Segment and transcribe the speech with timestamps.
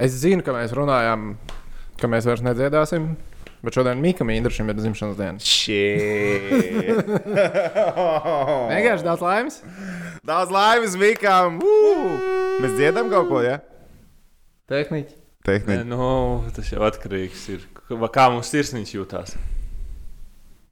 [0.00, 1.34] Es zinu, ka mēs runājām,
[2.00, 3.12] ka mēs vairs nedziedāsim.
[3.62, 5.38] Bet šodien Mikam Indrašam ir dzimšanas diena.
[5.52, 5.82] Šī.
[8.72, 9.58] Vienkārši daudz laimes.
[10.26, 11.60] Daudz laimes Mikam!
[11.62, 11.84] Ū!
[12.64, 13.60] Mēs dziedam kaut ko, ja?
[14.72, 15.14] Tehniķi.
[15.14, 15.86] Nē, Tehniski.
[15.90, 16.08] nu,
[16.54, 17.62] tas jau atkarīgs ir.
[18.14, 19.36] Kā mums sirsniņš jūtās?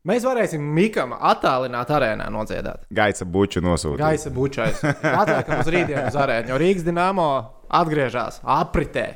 [0.06, 2.86] Mēs varēsim Mikam attālināt arēnā nodziedāt.
[2.94, 4.00] Gaisa buču nosūtīt.
[4.00, 4.80] Gaisa bučais.
[4.86, 7.26] Atliekam uz rītdienu uz arēnu, jo Rīgas dīnāmo
[7.70, 9.06] atgriežas apritē.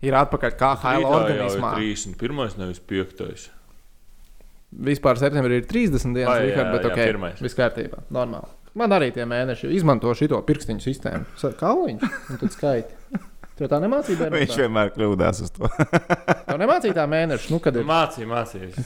[0.00, 1.74] Ir atpakaļ kā haila organismā.
[1.76, 2.56] 31.
[2.60, 3.48] nevis 5.
[4.86, 7.40] Vispār septembrī ir 30 dienas, Vai, jā, Richard, bet jā, ok, pirmais.
[7.42, 8.04] viss kārtībā.
[8.14, 8.52] Normāli.
[8.78, 11.26] Man arī tie mēneši izmanto šo pirkstiņu sistēmu.
[11.58, 13.18] Kauliņš, un tad skaiti.
[13.58, 14.58] Tev tā nemācīja, Viņš bērnībā?
[14.62, 15.68] vienmēr kļūdās uz to.
[16.48, 17.84] Tev nemācīja tā mēneša, nu, kad ir.
[17.90, 18.84] Mācīja, mācīja.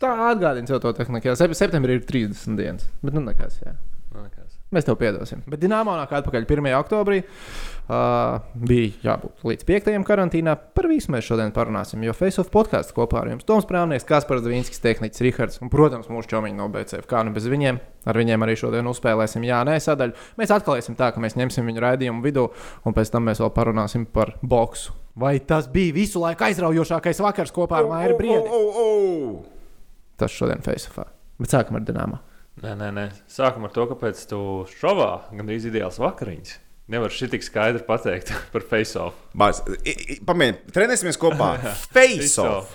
[0.00, 1.34] Tā atgādina sev to tehniku.
[1.36, 3.58] Septembrī ir 30 dienas, bet nu nekas.
[3.66, 3.74] Jā.
[4.14, 4.54] Nu, nekas.
[4.72, 5.42] Mēs tev piedosim.
[5.50, 6.70] Bet Dienāmo nāk atpakaļ 1.
[6.78, 7.20] oktobrī.
[7.84, 9.88] Uh, bija jābūt līdz 5.
[10.08, 10.54] karantīnā.
[10.72, 12.00] Par visu mēs šodien parunāsim.
[12.06, 16.30] Jo Face-Off podkāsts kopā ar jums Toms Prāvnieks, Kaspars Dvīnskis, Tehnicis Rihards un, protams, mūsu
[16.32, 17.04] čomiņi no BCF.
[17.10, 17.82] Kā nu bez viņiem?
[18.08, 20.16] Ar viņiem arī šodien uzspēlēsim jā, nē sadaļu.
[20.40, 22.46] Mēs atklāsim tā, ka mēs ņemsim viņu raidījumu vidū
[22.88, 24.96] un pēc tam mēs vēl parunāsim par boksu.
[25.20, 28.48] Vai tas bija visu laiku aizraujošākais vakars kopā ar Maiju Briedi?
[28.48, 29.78] Oh, oh, oh.
[30.16, 31.10] Tas šodien Face-Offā.
[31.36, 32.24] Bet sākam ar Dienāmo.
[32.64, 33.08] Nē, nē, nē.
[33.30, 34.38] Sākam ar to, kāpēc tu
[34.72, 36.60] šovā gandrīz ideāls vakariņš.
[36.92, 39.16] Nevar šī tik skaidri pateikt par face-off.
[39.34, 41.54] Pamēģiniet, trenēsimies kopā.
[41.96, 42.74] Face off!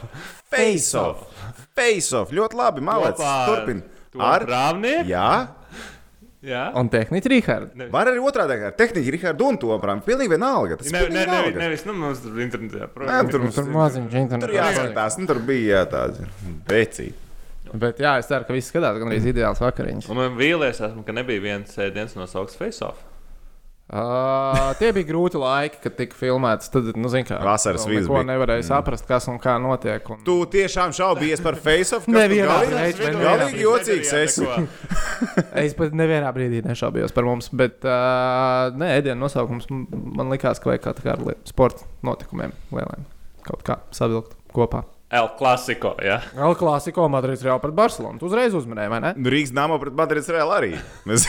[0.49, 1.27] Face off!
[1.77, 2.33] Face off!
[2.33, 3.21] Ļoti labi, malec.
[3.21, 3.83] Turpin.
[4.17, 5.05] Ar rāmnieku?
[5.11, 5.29] Jā.
[6.41, 6.63] Jā.
[6.79, 7.73] Un Tehnicis Rihards.
[7.91, 9.99] Var arī otrādi ar tehniku, Rihardu un Toprām.
[10.05, 10.77] Pilnīgi vienalga.
[10.79, 11.59] Tas Ne, ne, ne, vienalga.
[11.59, 12.87] nevis, nu, mums tur internetā.
[12.95, 14.47] Nē, tur mums Tur maziņš internetā.
[14.47, 16.23] Tur jāskatās, nu tur bija jā, tāds
[16.69, 17.11] becīgi.
[17.83, 20.07] Bet jā, es ceru, ka viss skatās gan arī ideāls vakariņš.
[20.09, 23.03] Un man vīlies, esmu, ka nebija viens ēdiens nosaukts face-off.
[23.89, 26.69] Uh, tie bija grūti laiki, kad tika filmēts.
[26.69, 30.05] Tad, nu, zin, kā, Vasaras vidus neko nevarēja saprast, kas un kā notiek.
[30.13, 30.21] Un...
[30.27, 32.05] Tu tiešām šaubies par face off?
[32.05, 34.45] Nevienā Galīgi- reiz, bet Galīgi jocīgs esi.
[35.57, 40.69] Es pat nevienā brīdī nešaubījos par mums, bet uh, nē, ēdienu nosaukums man likās, ka
[40.69, 43.09] vajag kā, tā kā ar sporta notikumiem lieliem
[43.49, 44.85] kaut kā savilkt kopā.
[45.09, 46.19] El Clasico, jā.
[46.37, 48.21] El Clasico Madrids Real pret Barcelonu.
[48.21, 49.13] Tu uzreiz uzmanēji, vai ne?
[49.17, 50.75] Nu, Rīgas nāma pret Madrides Real arī.
[51.09, 51.25] Mēs...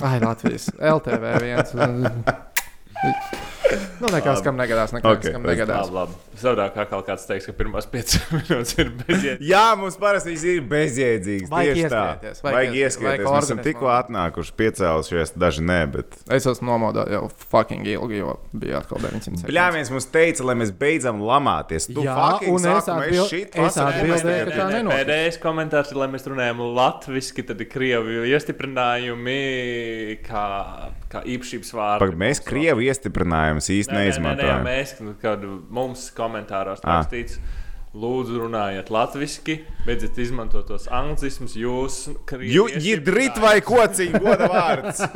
[0.00, 1.74] Ai, Latvijas LTV viens.
[4.00, 5.90] Nu, nekas, kam negadās, nekas, Ok, kam negadās.
[5.92, 6.38] Labi, labi.
[6.40, 9.48] Savādāk kā kaut kāds teiks, ka pirmās piecas minūtes ir bezjēdzīgas.
[9.52, 11.50] Jā, mums parasti ir bezjēdzīgs.
[11.52, 12.00] Vajag Tieši tā.
[12.06, 13.26] ieskrieties, vajag Vajag ies- ieskrieties.
[13.28, 16.16] Mēs esam tikko atnākuši, piecēlušies, daži nē, bet.
[16.32, 19.44] Es esmu nomodā jau fucking ilgi, jo bija atkal 900.
[19.50, 21.90] Bļāviens mums teica, lai mēs beidzam lamāties.
[21.92, 22.88] Tu Jā, fucking un es
[23.80, 24.96] atbildēju, ka tā nenotiek.
[25.04, 29.38] Pēdējais komentārs ir, lai mēs runājam latviešu, tad ir krievu iestiprinājumi
[30.24, 30.44] kā,
[31.12, 32.18] kā īpašības vārdi.
[32.20, 34.62] Mēs Krievu iestiprinājumus īsti Nē, nē, nē, nē, neizmantojam.
[34.66, 37.00] mēs, nu, kad mums komentāros Ah.
[37.00, 37.40] rakstīts,
[37.90, 41.56] lūdzu, runājiet latviešu, beidziet izmantot tos anglicismus.
[41.58, 41.96] Jūs,
[42.78, 45.02] jidrit vai kociņ, goda vārds.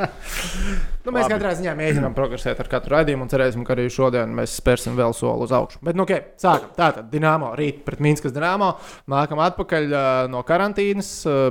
[1.05, 4.55] Nu, mēs katrā ziņā mēģinām progresēt ar katru raidījumu un cerēsim, ka arī šodien mēs
[4.57, 5.83] spērsim vēl soli uz augšu.
[5.85, 6.71] Bet, nu, ok, sākam.
[6.79, 8.71] Tātad, Dienāmo rīt pret Mīnskas Dienāmo.
[9.13, 11.11] Nākam atpakaļ uh, no karantīnas.
[11.29, 11.51] Uh,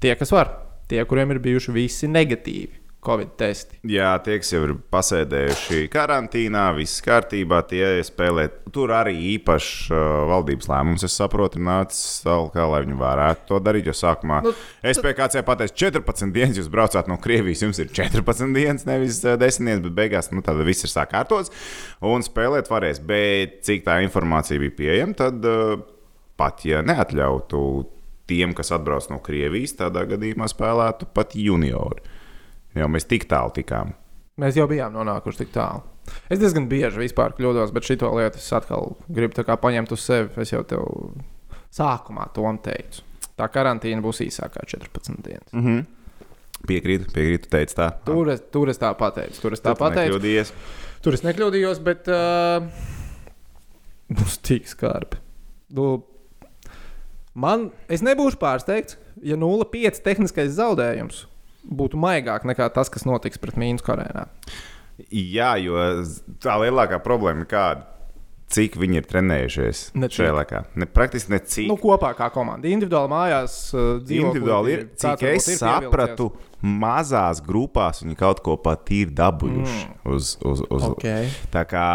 [0.00, 0.54] tie, kas var,
[0.88, 3.78] tie, kuriem ir bijuši visi negatīvi Covid testi.
[3.86, 8.48] Jā, tie, kas jau ir pasēdējuši karantīnā, viss kārtībā, tie spēlē.
[8.74, 10.00] Tur arī īpašs uh,
[10.32, 13.86] valdības lēmums, es saprotu, nācis tālāk, lai viņi varētu to darīt.
[13.86, 14.52] Jo sākumā Nu,
[14.82, 19.70] SPKC pateica, 14 dienas jūs braucāt no Krievijas, jums ir 14 dienas, nevis uh, 10
[19.70, 21.54] dienas, bet beigās nu, tad viss ir sakārtots
[22.04, 23.02] un spēlēt varēs.
[23.06, 25.76] Bet cik tā informācija bija pieejama, tad uh,
[26.36, 27.62] pat ja neatļautu
[28.26, 32.15] tiem, kas atbrauc no Krievijas, tādā gadījumā spēlētu pat juniori.
[32.76, 33.94] Jo mēs tik tālu tikām.
[34.40, 35.80] Mēs jau bijām nonākuši tik tālu.
[36.30, 40.30] Es diezgan bieži vispār kļūdos, bet šito lietu es atkal gribu paņemt uz sevi.
[40.42, 40.84] Es jau tev
[41.74, 43.04] sākumā to teicu.
[43.36, 45.52] Tā karantīna būs īsākā 14 dienas.
[45.52, 45.86] Mm -hmm.
[46.66, 47.90] Piekrītu, piekrītu, teicu tā.
[48.04, 49.40] Tur es, tur es tā pateicu.
[49.40, 50.12] Tur es tā Tu pateicu.
[50.12, 50.52] nekļūdījies.
[51.02, 52.64] Tur es nekļūdījos, bet uh,
[54.08, 55.16] būs tik skarbi.
[55.68, 56.04] Nu,
[57.34, 61.26] man, es nebūšu pārsteigts, ja 0,5 tehniskais zaudējums
[61.66, 64.26] būtu maigāk nekā tas, kas notiks pret Mīnu Korejā.
[65.12, 65.76] Jā, jo
[66.40, 67.92] tā lielākā problēma ir kāda.
[68.46, 70.60] Cik viņi ir trenējušies Ne šajā laikā?
[70.78, 71.66] Ne, praktiski ne cik.
[71.66, 72.68] Nu, kopā kā komanda.
[72.70, 74.28] Individuāli mājās uh, dzīvo.
[74.28, 76.28] Individuāli ir, cik es sapratu,
[76.62, 79.80] mazās grupās viņi kaut ko pat ir dabūjuši.
[79.88, 79.98] Mm.
[80.14, 81.26] Uz, uz, uz, Okay.
[81.50, 81.86] Tā kā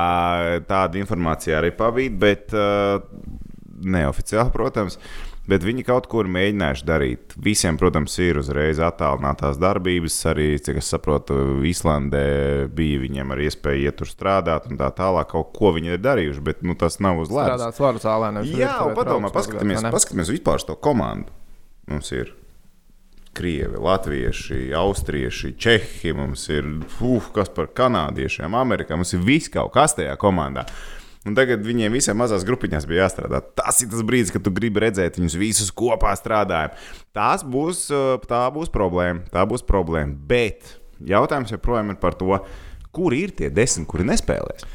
[0.68, 3.00] tāda informācija arī pabīd, bet uh,
[3.88, 5.00] neoficiāli, protams.
[5.52, 7.34] Bet viņi kaut kur mēģinājuši darīt.
[7.44, 10.16] Visiem, protams, ir uzreiz attālinātās darbības.
[10.32, 11.36] Arī, cik es saprotu,
[11.68, 12.24] Īslandē
[12.72, 15.34] bija viņiem arī iespēja iet tur strādāt un tā tālāk.
[15.34, 17.58] Kaut ko viņi ir darījuši, bet nu, tas nav uz ledus.
[17.58, 18.32] Strādāt svaru zālē.
[18.38, 21.36] nevis Jā, padomā, paskatāmies, paskatāmies vispār to komandu.
[21.92, 22.32] Mums ir
[23.36, 26.68] krievi, latvieši, austrieši, čehi, mums ir
[27.00, 28.96] uf, kas par kanādiešiem, amerikā.
[29.00, 30.66] Mums ir viss kaut kas tajā komandā.
[31.22, 33.44] Un tagad viņiem visiem mazās grupiņās bija jāstrādā.
[33.60, 36.80] Tas ir tas brīdis, kad tu gribi redzēt viņus visus kopā strādājot.
[37.14, 39.28] Tas būs, uh, tā būs problēma.
[39.30, 40.18] Tā būs problēma.
[40.32, 42.40] Bet jautājums joprojām ir par to,
[42.90, 44.66] kur ir tie desmit, kuri nespēlēs.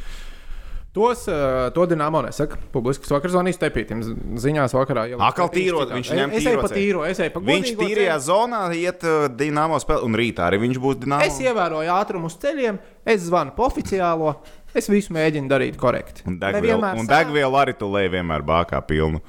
[0.97, 2.57] Tos, uh, to Dienāmo nesaka.
[2.73, 4.01] Publiski es vakar zvanīju Stepītam.
[4.41, 7.43] Ziņās vakarā jau Atkal tīrot, viņš ņem Es eju pa tīro tīro, es eju pa
[7.45, 8.25] Viņš tīrajā ceļu.
[8.31, 11.27] zonā iet uh, Dienāmo spēlē, un rītā arī viņš būs Dienāmo.
[11.27, 12.79] Es ievēroju ātrumu uz ceļiem,
[13.13, 14.39] es zvanu pa oficiālo.
[14.77, 16.27] Es visu mēģinu darīt korekti.
[16.29, 19.23] Un degvielu, un degvielu arī tu lej vienmēr bākā pilnu.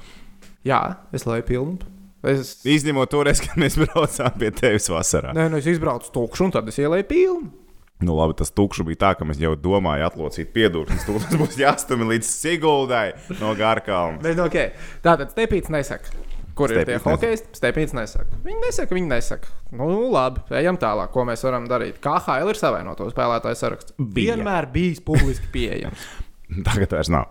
[0.68, 0.82] Jā,
[1.16, 1.78] es lai pilnu.
[2.28, 5.32] Es, Izņemot toreiz, kad mēs braucām pie tevis vasarā.
[5.36, 7.50] nē, nu es izbraucu tukšu un tad es ielēju pilnu.
[7.98, 11.02] Nu, labi, tas tukšs bija tā, ka mēs jau domājām, atlocīt piedurknes.
[11.06, 13.08] Tas būs jāstumj līdz Siguldai
[13.40, 14.20] no Gārkalna.
[14.22, 14.70] Bet, nu, okay.
[15.02, 16.14] Tātad Stepīts nesaka.
[16.58, 17.54] Kur ir tie hokeisti?
[17.58, 18.38] Stepīts nesaka.
[18.44, 19.52] Viņi nesaka, viņi nesaka.
[19.78, 21.12] Nu, labi, ejam tālāk.
[21.14, 22.00] Ko mēs varam darīt?
[22.04, 23.96] KHL ir savainoto spēlētāju saraksts.
[23.98, 24.36] Bija.
[24.36, 26.06] Vienmēr bijis publiski pieejams.
[26.68, 27.30] Tagad vairs nav.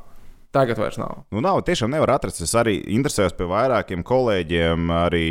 [0.56, 1.26] Tagad vairs nav.
[1.34, 2.40] Nu, nav, tiešām nevar atrast.
[2.46, 5.28] Es arī interesējos pie vairākiem kolēģiem, arī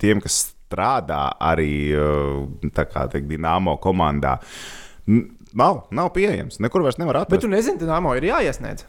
[0.00, 0.40] tiem, kas
[0.74, 4.38] strādā arī uh, kā teikt, Dienāmo komandā.
[5.54, 6.58] Nav, nav pieejams.
[6.64, 7.36] Nekur vairs nevar atrast.
[7.36, 8.88] Bet tu nezini, Dienāmo ir jāiesniedz.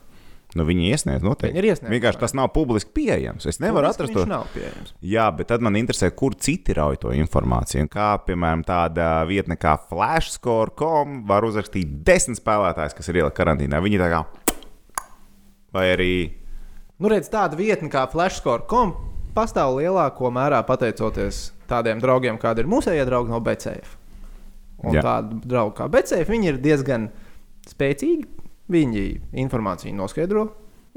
[0.55, 1.51] Nu, viņi iesniedz noteikti.
[1.51, 3.43] Viņi ir iesnieguši, Vienkārši tas nav publiski pieejams.
[3.51, 4.23] Es nevaru Publiski atrast to.
[4.29, 4.93] Nav pieejams.
[5.03, 7.83] Jā, bet tad man interesē, kur citi rauj to informāciju.
[7.83, 13.81] Un Kā, piemēram, tāda vietne kā flashscore.com var uzrakstīt desmit spēlētājus, kas ir ielikt karantīnā.
[13.83, 14.23] Viņi tā kā.
[15.75, 16.13] Vai arī.
[17.03, 18.95] Nu, redz, tāda vietne kā flashscore.com
[19.35, 23.97] pastāv lielāko mērā pateicoties tādiem draugiem, kādi ir mūsējie draugi no BCF.
[24.85, 25.03] Un Jā.
[25.03, 27.09] tādi draugi kā BCF, viņi ir diezgan
[27.67, 28.44] spēcīgi.
[28.71, 29.03] Viņi
[29.43, 30.47] informāciju noskaidro,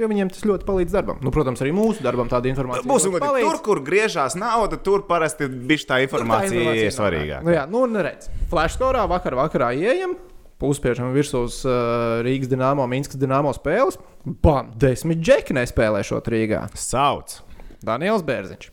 [0.01, 1.19] jo viņiem tas ļoti palīdz darbam.
[1.25, 5.91] Nu, protams, arī mūsu darbam tāda informācija godīgi, tur, kur griežās nauda, tur parasti bija
[5.91, 7.45] tā informācija, ir svarīgāka.
[7.45, 10.17] Nu, jā, nu, un redz, flashscore vakar vakarā ieejam.
[10.59, 14.01] Puspiežam virsū uz uh, Rīgas dīnāmo, Minskas dīnāmo spēles.
[14.43, 14.73] Bam!
[14.75, 16.65] Desmit džeki nespēlē šo Rīgā.
[16.75, 17.37] Sauc.
[17.85, 18.73] Daniels Bērziņš,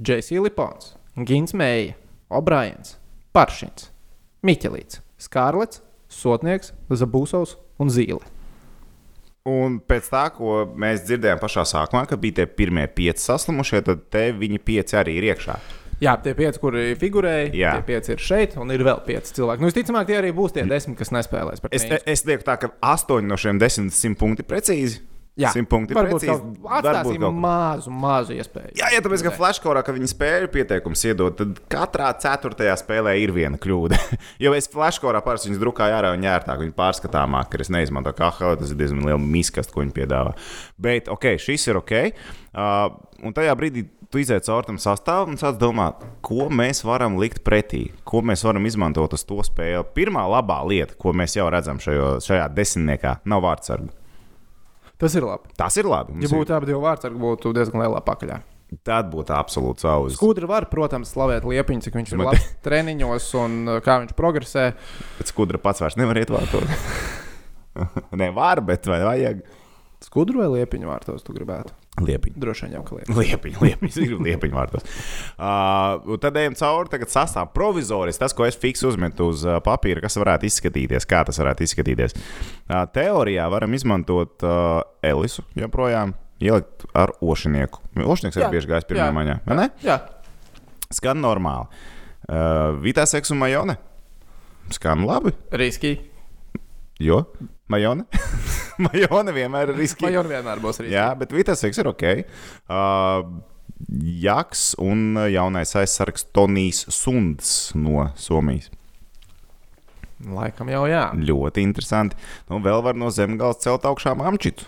[0.00, 0.40] J.C.
[0.40, 0.94] Lipons,
[1.28, 1.92] Gins Meija,
[2.32, 2.96] O'Briens,
[3.36, 3.90] Paršins,
[4.46, 8.22] Miķelīts, Skārlets, Sotnieks, Zabūsovs un Zīle.
[9.46, 14.06] Un pēc tā, ko mēs dzirdējām pašā sākumā, ka bija tie pirmie pieci saslimušie, tad
[14.10, 15.58] te viņi pieci arī ir iekšā.
[16.02, 17.76] Jā, tie pieci, kuri figurēja, Jā.
[17.78, 19.62] tie pieci ir šeit, un ir vēl pieci cilvēki.
[19.62, 21.62] Nu, visticamāk, tie arī būs tie desmit, kas nespēlēs.
[21.70, 25.00] Es, es lieku tā, ka astoņi no šiem desmit simt punkti precīzi.
[25.36, 26.32] Jā, simt punkti varbūt precīzi.
[26.64, 27.30] Varbūt atstāsim ko.
[27.44, 28.70] mazu, mazu iespēju.
[28.78, 33.34] Jā, ja tāpēc, ka flashkorā, ka viņi spēļu pieteikumus iedod, tad katrā ceturtajā spēlē ir
[33.36, 33.98] viena kļūda.
[34.44, 38.56] jo es flashkorā parasti viņus drukāju ārā un ērtāk, viņi pārskatāmāk, ka es neizmantoju KHL,
[38.62, 40.32] tas ir diezgan liela miskast, ko viņi piedāvā.
[40.80, 41.94] Bet, ok, šis ir ok.
[42.56, 47.18] Uh, un tajā brīdī tu iziet cauri tam sastāvam un sāc domāt, ko mēs varam
[47.20, 49.84] likt pretī, ko mēs varam izmantot uz to spēli.
[49.92, 53.92] Pirmā labā lieta, ko mēs jau redzam šajo, šajā desmitniekā, nav vārdsargu.
[54.98, 55.50] Tas ir labi.
[55.60, 56.14] Tas ir labi.
[56.16, 58.38] Mums Ja būtu abi divi vārds, tad būtu diezgan lielā pakaļā.
[58.72, 60.16] ir, tad būtu absolūts auzas.
[60.18, 64.16] Skudra var, protams, slavēt Liepiņu, cik viņš ir Man- labs treniņos un uh, kā viņš
[64.18, 64.64] progresē.
[65.20, 66.66] Bet skudra pats vairs nevar iet vārtos.
[68.18, 69.44] Nē, var, bet vai vajag?
[70.02, 71.70] Skudru vai Liepiņu vārtos tu gribētu?
[71.96, 72.36] Liepiņa.
[72.40, 72.98] Droši vien jau ka.
[73.08, 74.84] Liepiņa, liepiņa, es gribu liepiņu vārtos.
[75.36, 78.20] Uh, tad ejam cauri, tagad sastāv provizoriski.
[78.20, 82.16] Tas, ko es fiksu uzmetu uz uh, papīra, kas varētu izskatīties, kā tas varētu izskatīties.
[82.66, 86.12] Uh, teorijā varam izmantot uh, Elisu joprojām,
[86.42, 87.80] ielikt ar ošinieku.
[88.04, 89.70] Ošinieks arī bieži gājis pirmā jā, maņā, vai ne?
[89.86, 90.02] Jā,
[90.94, 91.66] Skan normāli.
[92.26, 93.78] Uh, Vitāls Eks un Majone.
[94.74, 95.96] Skan labi, riski.
[97.02, 97.24] Jo
[97.72, 98.06] Majone.
[98.86, 99.82] Majone vienmēr ir.
[100.00, 100.94] Vai jau vienmēr būs riski?
[100.94, 102.08] Jā, bet Vitāls ir ok.
[102.68, 103.28] Uh,
[104.22, 108.70] Jaks un jaunais aizsargs Tonijs Sunds no Somijas.
[110.24, 111.10] Laikam jau jā.
[111.12, 112.16] Ļoti interesanti.
[112.48, 114.64] Nu, vēl var no zemgājas celt augšā mamčitu.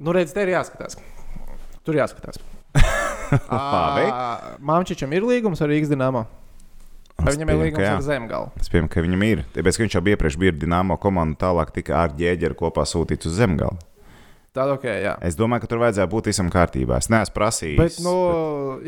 [0.00, 0.96] Nu, redz, te ir jāskatās.
[1.84, 2.40] Tur jāskatās.
[3.52, 4.08] Labi.
[4.64, 6.24] Māmčičam ir līgums ar Rīgas dīnāmo.
[7.16, 8.50] Vai viņam ir līgums ar Zemgalu?
[8.60, 9.42] Es pieņemu, ka viņam ir.
[9.56, 13.38] Tāpēc, ka viņš jau iepriekš bija Dienāmo komanda, tālāk tika ar ģēģeru kopā sūtīts uz
[13.40, 13.80] zemgālu.
[14.56, 15.12] Tāda ok, jā.
[15.26, 16.96] Es domāju, ka tur vajadzēja būt visam kārtībā.
[17.02, 17.76] Es neesmu prasījis.
[17.80, 18.14] Bet, nu,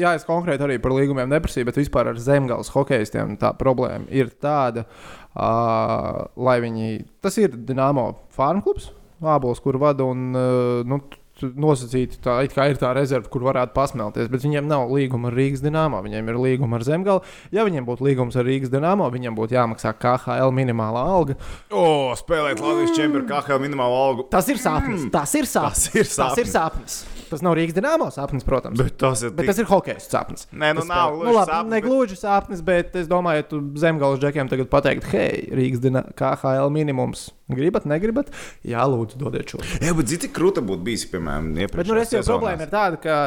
[0.00, 4.30] jā, es konkrēti arī par līgumiem neprasīju, bet vispār ar zemgājas hokeistiem tā problēma ir
[4.40, 7.02] tāda, uh, lai viņi.
[7.25, 10.06] Tas ir Dienāmo farm klubs, Ābols, kur vada.
[10.08, 11.02] Un, uh, nu,
[11.42, 15.37] nosacīti, tā it kā ir tā rezerve, kur varētu pasmelties, bet viņiem nav līguma ar
[15.38, 17.21] Rīgas dīnāmo, viņiem ir līguma ar Zemgali.
[17.54, 21.37] Ja viņiem būtu līgums ar Rīgas dīnāmo, viņiem būtu jāmaksā KHL minimālā alga.
[21.71, 24.26] O, spēlēt Latvijas čempionu KHL minimālo algu.
[24.33, 25.07] Tas ir sapnis.
[25.07, 25.12] Mm.
[25.14, 25.88] Tas ir sapnis.
[25.88, 26.99] Tas ir Tas ir sapnis.
[27.28, 28.78] Tas nav Rīgas dīnāmo sapnis, protams.
[28.80, 30.47] Bet tas ir, Bet tas ir hockey sapnis.
[30.49, 33.42] Nē, nu Tas nav gluži nu, labi, sapnis, ne bet- gluži sapnis, bet es domāju,
[33.42, 37.26] ja tu zemgājas džekiem tagad pateikt, hei, Rīgas dīnā, KHL minimums.
[37.49, 38.28] Gribat, negribat?
[38.64, 39.61] Jā, lūdzu, dodiet šo.
[39.80, 41.90] Jā, bet zini, cik krūta būtu bijis, piemēram, Bet iepriekš.
[41.92, 43.18] nu, es jau problēma ir tāda, ka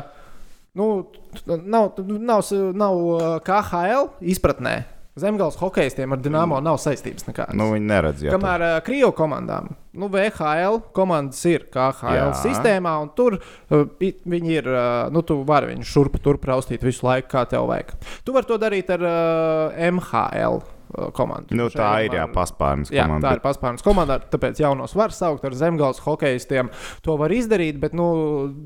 [0.79, 0.88] nu,
[1.48, 4.79] nav, nav, nav uh, KHL izpratnē.
[5.20, 7.55] Zemgājas hokeistiem ar Dienāmo nav saistības nekādas.
[7.60, 8.31] Nu, viņi neredz, jā.
[8.31, 9.67] Kamēr uh, Krievijas komandām,
[10.00, 12.29] nu, VHL komandas ir KHL Jā.
[12.39, 17.03] Sistēmā, un tur uh, viņi ir, uh, nu, tu vari viņus šurp tur praustīt visu
[17.10, 17.91] laiku, kā tev vajag.
[18.24, 20.63] Tu vari to darīt ar uh, MHL
[21.17, 21.55] komandu.
[21.57, 23.27] Nu, tā ir, jā, paspārnes Jā, komanda.
[23.29, 24.19] tā ir paspārnes komanda.
[24.31, 26.71] Tāpēc jaunos var saukt ar zemgājas hokeistiem.
[27.05, 28.07] To var izdarīt, bet nu,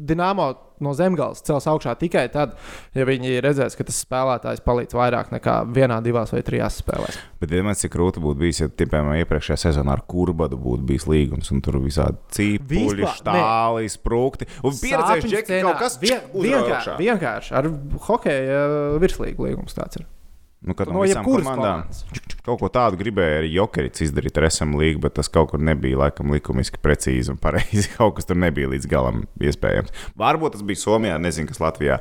[0.05, 0.53] Dienāmo
[0.83, 2.55] no zemgājas cels augšā tikai tad,
[2.95, 7.19] ja viņi redzēs, ka tas spēlētājs palīdz vairāk nekā vienā, divās vai trijās spēlēs.
[7.39, 11.51] Bet, mēs cik krūti būtu bijis, ja, piemēram, iepriekšējā sezonā ar kurbadu būtu bijis līgums,
[11.55, 17.71] un tur visādi cīpuļi, štāli, sprūkti, un pieredzējuši scenā- kaut kas vien, vienkārši, vienkārši ar
[18.09, 20.07] hokeja uh, virslīgu līgumu tāds ir.
[20.65, 21.83] Nu, kad No visām komandām
[22.45, 25.99] kaut ko tādu gribēja arī Jokerits izdarīt ar SM līgu, bet tas kaut kur nebija
[26.01, 27.87] laikam likumiski precīzi un pareizi.
[27.97, 29.93] Kaut kas tur nebija līdz galam iespējams.
[30.19, 31.99] Varbūt tas bija Somijā, nezinu, kas Latvijā.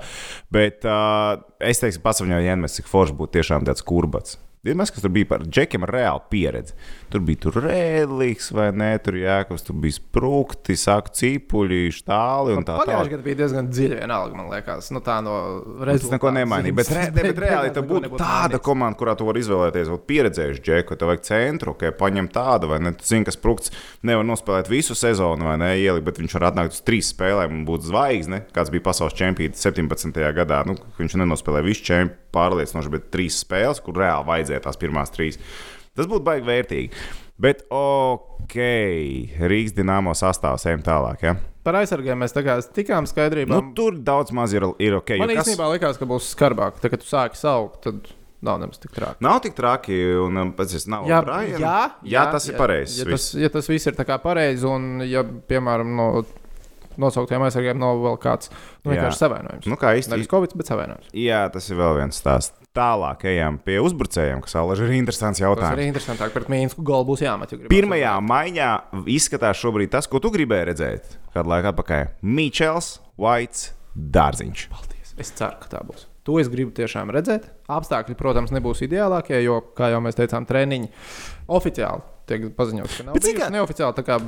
[0.53, 4.39] Bet uh, es teiktu, viņam jāņem, cik forši būtu tiešām tāds kurbats.
[4.65, 6.73] Vienmēr, kas tur bija par džekiem ar reālu pieredzi.
[7.13, 12.65] Tur bija tur rēlīgs vai nē, tur jēkabs, tur bija sprūkti, sāku cīpuļi, štāli un
[12.65, 13.13] tā Pagājušajā tālāk.
[13.13, 14.89] gadā bija diezgan dziļa vienalga, man liekas.
[14.95, 16.79] Nu, tā no Tas rezultātu neko nemainīja.
[16.81, 19.93] Bet, re, ne, bet reāli tā būtu tāda komanda, kurā tu vari izvēlēties.
[19.93, 22.95] Vat Pieredzējuši džeku, tev vajag centru, ka paņem tādu, vai ne?
[22.99, 25.71] Tu zini, ka sprūkts nevar nospēlēt visu sezonu, vai ne?
[25.85, 28.45] Ielikt, bet viņš var atnākt uz trīs spēlēm un būt zvaigzne.
[28.57, 30.21] Kāds bija pasaules čempions 17.
[30.41, 30.65] gadā.
[30.69, 35.39] Nu, viņš nenospēlēja visu čempionu pārliecinoši, bet trīs spēles, kur reāli vajadzēja tās pirmās trīs.
[35.95, 37.05] Tas būtu baigi vērtīgi.
[37.41, 38.55] Bet, ok,
[39.51, 41.25] Rīgas dīnāmo sastāvs ejam tālāk.
[41.27, 41.35] Ja?
[41.67, 42.35] Par aizsargiem mēs
[42.77, 43.51] tikām skaidrībā.
[43.51, 45.17] Nu, tur daudz maz ir, ir ok.
[45.19, 46.79] Man kas- īstenībā likās, ka būs skarbāk.
[46.79, 48.13] Tad, kad tu sāki saukt, tad
[48.45, 49.23] nav nemaz tik traki.
[49.25, 51.09] Nav tik traki, un um, pats es nav.
[51.09, 51.59] Jā, Brian.
[51.63, 51.79] jā,
[52.15, 53.01] jā, tas ir pareizi.
[53.03, 56.11] Ja, tas, ja tas viss ir pareizi, un ja, piemēram, no
[57.01, 58.95] nosauktiem aizsargiem nav vēl kāds nu, Jā.
[58.95, 59.71] vienkārši savainojums.
[59.71, 60.15] Nu, kā īsti?
[60.15, 61.11] Nevis Covid, bet savainojums.
[61.19, 62.64] Jā, tas ir vēl viens stāsts.
[62.75, 65.77] Tālāk ejam pie uzbrucējiem, kas alaži ir interesants Tas jautājums.
[65.77, 66.33] arī interesantāk.
[66.35, 67.53] Pret Mīnsku golu būs jāmet.
[67.71, 68.71] Pirmajā maiņā
[69.15, 71.13] izskatās šobrīd tas, ko tu gribēji redzēt.
[71.37, 74.67] Kādu laiku atpakaļ- Mičels, Vaits, Dārziņš.
[74.75, 75.15] Paldies.
[75.17, 76.07] Es ceru, ka tā būs.
[76.25, 77.45] To es gribu tiešām redzēt.
[77.69, 80.89] Apstākļi, protams, nebūs ideālākie, jo, kā jau mēs teicām, treniņi
[81.49, 83.95] oficiāli tiek paziņots, ka nav Bet cik kā- neoficiāli.
[83.95, 84.19] tā kā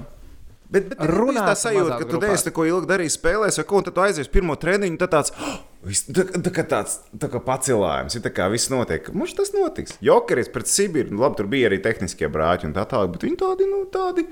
[0.66, 3.86] Bet, bet runāt, tā sajūta, ka tu neesi neko ilgi darījis spēlēs, vai ko, un
[3.86, 8.24] tad aizies pirmo treniņu, tad tāds oh, tā, tā, kā tāds tā kā pacelājums, ir
[8.24, 9.12] tā kā viss notiek.
[9.14, 9.94] Mums tas notiks.
[10.02, 13.38] Jokeris pret Sibiru, nu, labi, tur bija arī tehniskie brāļi un tā tālāk, bet viņi
[13.44, 14.26] tādi, nu, tādi.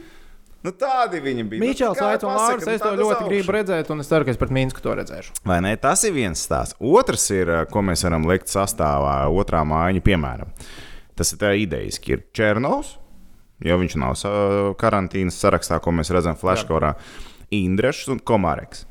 [0.65, 1.61] Nu, tādi viņi bija.
[1.61, 3.29] Nu, kā Vaits un pasaka, Lārs, nu, es to ļoti augšas.
[3.29, 5.35] gribu redzēt, un es ceru, ka es pret Mīnsku to redzēšu.
[5.45, 5.75] Vai ne?
[5.79, 6.79] Tas ir viens stāsts.
[6.81, 10.55] Otrs ir, eh, ko mēs varam likt sastāvā, otrā mājiņa, piemēram.
[11.21, 12.17] Tas ir tā idejiski.
[12.17, 12.97] Ir Černovs,
[13.63, 14.17] jo viņš nav
[14.81, 16.95] karantīnas sarakstā, ko mēs redzam Flashkorā.
[17.55, 18.87] Indrešs un Komāreks.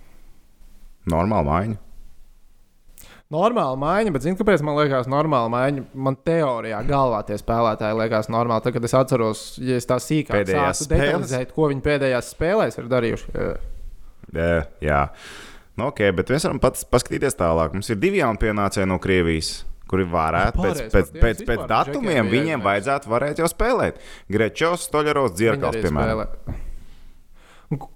[1.09, 1.81] Normāla mājiņa.
[3.33, 5.83] Normāla maiņa, bet zinu, kāpēc man liekas, normāla maiņa.
[6.05, 8.61] Man teorijā galvā tie spēlētāji liekas normāli.
[8.65, 12.91] Tad, kad es atceros, ja es tā sīkāk sāku detalizēt, ko viņi pēdējās spēlēs ir
[12.91, 13.31] darījuši.
[13.33, 13.53] Jā.
[14.33, 15.01] Jā, jā.
[15.79, 17.73] Nu, ok, bet mēs varam pats paskatīties tālāk.
[17.73, 19.63] Mums ir divi jaunpienācēji no Krievijas.
[19.93, 23.99] Kuri varētu pēc, pēc, pēc, pēc datumiem, viņiem vajadzētu varēt jau spēlēt.
[24.33, 26.23] Grečovs, Stoļerovs, Viņi Dzirkals, piemēram.
[26.23, 26.71] spēlē.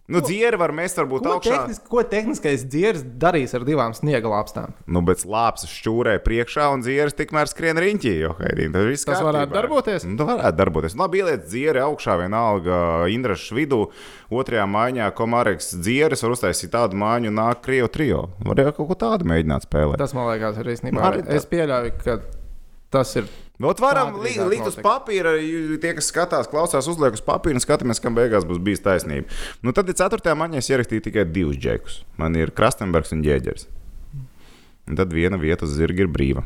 [0.07, 1.57] Nu, dzieri var mest varbūt Ko, augšā.
[1.65, 4.71] tehniski, ko tehniskais dzieris darīs ar divām sniega lāpstām?
[4.87, 8.13] Nu, bet slāpes šķūrē priekšā un dzieras tikmēr skrien riņķī.
[8.21, 9.27] Jo, Haidī, tas viss Tas kārtībā.
[9.33, 10.05] varētu darboties?
[10.07, 10.95] Nu, varētu darboties.
[10.99, 12.79] Labi, ieliec dzieri augšā vienalga
[13.11, 13.81] Indrašs vidū.
[14.31, 18.21] Otrajā maiņā Komāreks dzieris var uztaisīt tādu maiņu un nāk Krievu trio.
[18.47, 19.97] Var jau kaut ko tādu mēģināt spēlēt.
[19.99, 21.01] Tas man liekas, arī īstenībā.
[21.01, 22.17] Man arī Es pieļauju, ka
[22.91, 23.27] tas ir.
[23.57, 27.63] Ot, varam li, likt uz papīra, ju- tie, kas skatās, klausās, uzliek uz papīra un
[27.63, 29.25] skatāmies, kam beigās būs bijis taisnība.
[29.65, 30.35] Nu, tad ir 4.
[30.37, 32.03] maņā es ierakstīju tikai divus džekus.
[32.21, 33.65] Man ir Krastenbergs un Ģēģers.
[34.87, 36.45] Un tad viena vieta uz zirga ir brīva.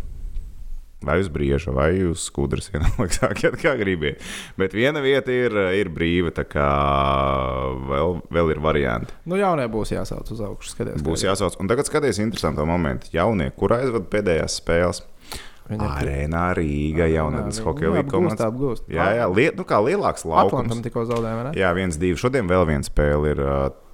[1.01, 4.21] Vai uz brieža, vai uz skudras, vienalga, sākiet, kā gribiet.
[4.55, 6.65] Bet viena vieta ir, ir brīva, tā kā
[7.91, 9.15] vēl, vēl ir varianti.
[9.25, 10.75] Nu, jaunie būs jāsauc uz augšu.
[10.75, 11.57] Skaties, Būs jāsauc.
[11.59, 13.09] Un tagad skaties interesantu momentu.
[13.17, 15.01] Jaunie, kur aizvada pēdējās spēles?
[15.79, 18.43] Arēnā Rīga, jaunatnes hokeja līnija komandas.
[18.47, 20.83] Apgūst, Jā, jā, lie, nu kā lielāks Atlantam laukums.
[20.83, 21.53] tikko zaudējām, ne?
[21.59, 22.19] Jā, viens, divi.
[22.19, 23.43] Šodien vēl viena spēle ir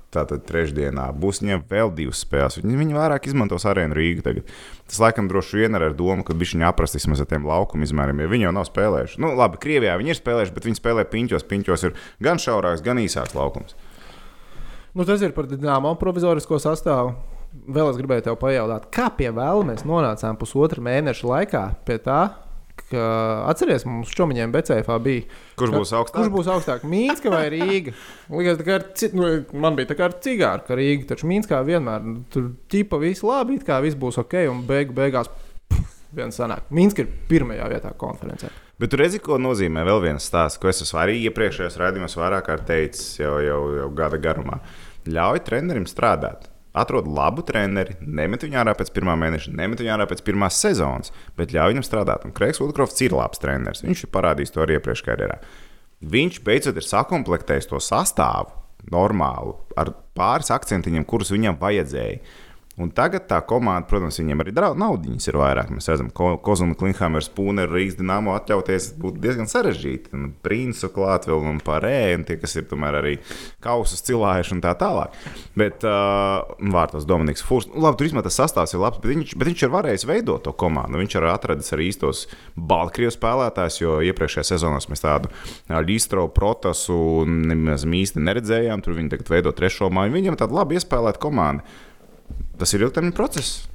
[0.08, 2.56] Tātad trešdienā būs viņiem vēl divas spēles.
[2.62, 4.48] Viņi, viņi vairāk izmantos arēnu Rīgā tagad.
[4.88, 8.22] Tas laikam droši vien ar domu, ka viņš viņu aprast vismaz ar tiem laukuma izmēriem,
[8.24, 9.20] jo viņi jau nav spēlējuši.
[9.20, 11.46] Nu, labi, Krievijā viņi ir spēlējuši, bet viņi spēlē piņķos.
[11.52, 13.76] Piņķos ir gan šaurāks, gan īsāks laukums.
[14.96, 17.18] Nu, tas ir par dīnāmo provizorisko sastāvu.
[17.68, 22.20] Vēl es gribēju tev pajautāt, kā pie vēl mēs nonācām pusotra mēneša laikā pie tā,
[22.88, 23.04] ka
[23.50, 25.24] atceries, mums šomiņiem BCFā bija.
[25.60, 26.20] Kurš būs augstāk?
[26.22, 26.84] Kurš būs augstāk?
[26.88, 27.94] Mīnska vai Rīga?
[28.30, 32.04] Kā ar ci- nu, man bija tā kā ar cigāru, ka Rīga taču Mīnskā vienmēr
[32.06, 35.32] nu, tur ķipa viss labi, it kā viss būs ok, un beig, beigās
[36.13, 36.70] viens sanāk.
[36.72, 38.51] Mīnska ir pirmajā vietā konferencē.
[38.80, 42.46] Bet tur redzi, ko nozīmē vēl viens stāsts, ko es esmu arī iepriekšējos raidījumos vairāk
[42.46, 44.60] kārt teicis jau, jau, jau gada garumā.
[45.10, 46.46] Ļauj trenerim strādāt.
[46.78, 51.14] Atrod labu treneri, nemet viņu ārā pēc pirmā mēneša, nemet viņu ārā pēc pirmās sezonas,
[51.40, 52.28] bet ļauj viņam strādāt.
[52.28, 53.84] Un Kreigs Woodcrofts ir labs treneris.
[53.86, 55.40] Viņš ir parādījis to arī iepriekš karjerā.
[56.06, 58.54] Viņš beidzot ir sakomplektējis to sastāvu
[58.94, 62.22] normālu, ar pāris akcentiņiem, kurus viņam vajadzēja.
[62.78, 65.72] Un tagad tā komanda, protams, viņiem arī naudiņas ir vairāk.
[65.74, 70.12] Mēs redzam, ka Kozuna, Klinhāmers, Spūners, Rīgas dīnāmo atļauties būtu diezgan sarežģīti.
[70.14, 73.16] Un Princu klāt vēl un pārējie, un tie, kas ir tomēr arī
[73.66, 75.18] kausus cilājuši un tā tālāk.
[75.58, 79.34] Bet uh, vārtos Dominiks Fūrs, nu, labi, tur īstenībā tas sastāvs ir labs, bet viņš,
[79.42, 81.02] bet viņš ir varējis veidot to komandu.
[81.02, 85.34] Viņš ir atradis arī īstos Baltkrievijas spēlētājus, jo iepriekšējā sezonā mēs tādu
[85.88, 88.86] Līstro protasu nemaz īsti neredzējām.
[88.86, 90.14] Tur viņi tagad veido trešo māju.
[90.14, 91.66] Viņam tāda labi iespēlēta komanda
[92.58, 93.67] tas ir ilgtermiņa process.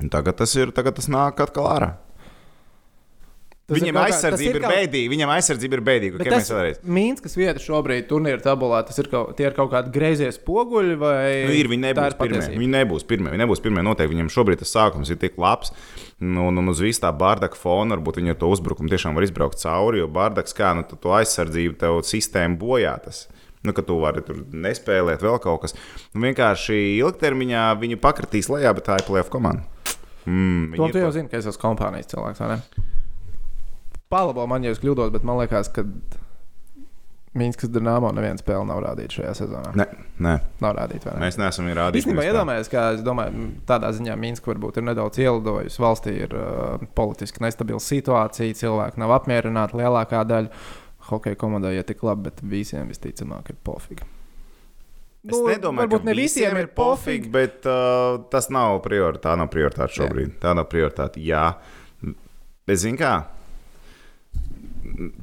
[0.00, 1.90] Un tagad tas, ir, tagad tas nāk atkal ārā.
[3.70, 5.10] Tas Viņam kā- aizsardzība ir kaut- bēdīga.
[5.12, 6.24] Viņam aizsardzība ir bēdīga.
[6.26, 6.80] Tas?
[6.82, 11.44] Mīnskas vieta šobrīd turnīra tabulā, tas ir kaut, tie ir kaut kādi greizie spoguļi vai
[11.46, 12.40] Nu, ir, viņi nebūs ir pirmie.
[12.40, 12.58] patiesība?
[12.58, 13.30] Viņi nebūs pirmie.
[13.30, 13.84] Viņi nebūs pirmie.
[13.86, 15.70] Noteikti viņam šobrīd tas sākums ir tik labs.
[16.18, 19.22] Nu, un, un uz visu tā bārdaka fona varbūt viņi ar to uzbrukumu tiešām var
[19.22, 19.98] izbraukt cauri.
[20.02, 22.98] Jo bārdaks kā nu, to aizsardzību tev sistēma bojā.
[23.66, 25.74] Nu, ka tu vari tur nespēlēt vēl kaut kas.
[26.14, 29.66] Nu, vienkārši ilgtermiņā viņi pakritīs lejā, bet tā ir plēsoņa komanda.
[30.24, 32.40] Mm, To tu jau zini, ka es esmu kompānijas cilvēks.
[34.10, 35.84] Palabo man, ja es kļūdos, bet man liekas, ka
[37.30, 39.70] Mīnskas Dārnāmo neviena spēle nav rādīta šajā sezonā.
[39.78, 39.84] Ne,
[40.18, 40.32] nē,
[40.64, 41.12] Nav rādīta.
[41.14, 41.22] ne?
[41.22, 42.02] mēs neesam rādījuši.
[42.02, 45.78] Īstenībā iedomājieties, ka es domāju, tādā ziņā Mīnska varbūt ir nedaudz ielidojusi.
[45.84, 50.50] Valstī ir uh, politiski nestabila situācija, cilvēki nav apmierināti lielākā daļa.
[51.10, 54.06] Hokeja komandai ir tik labi, bet visiem visticamāk ir pofīgi.
[55.20, 57.28] Es nu, nedomāju, varbūt ka ne visiem ir pofīgi.
[57.34, 59.26] bet uh, tas nav prioritāte.
[59.28, 60.30] Tā nav prioritāte šobrīd.
[60.32, 60.38] Jā.
[60.46, 61.20] Tā nav prioritāte.
[61.20, 61.42] Jā,
[62.66, 63.12] bet zini kā.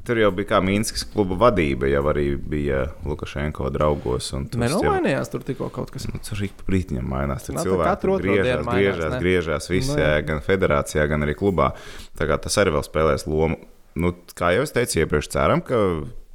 [0.06, 4.30] Tur jau bija kā Mīnskas kluba vadība, jau arī bija Lukašenko draugos.
[4.34, 6.06] un tur jau- Nenomainījās tur tikko kaut kas.
[6.08, 7.44] Nu, tur ik pa brītiņam mainās.
[7.46, 9.20] Tur Nā, cilvēki tur griežās, mainās, griežās, ne?
[9.20, 10.24] griežās visi, Nu, jā.
[10.26, 11.72] gan federācijā, gan arī klubā.
[12.16, 13.58] Tā kā tas arī vēl spēlēs lomu.
[13.98, 15.78] Nu, kā jau es teicu iepriekš, ceram, ka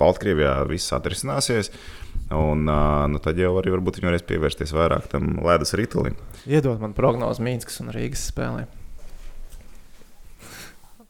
[0.01, 1.71] Baltkrievijā viss atrisināsies.
[2.33, 6.17] Un uh, nu, tad jau arī varbūt viņi varēs pievērsties vairāk tam ledus ritulim.
[6.49, 8.65] Iedod man prognozi Mīnskas un Rīgas spēlē.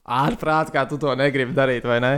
[0.04, 2.14] Ārprāts, kā tu to negribi darīt, vai ne?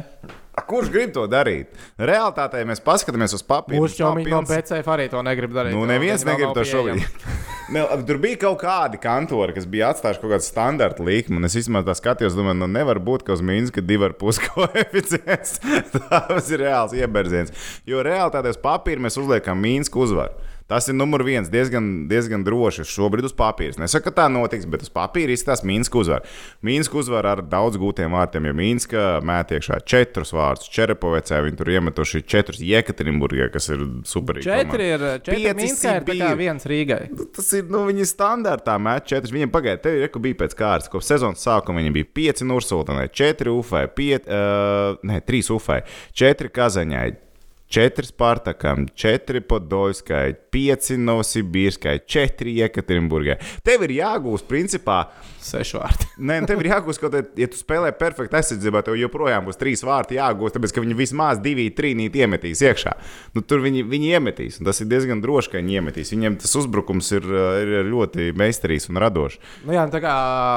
[0.56, 1.76] A, kurš grib to darīt?
[2.00, 3.84] Realtātē mēs paskatāmies uz papīru.
[3.84, 5.76] Mūsu čomiņš no BCF arī to negrib darīt.
[5.76, 7.06] Nu, neviens negrib to šobrīd.
[7.66, 11.82] Ne, tur bija kaut kādi kantori, kas bija atstājuši kaut kādu standarta un Es īstenībā
[11.88, 15.56] tā skatījos, domāju, nu nevar būt, ka uz Mīnska divi ar pus koeficients.
[15.96, 17.50] Tas ir reāls ieberziens.
[17.90, 20.38] Jo reālitātē uz papīra mēs uzliekam Mīnsku uzvaru.
[20.66, 22.88] Tas ir numurs viens, diezgan, diezgan droši.
[22.90, 23.76] Šobrīd uz papīra.
[23.84, 26.26] Nesaku, ka tā notiks, bet uz papīra izstāsta Mīnsku uzvaru.
[26.66, 30.72] Mīnsku uzvaru ar daudz gūtiem vārtiem, jo Mīnska mēt iekšā četrus vārdus.
[30.74, 34.48] Čerepovecē viņi tur iemetuši četrus Jekaterinburgā, kas ir superīgi.
[34.48, 36.40] Četri ir četri Pieci Mīnskā, ir Sibīri.
[36.40, 37.02] viens Rīgai.
[37.38, 39.12] Tas ir nu, viņa standartā mēķis.
[39.14, 39.36] Četri.
[39.36, 40.90] Viņam pagāja, te ir, bija pēc kārtas.
[40.90, 45.84] Kopš sezonas sākuma viņam bija pieci Nursultānai, četri Ufai, piet, uh, ne, trīs Ufai,
[46.16, 47.25] četri Kazaņai.
[47.68, 53.40] Četri Spartakam, četri Podolskai, pieci Novosibirskai, četri Jekaterinburgai.
[53.66, 55.00] Tev ir jāgūst, principā,
[55.46, 56.08] Sešu vārtu.
[56.18, 59.60] Nē, nu, tev ir jāgūst kaut kāda, ja tu spēlē perfekti aizsardzībā, tev joprojām būs
[59.62, 62.96] trīs vārti jāgūst, tāpēc ka viņi vismaz divi, trīs iemetīs iekšā.
[63.36, 66.12] Nu, tur viņi, viņi iemetīs, un tas ir diezgan droši, ka viņi iemetīs.
[66.16, 67.28] Viņiem tas uzbrukums ir,
[67.62, 69.38] ir ļoti meistarīgs un radošs.
[69.68, 70.16] Nu, jā, tā kā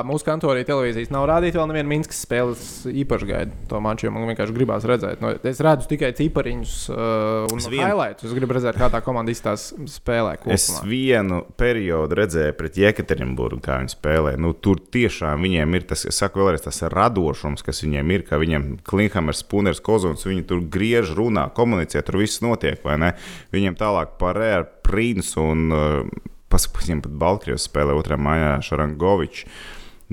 [0.08, 4.56] mūsu kantorī televīzijas nav rādīta vēl neviena Minskas spēles īpaši gaida to maču, man vienkārši
[4.56, 5.20] gribās redzēt.
[5.24, 8.24] Nu, es redzu tikai cipariņus uh, un Es highlights.
[8.24, 10.36] Es gribu redzēt, kā tā komanda izstāsta spēlē.
[10.48, 10.88] Es Kopumā.
[10.88, 14.36] vienu periodu redzēju pret Jekaterinburgu, kā viņi spēlē.
[14.40, 18.24] Nu, tur tiešām viņiem ir tas, saku, vēlreiz, tas radošums, kas viņiem ir.
[18.28, 23.12] Ka viņiem Klinhamers, Spuners, Kozons, viņi tur griež, runā, komunicē, tur viss notiek, vai ne?
[23.54, 29.44] Viņiem tālāk parē ar Prinsu un uh, paskatiem pat Baltkrievs spēlē otrā mājā Šarangovičs.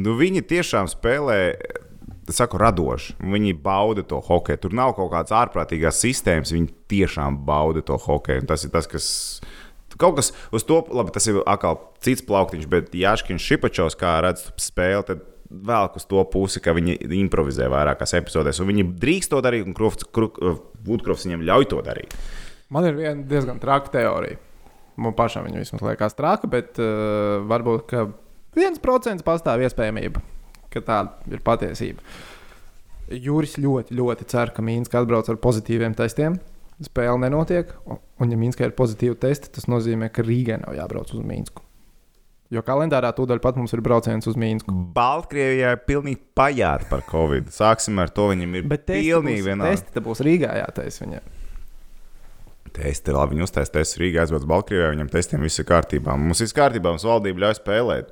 [0.03, 1.39] Nu, viņi tiešām spēlē
[2.33, 3.15] saku, radoši.
[3.21, 4.63] Viņi bauda to hokeju.
[4.65, 6.53] Tur nav kaut kādas ārprātīgās sistēmas.
[6.55, 8.43] Viņi tiešām bauda to hokeju.
[8.43, 9.07] Un Tas ir tas, kas.
[10.01, 14.47] Kaut kas uz to, labi, tas ir atkal cits plauktiņš, bet Jāškins Šipačovs, kā redz
[14.61, 18.59] spēli, tad vēl uz to pusi, ka viņi improvizē vairākās epizodēs.
[18.61, 19.75] Un viņi drīkst to darīt, un
[20.85, 22.13] Vudkrofs viņiem ļauj to darīt.
[22.73, 24.39] Man ir viena diezgan traka teorija.
[25.01, 28.05] Man pašam viņa vismaz liekas traka, bet uh, varbūt ka
[28.55, 30.21] viens procents pastāv iespējamība,
[30.71, 32.03] ka tā ir patiesība.
[33.11, 36.39] Juris ļoti, ļoti cer, ka Mīnska atbrauc ar pozitīviem testiem.
[36.83, 41.21] Spēle nenotiek, un, ja Mīnskā ir pozitīvi testi, tas nozīmē, ka Rīgai nav jābrauc uz
[41.23, 41.63] Mīnsku.
[42.53, 44.73] Jo kalendārā tūdaļ pat mums ir brauciens uz Mīnsku.
[44.95, 47.47] Baltkrievijā ir pilnīgi pajāta par covid.
[47.55, 48.27] Sāksim ar to.
[48.33, 49.71] Viņam ir Bet pilnīgi būs, vienalga.
[49.73, 51.31] testi te būs Rīgā jātaisa viņiem.
[52.75, 56.17] Testi, labi, viņi uztaisīja testus Rīgā, aizbrauc Baltkrievijā, viņam testiem viss ir kārtībā.
[56.19, 58.11] Mums viss kārtībā, mums valdība ļauj spēlēt.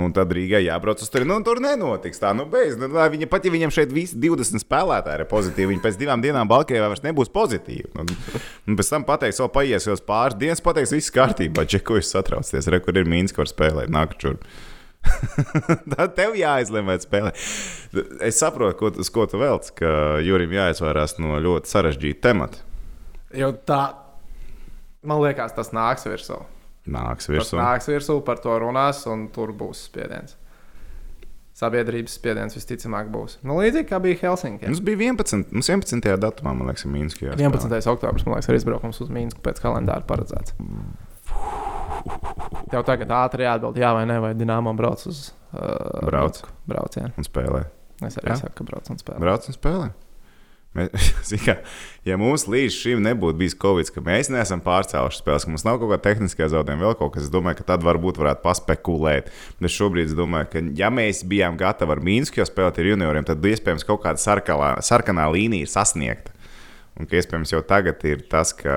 [0.00, 1.28] Nu, un tad Rīgai jābrauc uz turieni.
[1.28, 2.78] Nu, tur nenotiks tā, nu, beidz.
[2.80, 6.48] Nu, viņa, pat ja viņam šeit visi 20 spēlētāji ir pozitīvi, viņi pēc divām dienām
[6.48, 7.90] Baltkrievijā vairs nebūs pozitīvi.
[7.98, 8.06] Nu,
[8.70, 11.66] un pēc tam pateiks, vēl paies vēl pāris dienas, pateiks, viss kārtībā.
[11.68, 14.38] Čeko jūs satraucaties, re, kur ir mīnus, kur spēlēt nākamā.
[15.92, 17.34] Tad tev jāizlemj, vai spēlē.
[18.24, 19.92] Es saprotu, ko, uz ko tu velc, ka
[20.24, 22.64] Jurim jāizvairās no ļoti sarežģīta temata.
[23.36, 23.82] Jo tā,
[25.04, 26.40] man liekas, tas nāks virsū.
[26.88, 27.58] Nāks Tas virsū.
[27.60, 30.36] nāks virsū, par to runās, un tur būs spiediens.
[31.60, 33.34] Sabiedrības spiediens visticamāk būs.
[33.44, 34.64] Nu, līdzīgi kā bija Helsinkī.
[34.70, 35.50] Mums bija 11.
[35.52, 36.16] Mums 11.
[36.22, 37.34] datumā, man liekas, Mīnskijā.
[37.36, 37.84] 11.
[37.92, 40.54] oktobris, man liekas, ir izbraukums uz Mīnsku pēc kalendāra paredzēts.
[42.70, 46.40] Tev tagad ātri jāatbild, jā vai nē, vai Dienāmo brauc uz uh, Brauc.
[46.70, 47.12] Braucienu.
[47.20, 47.64] Un spēlē.
[48.06, 48.38] Es arī Jā.
[48.46, 49.20] saku, ka brauc un spēlē.
[49.20, 49.90] Brauc un spēlē.
[50.78, 51.56] Mēs, kā,
[52.06, 55.80] ja mums līdz šim nebūtu bijis Covid, ka mēs neesam pārcēluši spēles, ka mums nav
[55.80, 59.32] kaut kāda tehniskā zaudējuma, vēl kaut kas, es domāju, ka tad varbūt varētu paspekulēt.
[59.58, 63.26] Bet šobrīd es domāju, ka ja mēs bijām gatavi ar Mīnsku jau spēlēt ar junioriem,
[63.26, 66.36] tad iespējams kaut kāda sarkalā, sarkanā līnija ir sasniegta.
[67.00, 68.76] Un ka iespējams jau tagad ir tas, ka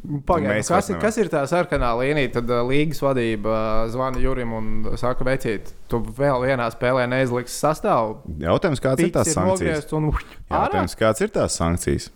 [0.00, 1.02] Pagaidiet, Mēs kas, ir- nevaram.
[1.04, 2.32] kas ir tā sarkanā līnija?
[2.38, 3.56] Tad līgas vadība
[3.92, 8.16] zvana Jurim un saka, vecīt, tu vēl vienā spēlē neizliksi sastāvu.
[8.40, 9.92] jautājums, kāds ir tās Piķis sankcijas?
[9.92, 10.08] un.
[10.50, 12.08] Jautājums, kāds ir tās sankcijas?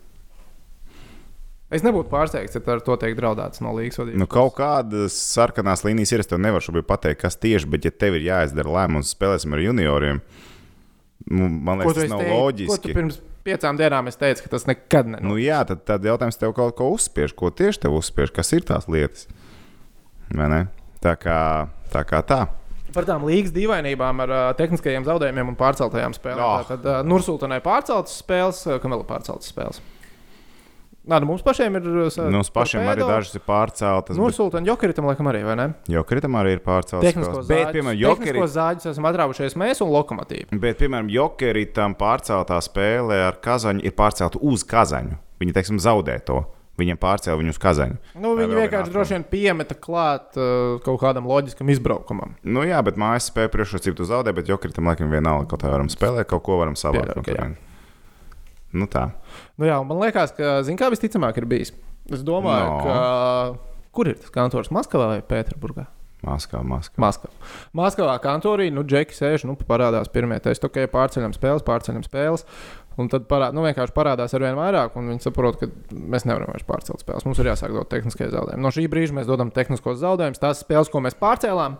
[1.75, 4.19] Es nebūtu pārsteigts, ja ar to tiek draudēts no līgas vadības.
[4.21, 6.21] Nu, kaut kādas sarkanās līnijas ir.
[6.23, 9.63] Es tev nevaru šobrīd pateikt, kas tieši, bet, ja tev ir jāizdara lēmums, spēlēsim ar
[9.65, 10.21] junioriem,
[11.31, 12.31] nu, man liekas, tas nav teicis?
[12.31, 12.93] Ko loģiski.
[12.93, 15.29] pirms piecām dienām es teicu, ka tas nekad nenotiks?
[15.29, 17.35] Nu, jā, tad, tad jautājums tev kaut ko uzspiež.
[17.37, 18.33] Ko tieši tev uzspiež?
[18.35, 19.27] Kas ir tās lietas?
[21.05, 21.39] Tā kā
[21.93, 22.05] tā.
[22.09, 22.45] Kā tā.
[22.95, 26.43] Par tām līgas dīvainībām ar uh, tehniskajiem zaudējumiem un pārceltajām spēlēm.
[26.43, 26.61] Ah.
[26.63, 26.69] Oh.
[26.69, 29.81] Tad uh, Nursultanai pārceltas spēles, uh, kam vēl ir pārceltas spēles?
[31.05, 31.85] Nā, nu mums pašiem ir.
[31.85, 34.17] Uh, Nu, Mums pašiem arī dažas ir pārceltas.
[34.17, 35.67] Nu, Nursultanai Jokeritam laikam arī, vai ne?
[35.91, 37.05] jo kritam arī ir pārceltas.
[37.05, 37.51] Tehniskos spēles.
[37.51, 40.49] Bet, piemēram, Jokerit, zāģus esam atrāvušies mēs un lokomotīvi.
[40.63, 45.19] bet, piemēram, Jokeritam pārceltā spēle ar Kazaņu ir pārcelta uz Kazaņu.
[45.43, 46.41] Viņi, teiksim, zaudē to.
[46.75, 47.99] Viņiem pārcēla viņu uz Kazaņu.
[48.19, 52.33] Nu, viņi vienkārši droši vien piemeta klāt uh, kaut kādam loģiskam izbraukumam.
[52.43, 56.27] Nu, jā, bet mājas spēja priekšrocību zaudē, bet Jokeritam laikam vienalga, kaut kā varam spēlēt,
[56.33, 57.13] kaut ko varam savākt.
[57.21, 57.61] Turienes.
[58.75, 59.05] Nu tā.
[59.57, 61.71] Nu, jā, man liekas, ka zini, kā visticamāk ir bijis.
[62.11, 62.79] Es domāju, No.
[62.83, 63.75] ka.
[63.95, 64.71] Kur ir tas kantors?
[64.75, 65.85] Maskavā vai Pēterburgā?
[66.25, 66.99] Maskavā, Maskavā.
[66.99, 67.51] Maskavā.
[67.77, 72.43] Maskavā kantorī, nu, džeki sēž, nu, parādās pirmie testi, ok, pārceļam spēles, pārceļam spēles.
[72.97, 76.47] Un tad parād, nu, vienkārši parādās ar vien vairāk, un viņi saprot, ka mēs nevaram
[76.53, 77.25] vairs pārcelt spēles.
[77.27, 78.63] Mums ir jāsāk dot tehniskie zaudējumi.
[78.63, 80.39] No šī brīža mēs dodam tehniskos zaudējumus.
[80.39, 81.75] Tās spēles, ko mēs pārcēlām,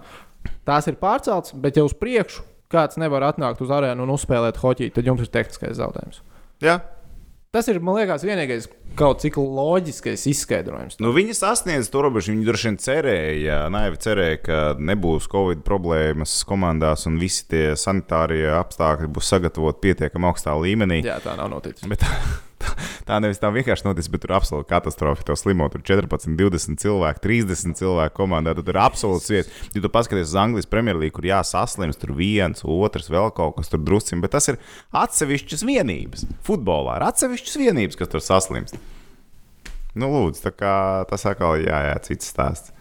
[0.67, 4.91] tās ir pārceltas, bet jau uz priekšu kāds nevar atnākt uz arēnu un uzspēlēt hoķi,
[4.93, 6.19] tad jums ir tehniskais zaudējums.
[6.65, 6.81] Jā.
[7.55, 8.65] Tas ir, man liekas, vienīgais
[8.99, 10.97] kaut cik loģiskais izskaidrojums.
[10.99, 12.33] Nu, viņi sasniedz to robežu.
[12.33, 18.49] Viņi droši vien cerēja, naivi cerēja, ka nebūs covid problēmas komandās un visi tie sanitārie
[18.57, 20.99] apstākļi būs sagatavoti pietiekami augstā līmenī.
[21.07, 21.87] Jā, tā nav noticis.
[21.87, 22.03] Bet
[23.07, 25.25] tā, nevis tā vienkārši noticis, bet tur ir absolūti katastrofa.
[25.29, 28.55] To slimo tur 14, 20 cilvēku, 30 cilvēku komandā.
[28.57, 29.63] Tad tur ir absolūts vietas.
[29.75, 33.83] Ja tu paskaties uz Anglijas Premjerlīgu, kur jāsaslims, tur viens, otrs, vēl kaut kas tur
[33.85, 34.59] drusciņš, bet tas ir
[34.95, 36.27] atsevišķas vienības.
[36.45, 38.79] Futbolā ir atsevišķas vienības, kas tur saslimst.
[39.95, 40.75] Nu, lūdzu, tā kā
[41.07, 42.73] tas atkal jā, jā, cits stāsts.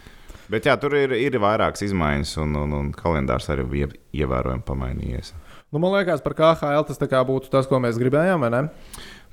[0.51, 5.33] Bet jā, tur ir, ir vairākas izmaiņas, un, un, un kalendārs arī bija ievērojami pamainījies.
[5.75, 8.61] Nu, man liekas, par KHL tas būtu tas, ko mēs gribējām, vai ne?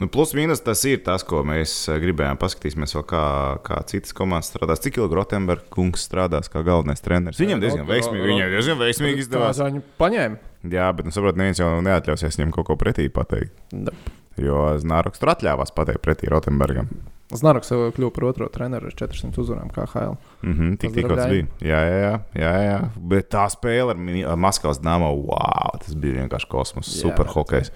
[0.02, 2.40] Nu, plus mīnus tas ir tas, ko mēs eh, gribējām.
[2.42, 3.26] Paskatīsimies, kā,
[3.62, 4.82] kā citas komandas strādās.
[4.82, 7.38] Cik ilgi Rotenbergs kungs strādās kā galvenais treneris?
[7.38, 9.62] Viņam diezgan veiksmīgi, viņam diezgan veiksmīgi izdevās.
[9.62, 10.42] Viņu paņēma.
[10.74, 13.54] Jā, bet, nu, saprot, neviens jau neatļausies viņam kaut ko pretī pateikt.
[13.70, 13.94] Da.
[14.38, 16.88] Jo Znaroks tur atļāvās pateikt pretī Rotenbergam.
[17.32, 20.18] Znaroks kļuva par otro treneru ar 400 uzvarām KHL.
[20.44, 21.48] Mm -hmm, tik tikko tas bija.
[21.62, 22.80] Jā, jā, jā, jā.
[22.98, 26.88] Bet tā spēle ar, Maskavas dāmu, wow, tas bija vienkārši kosmos.
[26.88, 27.72] Jā, Super bet- hokejs.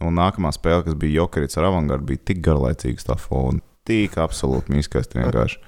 [0.00, 3.60] Un nākamā spēle, kas bija Jokerits ar avangardu, bija tik garlaicīga stāfa un
[3.90, 5.60] tik absolūti mīskasta vienkārši.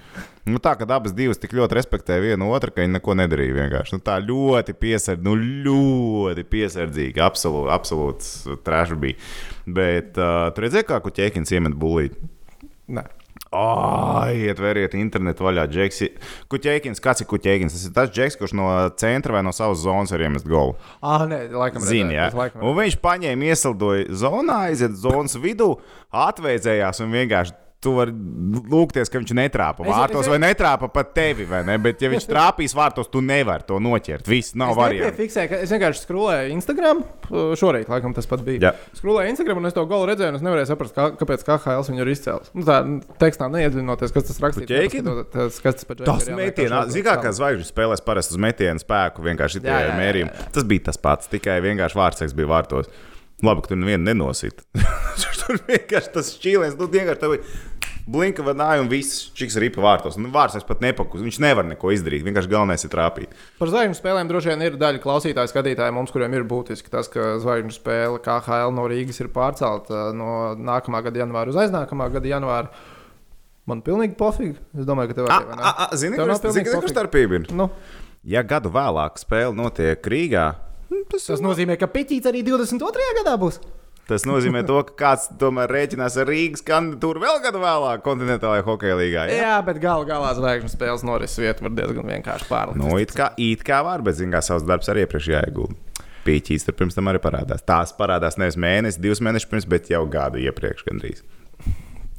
[0.43, 3.95] Nu, tā, ka abas divas tik ļoti respektē vienu otru, ka viņi neko nedarīja vienkārši.
[3.95, 5.37] Nu, tā ļoti piesardzīgi, nu,
[5.69, 7.23] ļoti piesardzīgi.
[7.23, 8.33] Absolūti, absolūts
[8.67, 9.19] trešs bija.
[9.71, 12.19] Bet uh, tur redzēja, kā kuķēkins iemet bulīt.
[12.91, 13.07] Nē.
[13.53, 15.99] Ai, ietveriet internetu vaļā, Džeks.
[16.51, 17.75] Kuķēkins, kāds ir kuķēkins?
[17.77, 18.67] Tas ir tas Džeks, kurš no
[18.99, 20.75] centra vai no savas zonas var iemest golu.
[21.05, 22.31] Ah, nē, laikam Zini, jā.
[22.35, 25.75] laikam Un viņš paņēma, iesildoja zonā, aiziet zonas vidū,
[26.11, 27.59] atveidzējās un vienkārši.
[27.83, 28.13] Tu vari
[28.73, 31.79] lūgties, ka viņš netrāpa vārtos, vai netrāpa pat tevi, vai ne?
[31.83, 34.29] Bet, ja viņš trāpīs vārtos, tu nevari to noķert.
[34.31, 35.19] Viss nav variants.
[35.59, 37.03] es vienkārši skrolēju Instagram.
[37.59, 38.69] Šorīt, laikam, tas pat bija.
[38.69, 38.73] Jā.
[38.99, 42.05] Skrolēju Instagram, un es to galu redzēju, un es nevarēju saprast, kā, kāpēc KHL viņu
[42.05, 42.53] ir izcēlis.
[42.55, 42.79] Nu, tā
[43.23, 44.71] tekstā neiedziļinoties, kas tas rakstīts.
[44.71, 49.25] Nepaskatoties, kas tas Tas vienkārši zināmā mērā, uzbrauc kā zvaigžņu spēlēs parasti uz metienu spēku,
[49.27, 50.29] vienkārši jā, jā.
[50.55, 52.91] Tas bija tas pats, tikai vienkārši vārdseks bija vārtos.
[53.43, 54.63] Labi, ka tur nevienu nenosita.
[55.43, 57.35] tur vienkārši tas šķīlēns, nu vienkārši tev
[58.07, 60.19] blinka vadīja un viss čiks ripa vārtos.
[60.21, 62.25] Nu, vārdseks pat nepakus, viņš nevar neko izdarīt.
[62.27, 63.37] Vienkārši galvenais ir trāpīt.
[63.61, 67.37] Par zvaigžņu spēlēm droši vien ir daļa klausītāju, skatītāju mums, kuriem ir būtiski tas, ka
[67.43, 72.73] zvaigžņu spēle KHL no Rīgas ir pārcelta no nākamā gada janvāra uz aiznākamā gada janvāru.
[73.71, 74.57] Man pilnīgi pofīgi.
[74.75, 75.75] Es domāju, ka tev arī vai ne?
[75.95, 76.91] Zini, ir pofīgi?
[76.91, 77.39] starpība?
[77.39, 77.53] ir?
[77.55, 77.69] Nu,
[78.23, 80.45] Ja gadu vēlāk spēle notiek Rīgā,
[81.11, 83.09] tas, tas nozīmē, ka Pitīts arī 22.
[83.19, 83.59] gadā būs.
[84.11, 88.99] Tas nozīmē to, ka kāds tomēr rēķinās ar Rīgas kandidatūru vēl gadu vēlāk kontinentālajā hokeja
[88.99, 89.27] līgā.
[89.31, 92.81] Jā, jā bet galu galā zvaigžņu spēles norises vieta var diezgan vienkārši pārlikt.
[92.83, 95.79] Nu, it kā, it kā var, bet zināmā savs darbs arī iepriekš jāiegulda.
[96.23, 97.65] Pīķis tur pirms tam arī parādās.
[97.67, 101.25] Tās parādās nevis mēnesis, divus mēnešus pirms, bet jau gadu iepriekš gandrīz.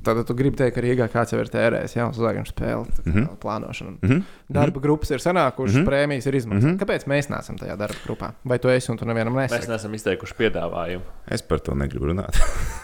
[0.04, 3.24] Tad tu gribi teikt, ka Rīgā kāds jau ir tērējis jau uz zvaigžņu spēli, Mhm.
[3.24, 3.94] kā plānošanu.
[4.02, 4.24] Mm -hmm.
[4.50, 5.88] Darba grupas ir sanākušas, mm -hmm.
[5.90, 6.64] prēmijas ir izmaksātas.
[6.64, 6.68] Mhm.
[6.68, 6.80] Mm -hmm.
[6.84, 8.32] Kāpēc mēs neesam tajā darba grupā?
[8.46, 9.68] Vai tu esi un tu nevienam Mēs nesaki?
[9.70, 11.02] neesam izteikuši piedāvājumu.
[11.28, 12.36] Es par to negribu runāt.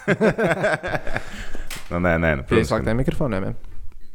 [1.90, 3.44] nu, nē, nē, nu, Pie protams, ka- izslēgtiem mikrofoniem.
[3.44, 3.52] ja?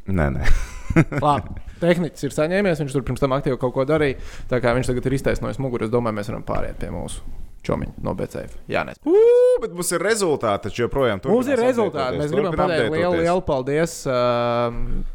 [0.07, 0.43] nē, nē.
[1.25, 1.49] Labi.
[1.79, 4.15] Tehnicis ir saņēmies, viņš tur pirms tam aktīvi kaut ko darīja.
[4.49, 7.19] Tā kā viņš tagad ir iztaisnojis muguru, es domāju, mēs varam pāriet pie mūsu
[7.65, 8.55] čomiņa no BCF.
[8.71, 8.99] Jā, nes.
[9.09, 12.21] Uu, bet mums ir rezultāti, taču joprojām Mums ir rezultāti.
[12.21, 14.69] Mēs gribam pateikt lielu, lielu paldies uh,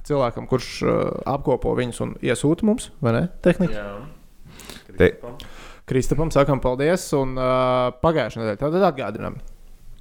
[0.09, 0.93] cilvēkam, kurš uh,
[1.35, 3.25] apkopo viņus un iesūta mums, vai ne?
[3.45, 3.79] Tehniski.
[3.79, 3.91] Jā.
[4.99, 5.15] Te-
[5.91, 7.09] Kristapam sakām paldies.
[7.19, 9.41] Un uh, pagājušajā nedēļā tad atgādinām.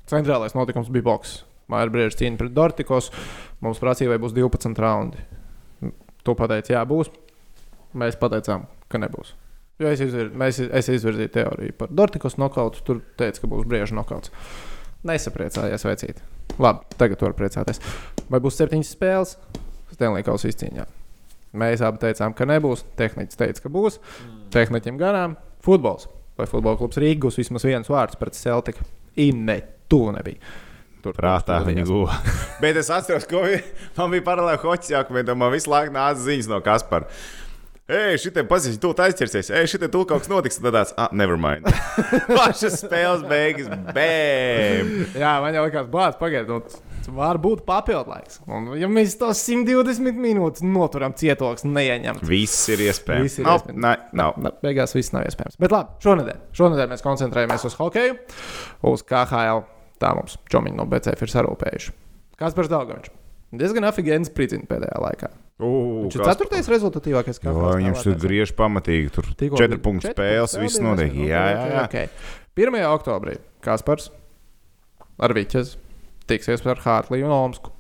[0.10, 1.40] Centrālais notikums bija boks.
[1.70, 3.10] Māra brīvs cīņa pret Dortikos.
[3.66, 5.22] Mums prasīja, vai būs 12 raundi.
[6.26, 7.10] Tu pateici, jā, būs.
[7.98, 9.34] Mēs pateicām, ka nebūs.
[9.80, 12.82] Jo es, izvir, mēs, es izvirzīju teoriju par Dortikos nokautu.
[12.84, 14.32] Tur teica, ka būs brīvs nokauts.
[15.08, 16.20] Nesapriecājies, veicīt.
[16.60, 17.80] Labi, tagad var priecāties.
[18.30, 19.36] Vai būs septiņas spēles?
[19.96, 20.84] Stanley Kausa izcīņā.
[21.60, 22.84] Mēs abi teicām, ka nebūs.
[23.00, 23.98] Tehnicis teica, ka būs.
[24.54, 26.10] Tehniķim garām futbols.
[26.38, 28.84] Vai futbola klubs Rīgas vismaz viens vārds pret Celtiku?
[29.20, 29.62] Inne,
[29.92, 30.38] tu nebija.
[31.00, 32.18] Tur Prātā viņa guva.
[32.60, 33.64] Bet es atceros, ka vi-
[33.96, 35.36] man bija paralēli hoķis jākomentē.
[35.40, 37.08] Man visu laiku nāca ziņas no Kaspara.
[37.90, 39.48] Ej, šitie pazīstami, tu aizķersies.
[39.50, 40.60] Ej, šitie tu kaut kas notiks.
[40.62, 41.66] Tad tāds, ah, never mind.
[42.38, 44.92] Pašas spēles beigas, bēm.
[45.18, 46.76] Jā, man jau likās, bācis, pagaidiet.
[47.10, 47.64] Nu, var būt.
[48.46, 52.22] Un, ja mēs to 120 minūtes noturam cietoks, neieņemt.
[52.30, 53.26] Viss ir iespējams.
[53.26, 53.82] Viss ir Nav, iespējams.
[53.88, 54.38] Nē, nav.
[54.38, 55.58] Na, beigās viss nav iespējams.
[55.58, 58.20] Bet labi, šonadēļ, šonadēļ mēs koncentrējamies uz hokeju,
[58.94, 59.66] uz KHL.
[60.00, 61.98] Tā mums čomiņi no BCF ir sarūpējuši.
[62.38, 63.18] Kas par Dāngaviču?
[63.58, 65.34] Diezgan afigēns pricina pēdējā laikā.
[65.60, 67.80] Ugh, Viņš ir ceturtais rezultatīvākais Jo, KHL.
[67.82, 69.10] Viņam tur griež pamatīgi.
[69.12, 71.14] Tur četri bija- četri spēles, punktu viss notiek.
[71.20, 71.84] Jā, jā, jā.
[71.84, 72.10] ok.
[72.56, 72.80] 1.
[72.96, 74.10] oktobrī Kaspars
[75.20, 75.76] ar Viķes
[76.32, 77.74] tiksies ar Hārtliju un Omsku.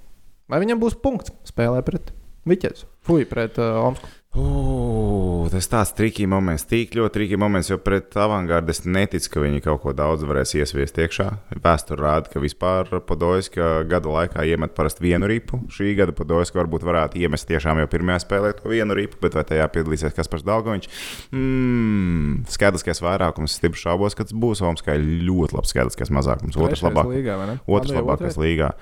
[0.50, 2.12] Vai viņam būs punkts spēlē pret
[2.50, 2.84] Viķes?
[3.06, 4.10] Fui, pret uh, Omsku.
[4.40, 9.44] Ugh, tas tāds trikīgi moments, tik ļoti trikīgi moments, jo pret avangardu es neticu, ka
[9.44, 11.28] viņi kaut ko daudz varēs iesviest iekšā.
[11.64, 15.62] Vēsture rāda, ka vispār Podolska gada laikā iemet parasti vienu ripu.
[15.74, 19.44] Šī gada Podolska varbūt varētu iemest tiešām jau pirmajā spēlē to vienu ripu, bet vai
[19.50, 21.04] tajā piedalīsies Kaspars Dalgovičs?
[21.36, 26.60] Mm, skaidriskais vairākums, stipri šaubos, ka tas būs Omskai ļoti labs skaidriskais mazākums.
[26.60, 27.12] Otrs labāk.
[27.12, 27.62] Līgā, vai ne?
[27.68, 28.76] Otrs Labi, labākais līgā.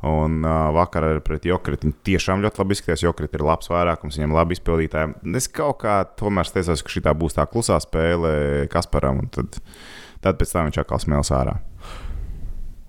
[0.00, 1.84] Un uh, vakar arī pret Jokritu.
[1.84, 3.02] Viņi tiešām ļoti labi izskatījās.
[3.04, 5.18] Jokrit ir labs vairākums, viņam labi izpildītāji.
[5.36, 8.30] Es kaut kā tomēr steicos, ka šī būs tā klusā spēle
[8.72, 9.20] Kasparam.
[9.20, 9.60] un Tad,
[10.24, 11.58] tad pēc tam viņš atkal smēls ārā.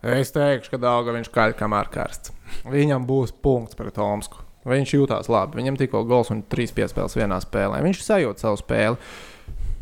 [0.01, 2.31] Es teikšu, ka Dānga viņš kaļ kamēr karsts.
[2.71, 4.39] Viņam būs punkts pret Omsku.
[4.71, 5.59] Viņš jutās labi.
[5.59, 7.83] Viņam tikko gols un trīs piespēles vienā spēlē.
[7.83, 8.97] Viņš sajūt savu spēli.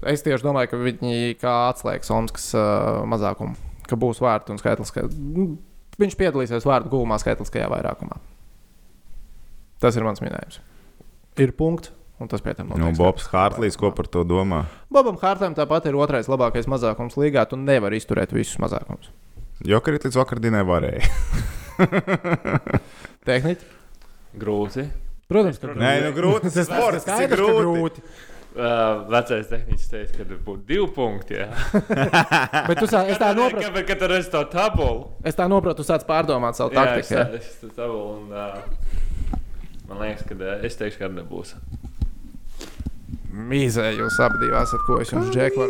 [0.10, 4.94] Es tieši domāju, ka viņi kā atslēgs Omskas uh, mazākumu, ka būs vārti un skaitlis.
[4.96, 5.52] Ka, nu,
[6.00, 8.18] Viņš piedalīsies vārdu gūmā skaitliskajā vairākumā.
[9.84, 10.60] Tas ir mans minējums.
[11.40, 14.66] Ir punkts, un tas pie tam Nu, notiek Bobs Hārtlīs, ko par to domā?
[14.92, 17.46] Bobam Hārtam tāpat ir otrais labākais mazākums līgā.
[17.52, 19.12] Tu nevari izturēt visus mazākumus.
[19.68, 21.04] Jokarīt līdz vakardienai varēja.
[23.28, 23.66] Tehniski.
[24.40, 24.86] Grūti.
[25.30, 26.48] Protams, ka Nē, nu grūti.
[26.50, 27.64] Tas ir sports, tas ir grūti.
[27.64, 28.04] grūti.
[28.50, 31.38] Uh, vecais tehniķis teica, ka būtu divi punkti.
[32.70, 35.04] Bet tu sā, es tā nopratu, Kāpēc, kad tur redz to tabulu?
[35.22, 37.14] es tā nopratu, tu sāc pārdomāt savu Jā, taktiku.
[37.14, 37.28] jā.
[37.38, 38.58] es, es to tabulu un uh,
[39.92, 41.54] man liekas, ka uh, es teikšu, ka nebūs.
[43.30, 45.70] Mīzē, jūs abi esat, ko es jums džeku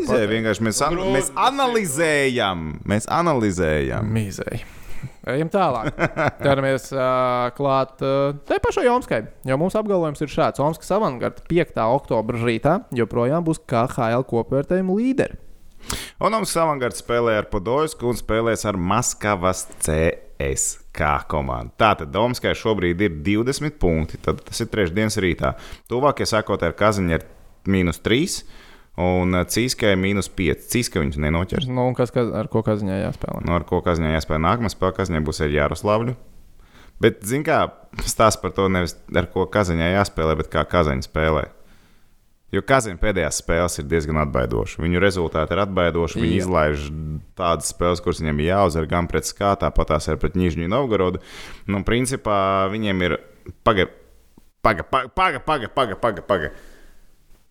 [0.63, 2.65] mēs, an mēs ir analizējam.
[2.87, 4.07] Mēs analizējam.
[4.15, 4.61] Mīzē.
[5.27, 5.91] Ejam tālāk.
[6.43, 9.21] Ķeramies uh, klāt uh, tai pašai Omskai.
[9.49, 11.75] Jo mums apgalvojums ir šāds: Omskas avangarda 5.
[11.99, 15.39] oktobra rītā joprojām būs KHL kopvērtējuma līderi.
[16.19, 21.71] Onoms Savangards spēlē ar Podolsku un spēlēs ar Maskavas CSK komandu.
[21.79, 25.53] Tātad Domskai šobrīd ir 20 punkti, tad tas ir trešdienas rītā.
[25.91, 27.25] Tuvākie sakot ar Kaziņu ir
[27.71, 28.41] mīnus 3
[28.99, 30.65] un Cīskai mīnus 5.
[30.73, 31.69] Cīskai viņus nenoķers.
[31.71, 33.43] Nu, un kas, kas ar ko kaziņā jāspēlē?
[33.47, 36.15] Nu, ar ko Kaziņai jāspēlē nākamā spēle, Kaziņai būs ar Jaroslavļu.
[36.99, 37.61] Bet, zin kā,
[38.03, 41.45] stāsts par to nevis ar ko Kaziņai jāspēlē, bet kā Kaziņa spēlē.
[42.51, 44.81] Jo Kaziņa pēdējās spēles ir diezgan atbaidošas.
[44.81, 46.17] Viņu rezultāti ir atbaidoši.
[46.17, 46.39] Viņi Jā.
[46.43, 46.87] izlaiž
[47.37, 51.21] tādas spēles, kuras viņiem ir jāuzvar gan pret Skātu, tāpat tās ir pret Nižņu Novgorodu.
[51.69, 52.39] Nu, principā
[52.73, 53.15] viņiem ir
[53.61, 53.93] pagaidi,
[54.65, 56.01] pagaidi, pagaidi, pagaidi, pagaidi.
[56.01, 56.51] Paga, paga.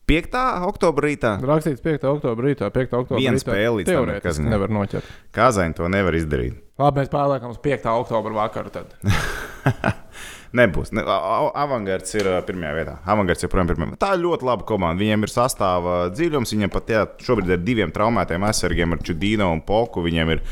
[0.09, 0.39] 5.
[0.69, 2.07] oktobra rītā Rakstīts 5.
[2.15, 2.95] oktobra rītā, 5.
[3.03, 3.45] oktobra Viena rītā.
[3.45, 4.53] spēle līdz tam Teorētiski Kaziņai.
[4.55, 5.11] nevar noķert.
[5.37, 6.57] Kazaņa to nevar izdarīt.
[6.81, 7.87] Labi, mēs pārliekam uz 5.
[7.93, 8.73] oktobra vakaru.
[8.73, 8.95] Tad.
[10.59, 10.95] Nebūs.
[10.97, 12.95] Ne, Avangards ir ā, pirmajā vietā.
[13.05, 13.99] Avangards joprojām ir pirmajā.
[14.01, 15.03] Tā ir ļoti laba komanda.
[15.03, 16.55] Viņiem ir sastāvā dziļums.
[16.57, 20.01] Viņiem pat jā, šobrīd ir diviem traumētiem aizsargiem ar Čudīnu un Poku.
[20.07, 20.45] Viņiem ir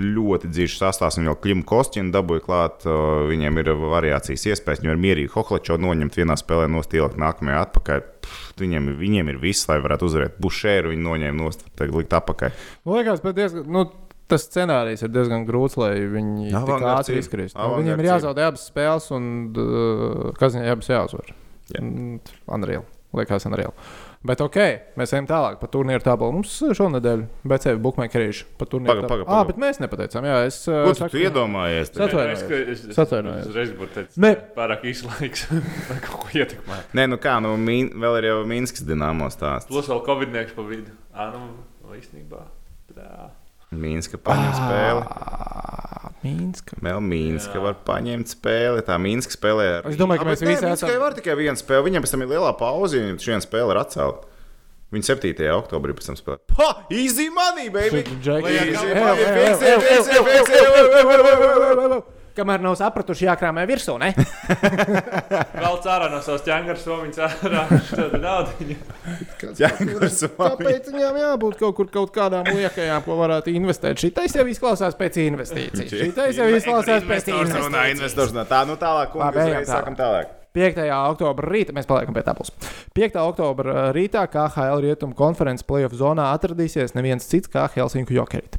[0.00, 1.18] ļoti dziļš sastāvs.
[1.18, 2.86] Viņi vēl klimu kostīmu dabūja klāt.
[3.30, 4.82] Viņiem ir variācijas iespējas.
[4.82, 8.06] Viņiem ir mierīgi Hohlečo noņemt vienā spēlē, nostielēt nākamajā atpakaļ.
[8.20, 10.38] Pff, Viņiem, viņiem ir viss, lai varētu uzvarēt.
[10.42, 12.56] Bušēru viņi noņēma nost, tagad likt atpakaļ.
[12.84, 13.86] Man liekas, bet diezgan, nu,
[14.30, 16.52] tas scenārijs ir diezgan grūts, lai viņi
[16.92, 17.56] ātri izkrist.
[17.56, 21.32] Nu, viņiem ir jāzaudē abas spēles, un uh, kas viņai abas jāuzvar.
[21.72, 21.82] Jā.
[21.82, 22.20] Mm,
[22.52, 22.86] Unreal.
[23.16, 23.72] Liekas, unreal.
[24.20, 24.56] Bet ok,
[25.00, 26.34] mēs ejam tālāk par turnīru tabulu.
[26.36, 29.36] Mums šonadēļ BCV bookmakerīši par turnīru Paga, paga, tabulu.
[29.38, 30.26] Ah, bet mēs nepateicām.
[30.28, 31.88] Jā, es uh, Ko tu, tu iedomājies?
[31.88, 32.42] Es atvainojos.
[32.44, 33.40] Es, es, Atvainojos.
[33.46, 34.34] es uzreiz būtu teicis, Ne.
[34.58, 35.46] pārāk īsts laiks,
[35.88, 36.92] lai kaut ko ietekmētu.
[37.00, 39.72] Nē, nu kā, nu, min, vēl ir jau Minskas dīnāmo stāsts.
[39.72, 40.92] Plus vēl Covid-19 pa vidu.
[41.16, 41.46] Ā, nu,
[41.86, 42.44] nu, īstenībā.
[42.92, 43.30] Tā.
[43.70, 45.02] Mīnska paņem spēli.
[45.06, 46.74] Ah, Mīnska.
[46.82, 47.62] Vēl Mīnska Jā.
[47.62, 48.82] var paņemt spēli.
[48.82, 51.84] Tā Mīnska spēlē ar Es domāju, ka Ah, mēs visi esam- var tikai viena spēle.
[51.86, 54.26] Viņam pēc tam ir lielā pauze, un šī spēle ir atcelta.
[54.92, 55.46] Viņa 7.
[55.54, 56.38] oktobrī pēc tam spēlē.
[56.58, 56.86] Ha!
[56.90, 58.02] Easy money, baby!
[58.02, 59.24] Easy money,
[62.40, 63.98] Kamēr nav sapratuši, jākrāmē virsū?
[65.60, 67.64] Vēl cārā no savas ķēngara somiņas ārā.
[69.42, 70.38] Ķēngurs vāmi.
[70.38, 74.00] Kāpēc viņām jābūt kaut kur kaut kādām liekajām, ko varētu investēt?
[74.00, 75.92] Šitais jau izklausās pēc investīcijas.
[75.92, 78.48] Šitais jau izklausās pēc investīcijas.
[78.48, 79.68] Tā, nu tālāk, uzreiz tālāk.
[79.68, 80.32] sākam tālāk.
[80.56, 80.80] 5.
[81.12, 82.54] oktobra rītā mēs paliekam pie tabulas.
[82.96, 83.20] 5.
[83.20, 88.56] oktobra rītā KHL rietumu konferences playoff zonā atradīsies neviens cits kā Helsinku Jokerīt.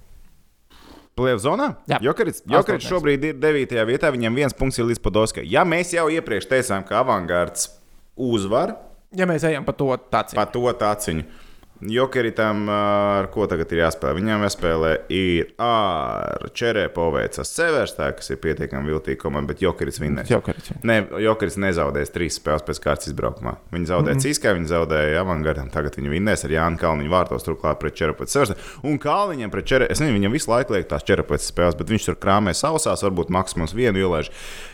[1.20, 1.74] Plēv zonā?
[1.92, 2.00] Jā.
[2.06, 3.76] Jokarits, Jokarits šobrīd ir 9.
[3.90, 5.44] vietā, viņam viens punkts ir līdz Podolskai.
[5.50, 7.68] Ja mēs jau iepriekš teicām, ka avangards
[8.16, 8.78] uzvar
[9.12, 11.26] Ja mēs ejam pa to tādu pa to taciņu,
[11.82, 14.14] Jokeritam ar ko tagad ir jāspēlē?
[14.20, 20.30] Viņam jāspēlē ir ar Čerēpovēcas Severstā, kas ir pietiekami viltīga komanda, bet Jokerits vinnēs.
[20.30, 20.70] Jokerīt.
[20.86, 23.56] Nē, Jokeris nezaudēs trīs spēles pēc kārtas izbraukumā.
[23.74, 24.28] Viņi zaudēja mm -hmm.
[24.28, 25.72] Ciskai, viņi zaudēja Avangardam.
[25.74, 28.58] Tagad viņi vinnēs ar Jānu Kalniņu vārtos, turklāt pret Čerapotas Severstā.
[28.84, 32.06] Un Kalniņam pret Čerapotas, es nezinu, viņam visu laiku liek tās Čerapotas spēles, bet viņš
[32.06, 34.30] tur krāmē sausās, varbūt maksimums vienu ielaiž.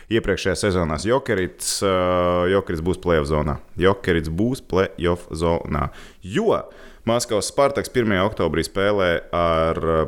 [0.08, 3.58] Iepriekšējā sezonā Jokerits, uh, Jokerits būs playoff zonā.
[3.76, 5.90] Jokerits būs playoff zonā.
[6.24, 6.62] Jo
[7.08, 8.14] Maskavas Spartaks 1.
[8.24, 10.06] oktobrī spēlē ar uh,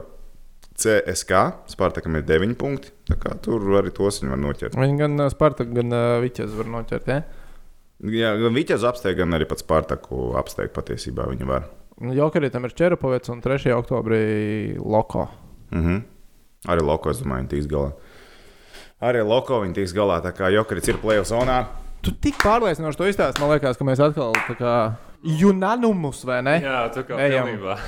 [0.80, 1.42] CSK.
[1.74, 2.94] Spartakam ir 9 punkti.
[3.44, 4.80] Tur arī tos viņi var noķert.
[4.80, 5.92] Viņi gan uh, Spartak, gan
[6.24, 7.12] Viķes var noķert.
[7.12, 7.20] Ja?
[8.00, 11.66] Jā, gan Vitēns apsteigts, gan arī pats Spartaku apsteigts patiesībā viņa var.
[12.00, 13.74] Nu, Jokerītam ir Čerapovets un 3.
[13.76, 14.22] oktobrī
[14.80, 15.26] Loko.
[15.76, 16.00] Mhm.
[16.72, 17.92] Arī Loko, es domāju, tiks galā.
[19.00, 21.62] Arī Loko viņi tiks galā, tā kā Jokerits ir playoff zonā.
[22.04, 24.74] Tu tik pārliecinoši to izstāsti, man liekas, ka mēs atkal tā kā
[25.48, 26.58] unanimus vai ne?
[26.60, 27.78] Jā, tā kā pilnībā.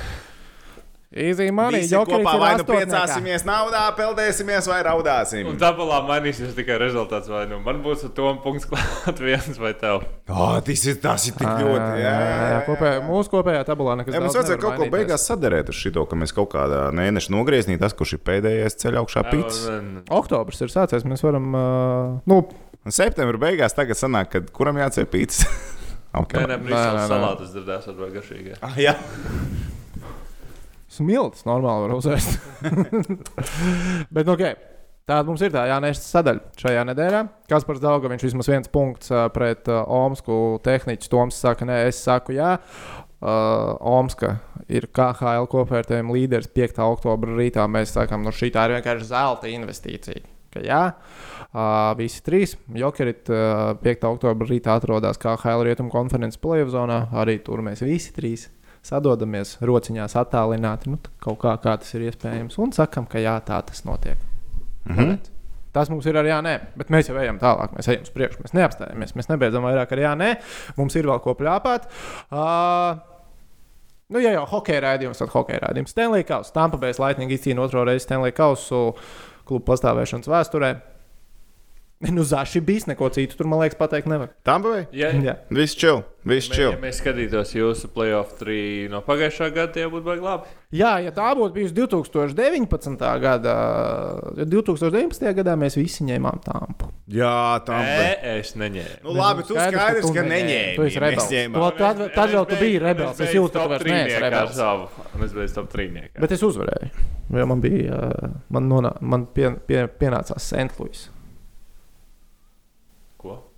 [1.13, 5.45] Easy money, Visi jokeris kopā vai nu priecāsimies naudā, peldēsimies vai raudāsim.
[5.51, 7.29] Un tabulā mainīsies tikai rezultāts.
[7.29, 10.07] Vai nu man būs ar to punkts klāt viens vai tev.
[10.33, 11.85] Oh, tas ir, tas ir tik ļoti.
[12.01, 15.27] jā, Jā, jā, jā, kopējā, mūsu kopējā tabulā nekas Jā, mums vajadzēja kaut ko beigās
[15.29, 19.23] sadarīt uz šo, ka mēs kaut kādā mēneša nogrieznī tas, kurš ir pēdējais ceļš augšā
[19.29, 19.61] pits.
[20.17, 21.05] Oktobris ir sācies.
[21.05, 21.53] Mēs varam.
[21.53, 22.39] Uh, nu,
[22.89, 25.45] septembra beigās tagad sanāk, kad kuram jāceļ pits.
[26.23, 26.41] okay.
[26.41, 27.05] Nē, nē, Nē, nē, nē.
[27.13, 28.57] salātus dzirdēs, vai garšīgi.
[28.65, 28.97] Ah, jā.
[30.93, 32.37] Smilts normāli var uzvest.
[34.13, 34.45] Bet, nu, ok.
[35.03, 37.21] Tāda mums ir tā jānēst sadaļa šajā nedēļā.
[37.51, 41.09] Kas par Zelgu viņš vismaz viens punkts pret uh, Omsku tehniķu.
[41.11, 42.53] Toms saka, nē, es saku, jā.
[43.23, 44.37] Uh, Omska
[44.71, 46.79] ir KHL kopvērtējuma līderis 5.
[46.87, 47.67] oktobra rītā.
[47.71, 50.23] Mēs sakām, nu šī tā ir vienkārši zelta investīcija.
[50.55, 52.55] Ka jā, uh, visi trīs.
[52.79, 54.09] Jokerit uh, 5.
[54.13, 57.05] oktobra rītā atrodas KHL rietumu konferences plēvu zonā.
[57.11, 58.47] Arī tur mēs visi trīs
[58.83, 60.91] sadodamies rociņās attālināti.
[60.91, 62.59] Nu, kaut kā, kā tas ir iespējams.
[62.61, 64.19] Un sakam, ka jā, tā tas notiek.
[64.89, 65.15] Mhm.
[65.73, 67.71] Tas mums ir arī jā, nē, bet mēs jau ejam tālāk.
[67.73, 69.15] Mēs ejam uz priekšu, mēs neapstājamies.
[69.17, 70.29] Mēs nebeidzam vairāk ar jā, nē.
[70.77, 71.87] Mums ir vēl ko plāpāt.
[72.29, 72.99] Uh,
[74.13, 75.95] nu, ja jau hokeja rādījums, tad hokeja rādījums.
[75.95, 78.91] Stanley Kauss, Tampa Bay Lightning izcīna otro reizi Stanley Kausu
[79.49, 80.75] klubu pastāvēšanas vēsturē.
[81.99, 84.27] Nu, Zaši bijis neko citu, tur man liekas, pateikt nevar.
[84.43, 84.85] Tam vai?
[84.91, 85.37] Ja, Jā.
[85.49, 86.73] Viss čil, viss čil.
[86.73, 90.51] ja mēs skatītos jūsu playoff 3 no pagājušā gada, tie būtu baigi labi.
[90.75, 93.07] Jā, ja tā būtu bijusi 2019.
[93.23, 93.53] gada,
[94.35, 95.31] ja 2019.
[95.39, 96.91] gadā mēs visi ņēmām tāmpu.
[97.07, 97.95] Jā, tam vai.
[98.03, 98.99] Nē, es neņēmu.
[99.05, 100.75] Nu, labi, tu skaidrs, ka neņēmi.
[100.75, 101.31] Tu esi rebels.
[101.55, 103.19] To- Tad, tad vēl tu biji rebels.
[103.23, 104.59] Es jūtu, ka tu vairs neesi rebels.
[105.23, 106.07] Mēs bijām top 3.
[106.19, 107.09] Bet es uzvarēju.
[107.33, 107.97] Jo man bija,
[108.51, 111.12] man, nonā, man pie, pie, pienācās Sentlūis Ko?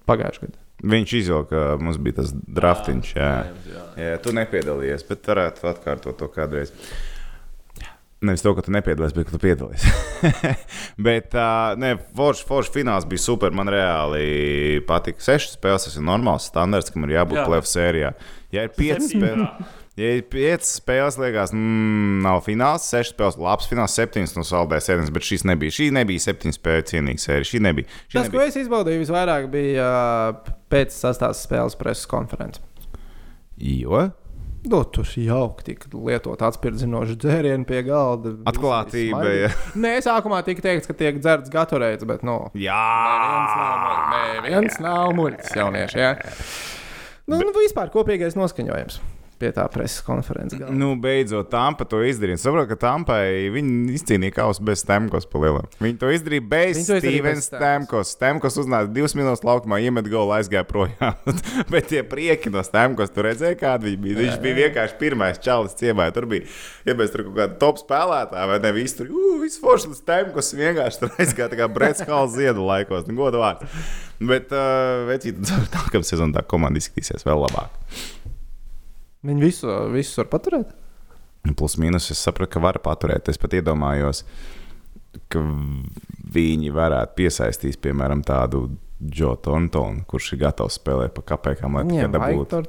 [0.10, 0.62] Pagājušajā gadā.
[0.86, 3.12] Viņš izvilka, mums bija tas draftiņš.
[3.16, 3.34] Jā.
[3.50, 3.84] jums, jā.
[4.04, 6.74] Jā, tu nepiedalījies, bet varētu atkārtot to kādreiz.
[8.26, 9.86] Nevis to, ka tu nepiedalījies, bet ka tu piedalījies.
[11.08, 13.56] bet, uh, nē, foršs forš fināls bija super.
[13.56, 15.24] Man reāli patika.
[15.24, 17.48] Sešas spēles, tas ir normāls standarts, kam ir jābūt Jā.
[17.50, 18.14] plēsoņa sērijā.
[18.56, 23.70] Ja ir Septiņi, spēles, ja ir piecas spēles, liekas, mm, nav fināls, sešas spēles, labs
[23.72, 25.76] fināls, septiņas no saldējas sēdes, bet šīs nebija.
[25.78, 27.50] Šī nebija septiņas spēļu cienīga sērija.
[27.52, 27.90] Šī nebija.
[28.10, 28.52] Šī Tas, ko nebija.
[28.52, 32.64] es izbaudīju visvairāk, bija uh, pēc sastāvs spēles preses konferences.
[33.56, 34.10] Jo
[34.66, 38.32] Nu, tur jauki tika lietot atspirdzinoši dzērieni pie galda.
[38.50, 39.52] Atklātība, ja.
[39.84, 42.82] Nē, sākumā tika teikts, ka tiek dzerts gatorēts, bet, nu, Jā,
[44.42, 46.02] Neviens nav muļķis, jaunieši.
[46.02, 46.16] Jā.
[47.30, 48.98] Nu, nu, vispār kopīgais noskaņojums
[49.40, 50.58] pie tā preses konferences.
[50.60, 50.74] galda.
[50.76, 52.40] Nu, beidzot, Tampa to izdarīja.
[52.40, 55.68] Saprotu, ka Tampai viņi izcīnīja kausu bez Stemkos pa lielam.
[55.82, 58.14] Viņi to izdarīja bez Viņi Stevens Stemkos.
[58.16, 61.20] Stemkos uznāca divas minūtes laukumā, iemet golu, aizgāja projām.
[61.74, 64.20] Bet tie prieki no Stemkos, tur redzēja, kāda viņa bija.
[64.24, 66.08] Viņš bija vienkārši pirmais čalis ciemā.
[66.16, 66.48] Tur bija,
[66.88, 70.04] ja mēs tur kaut kāda top spēlētāja, vai ne, visi tur, uh, viss forši, līdz
[70.04, 73.08] Stemkos vienkārši tur aizgāja tā kā Brets Hals ziedu laikos.
[73.10, 73.68] Nu, godu vārds.
[74.20, 75.42] Bet, uh, vecīt,
[75.76, 77.76] nākamā sezonā tā komanda izskatīsies vēl labāk.
[79.26, 80.74] Viņi visu, visus var paturēt.
[81.46, 83.30] Nu, Plus mīnus es sapratu, ka var paturēt.
[83.30, 84.24] Es pat iedomājos,
[85.32, 85.44] ka
[86.36, 88.68] viņi varētu piesaistīt, piemēram, tādu
[89.04, 92.62] Džo Tontonu, kurš ir gatavs spēlēt pa kapekām, lai tikai dabūtu.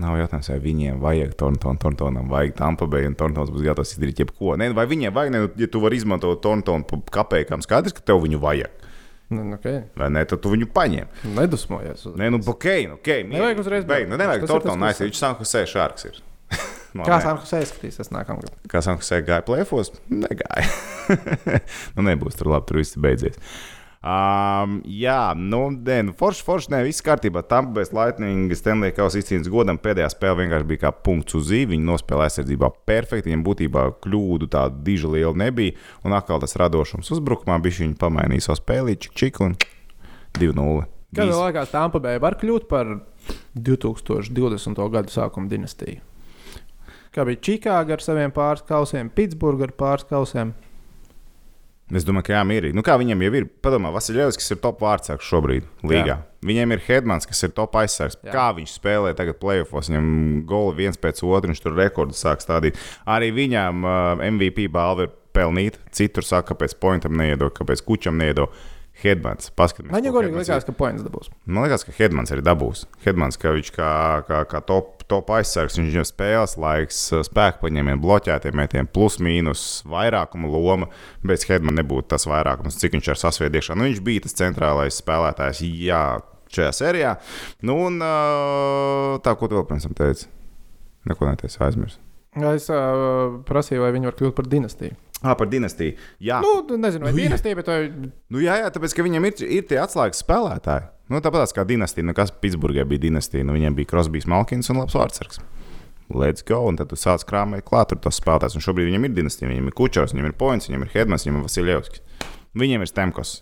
[0.00, 4.22] Nav jautājums, vai viņiem vajag Tontonu, Tontonam vajag Tampa Bay, un Tontons būs gatavs izdarīt
[4.22, 4.54] jebko.
[4.60, 8.04] Nē, vai viņiem vajag, ne, nu, ja tu vari izmantot Tontonu pa kapekām, skaidrs, ka
[8.12, 8.79] tev viņu vajag.
[9.30, 9.84] Nu, nu, okay.
[9.94, 11.06] Vai ne, tad tu viņu paņem.
[11.36, 12.02] Nedusmojies.
[12.10, 13.10] uz- Nē, nu, ok, nu, ok.
[13.30, 14.08] Nevajag uzreiz beigt.
[14.10, 14.48] Nu, nevajag ko
[14.90, 15.20] aizsīt, es viņš
[15.54, 16.20] sēž šārks ir.
[16.90, 17.22] Nu, Kā nē.
[17.22, 18.50] Sanhus izskatīsies nākamgad?
[18.66, 20.66] Kā Sanktpēterburgā gāja plēfos, negāja.
[21.94, 23.38] nu, nebūs tur labi, tur viss beidzies.
[24.00, 27.42] Um, jā, nu, nē, nu, forši, forši, nē, viss kārtībā.
[27.44, 31.74] Tam bez Lightning Stanley Kausa izcīnījums godam pēdējā spēle vienkārši bija kā punkts uz zīmē.
[31.74, 33.28] Viņi nospēlēja aizsardzībā perfekti.
[33.28, 35.76] Viņam būtībā kļūdu tādu dižu lielu nebija.
[36.08, 39.58] Un atkal tas radošums uzbrukumā bija viņi pamainīja savu spēli, čik, čik un
[40.40, 40.88] 2-0.
[41.10, 41.34] Kad Viss.
[41.34, 42.94] vēl liekas, Tampa Bay var kļūt par
[43.52, 44.80] 2020.
[44.94, 46.00] gadu sākuma dinastiju?
[47.10, 50.54] Kā bija Čikāga ar saviem pārskausiem, Pitsburga ar pārskausiem.
[51.90, 52.76] Es domāju, ka jā, mierīgi.
[52.76, 53.46] Nu, kā viņam jau ir?
[53.64, 56.04] Padomā, Vasiljevs, kas ir top vārdsargs šobrīd līgā.
[56.12, 56.18] Jā.
[56.46, 58.20] Viņam ir Hedmans, kas ir top aizsargs.
[58.30, 60.10] Kā viņš spēlē tagad playoffs, viņam
[60.48, 62.78] goli viens pēc otra, viņš tur rekordus sāk stādīt.
[63.10, 65.82] Arī viņam uh, MVP balva ir pelnīta.
[65.94, 68.54] Citur saka, kāpēc pointam neiedod, kāpēc kučam neiedod.
[69.00, 69.48] Hedmans.
[69.88, 71.30] Man jau likās, ka points dabūs.
[71.46, 72.84] Man liekas, ka Hedmans arī dabūs.
[73.06, 73.92] Hedmans, ka viņš kā,
[74.28, 79.64] kā, kā top, top aizsargs, viņš jau spēles laiks, spēku paņēmienu, bloķētiem metieniem, plus mīnus
[79.90, 80.90] vairākuma loma.
[81.26, 83.78] Bez Hedmana nebūtu tas vairākums, cik viņš ar sasviedu iekšā.
[83.78, 86.04] Nu, viņš bija tas centrālais spēlētājs, jā,
[86.54, 87.16] šajā sērijā.
[87.66, 90.30] Nu, un uh, tā, ko tu vēl pirms tam teici?
[91.10, 92.00] Neko neteici, aizmirsu.
[92.54, 94.94] Es uh, prasīju, vai viņi var kļūt par dinastiju.
[95.20, 95.98] Ah, par dinastiju.
[96.24, 97.80] Jā, Nu, nezinu, vai Nu, dinastija, bet vai...
[98.32, 100.86] nu, jā, jā tāpēc, ka viņam ir, ir tie atslēgas spēlētāji.
[101.12, 104.80] Nu, tāpat kā dinastija, nu, kas Pitsburgā bija dinastija, nu, viņiem bija Krosbīs, Malkins un
[104.80, 105.42] Labs Vārtsargs.
[106.10, 108.56] Let's go, un tad tu sāc krāpēt klāt ar tos spēlētājus.
[108.58, 111.38] Un šobrīd viņam ir dinastija, viņam ir Kučers, viņam ir Points, viņam ir Hedmans, viņam
[111.38, 112.02] ir Vasiljevskis.
[112.58, 113.34] Viņiem ir Stemkos.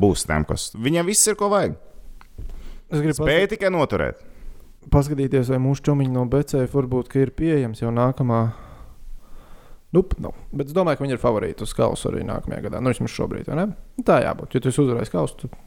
[0.00, 0.70] Būs Stemkos.
[0.80, 1.74] Viņam viss ir, ko vajag.
[2.92, 4.22] Es gribu Spēja tikai noturēt.
[4.92, 8.40] paskatīties, vai mūsu čomiņi no BCF varbūt ir pieejams jau nākamā.
[9.92, 10.32] Nu, nu.
[10.56, 12.80] Bet es domāju, ka viņi ir favorīti uz kausa arī nākamajā gadā.
[12.80, 13.66] Nu, vismaz šobrīd, vai ne?
[13.98, 14.56] Nu, Tā jābūt.
[14.56, 15.58] Ja tu esi uzvarējis kausu, tad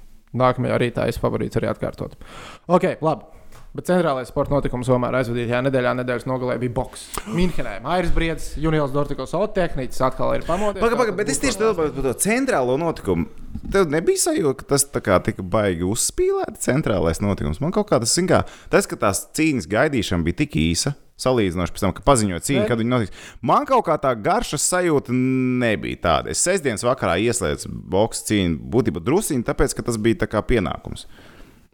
[0.41, 2.17] nākamajā arī tā ir favorīts arī atkārtot.
[2.65, 3.34] Ok, labi.
[3.75, 7.01] Bet centrālais sporta notikums Somā aizvadītajā nedēļā, nedēļas nogalē bija boks.
[7.35, 10.79] Minhenē, Mairis Briedis, Juniors Dortikos Otehnicis atkal ir pamodies.
[10.79, 13.27] Pagaid, pagaid, bet es tieši tādu par to centrālo notikumu.
[13.73, 17.59] Tev nebija sajūta, ka tas tā kā tika baigi uzspīlēts centrālais notikums.
[17.59, 20.95] Man kaut kā tas, zin kā, tas, ka tās cīņas gaidīšana bija tik īsa.
[21.19, 23.27] Salīdzinoši pēc tam, kad paziņoja cīņu, kad viņi notiks.
[23.43, 26.31] Man kaut kā tā garšas sajūta nebija tāda.
[26.31, 31.07] Es sestdienas vakarā ieslēdzu boxe cīņu, būtībā drusciņi, tāpēc, ka tas bija tā kā pienākums.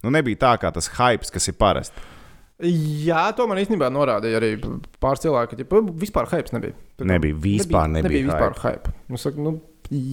[0.04, 2.08] Nu, nebija tā kā tas hype, kas ir parasti.
[2.62, 4.52] Jā, to man īstenībā norādīja arī
[5.02, 5.58] pāris cilvēki.
[5.64, 6.76] Ja vispār hype nebija.
[7.00, 8.92] Tā Nebija, vispār nebija nebija vispār hype.
[9.10, 9.56] Nu, saka, nu,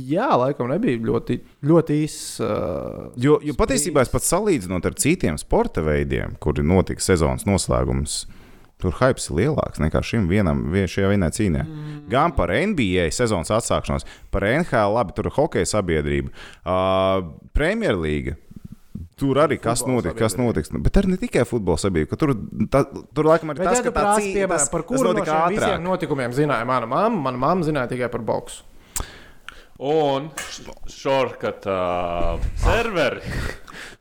[0.08, 1.36] jā, laikam nebija ļoti,
[1.68, 2.38] ļoti īss.
[2.40, 8.22] Uh, Jo, jo patiesībā es pat salīdzinot ar citiem sporta veidiem, kuri notika sezonas noslēgums,
[8.80, 11.66] tur hype ir lielāks nekā šim vienam, vien- šajā vienā cīņā.
[11.68, 12.02] Mm.
[12.08, 16.32] Gan par NBA sezonas atsākšanos, par NHL, labi, tur ir hokeja sabiedrība,
[16.64, 18.38] uh, Premjerlīga.
[19.18, 20.70] Tur arī kas notiks, kas notiks.
[20.84, 22.12] Bet arī ne tikai futbola sabiedrība.
[22.12, 22.34] ka Tur,
[22.70, 22.84] tā,
[23.16, 26.68] tur laikam Bet, tas, ka tā cīņa piemēram, tas, par kuru no visiem notikumiem zināja
[26.68, 28.62] mana mamma, mana mamma zināja tikai par boksu.
[29.78, 30.24] Un
[30.90, 31.74] šorkata
[32.58, 33.20] serveri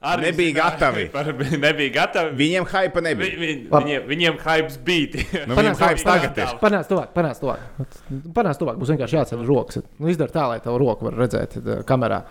[0.01, 1.03] arī Nebija gatavi.
[1.13, 2.34] Par, nebija gatavi.
[2.39, 3.38] Viņiem hype Vi, nebija.
[3.38, 3.84] vi, Labi.
[3.86, 5.22] viņiem, viņiem hypes bija.
[5.45, 6.55] Nu, Panāc, viņiem hype tagad ir.
[6.63, 7.86] Panāc tuvāk, panāc tuvāk.
[8.34, 9.84] Panāc tuvāk, būs vienkārši jāceļ rokas.
[9.99, 12.24] Nu, izdara tā, lai tavu roku var redzēt uh, kamerā.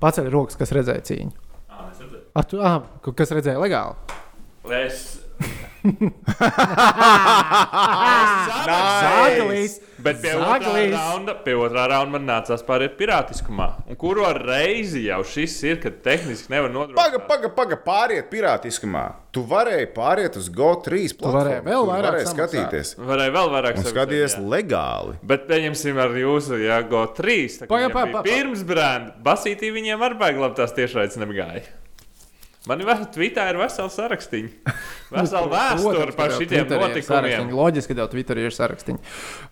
[0.00, 1.36] Paceļ rokas, kas redzēja cīņu.
[2.34, 2.82] Ah, tu, ah,
[3.14, 3.94] kas redzēja legāli?
[4.74, 5.20] Es.
[8.64, 9.76] Zāģelīs!
[10.02, 13.68] Bet pie otrā, raunda, pie otrā raunda man nācās pāriet pirātiskumā.
[13.86, 17.28] Un kuru reizi jau šis ir, kad tehniski nevar Paga, nodrošināt?
[17.28, 19.04] paga, paga, pāriet pirātiskumā.
[19.30, 21.38] Tu varēji pāriet uz GO3 platformu.
[21.38, 22.92] varēji vēl Tu vairāk varēji skatīties.
[23.12, 25.14] Varēja vēl vairāk Un skaties legāli.
[25.22, 26.58] Bet pieņemsim ar jūsu
[27.70, 28.26] Paga, pa, pa.
[28.26, 31.83] Pirms brāļa basītī viņiem var baigt labi tās tiešraides nebagāja.
[32.64, 34.74] Man ir Twitterā ir vesela sarakstīņa.
[35.14, 37.50] Vesela vēsture par šitiem notikumiem.
[37.52, 39.02] Loģiski, ka tev Twitterī ir sarakstiņi.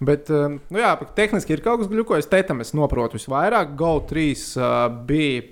[0.01, 2.31] Bet, um, nu jā, tehniski ir kaut kas gluķojis.
[2.33, 3.75] Tetam es noprotu visvairāk.
[3.77, 4.71] GO3 uh,
[5.09, 5.43] bija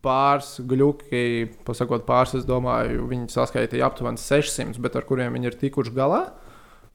[0.00, 5.58] pāris gluķi, pasakot pāris, es domāju, viņi saskaitīja aptuveni 600, bet ar kuriem viņi ir
[5.60, 6.22] tikuši galā.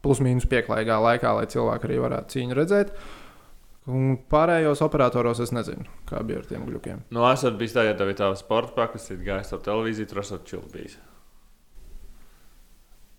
[0.05, 2.97] Plus mīnus pieklājīgā laikā, lai cilvēki arī varētu cīņu redzēt.
[3.87, 7.03] Un pārējos operatoros es nezinu, kā bija ar tiem gluķiem.
[7.13, 10.47] Nu, esat bijis tā, ja tev ir tā sporta pakāpienas, gājis ar televīziju, tur esat
[10.49, 10.95] čilbījis.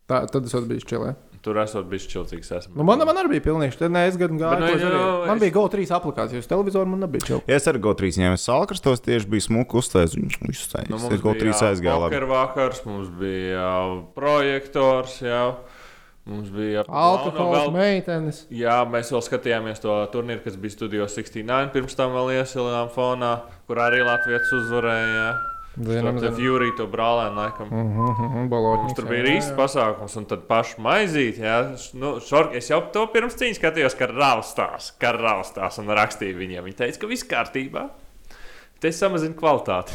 [0.06, 1.14] Tā, tad es esmu bijis čilē.
[1.42, 2.48] Tur esat bijis čilcīgs.
[2.56, 2.74] Esmu.
[2.78, 3.76] Nu, man, man arī bija pilnīgi.
[3.78, 4.58] Tad nē, es gadu gāju.
[4.62, 7.40] Nu, es jā, arī- Man es- bija GO3 aplikācija uz televizoru, man nebija.
[7.46, 10.14] Ja es ar GO3 ņēmu salkrastos, tieši bija smuka uzstājis.
[10.18, 10.90] Viņš uzstājis.
[10.90, 12.14] Nu, es GO3 aizgāju labi.
[12.14, 15.56] Vakar vakars, mums bija projektors, jau.
[16.26, 18.40] Mums bija Alkohols, vēl, meitenes.
[18.50, 21.70] Jā, mēs vēl skatījāmies to turnīru, kas bija Studio 69.
[21.74, 23.36] Pirms tam vēl iesilām fonā,
[23.68, 25.28] kur arī Latvijas uzvarēja.
[25.76, 26.34] Zinām, zinām.
[26.38, 27.70] Fjurī to brālēnu laikam.
[27.70, 28.88] Mhm, Bologna.
[28.88, 31.38] Mums tur bija īsts pasākums, un tad pašu maizīt.
[31.44, 31.60] Jā,
[32.00, 36.66] nu, šor, es jau to pirms cīņas skatījos, ka raustās, ka raustās un rakstīju viņiem.
[36.66, 37.86] Viņi teica, ka viss kārtībā.
[38.80, 39.94] Te samazina kvalitāti.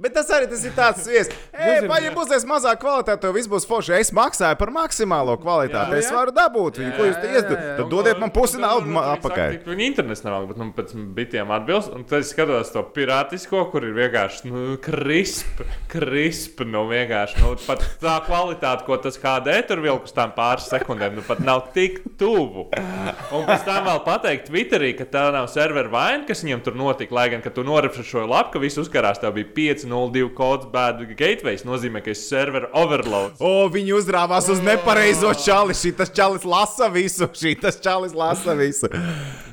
[0.00, 1.32] Bet tas arī tas ir tāds viesis.
[1.52, 3.96] Ej, ir- pa, ja būs mazāk kvalitāte, tad viss būs forši.
[4.00, 5.96] Es maksāju par maksimālo kvalitāti.
[5.96, 6.16] Jā, es jā.
[6.16, 6.92] varu dabūt viņu.
[6.96, 7.58] Ko jūs te Jā, jā, iesdat?
[7.58, 7.76] jā, jā.
[7.80, 11.92] Tad dodiet man pusi naudu nu, ka Viņi internets nav, bet nu, pēc bitiem atbilst.
[11.92, 15.62] Un tad es skatos to pirātisko, kur ir vienkārši nu, krisp,
[15.92, 16.62] krisp.
[16.72, 21.16] Nu, vienkārši, nu, pat tā kvalitāte, ko tas KD tur vilk uz tām pāris sekundēm,
[21.18, 22.68] nu, pat nav tik tuvu.
[22.72, 27.14] Un pēc tam vēl pateikt Twitterī, ka tā nav servera vaina, kas viņam tur notika.
[27.16, 29.50] Lai gan, kad tu norepšoji lapu, ka viss uzkarās, tev bija
[29.84, 33.36] 502 kods bad gateways, nozīmē, ka esi servera overload.
[33.42, 35.74] O, viņi uzrāvās uz nepareizo čali.
[35.76, 37.28] Šis čalis lasa visu.
[37.34, 38.90] Šis čalis lasa visu.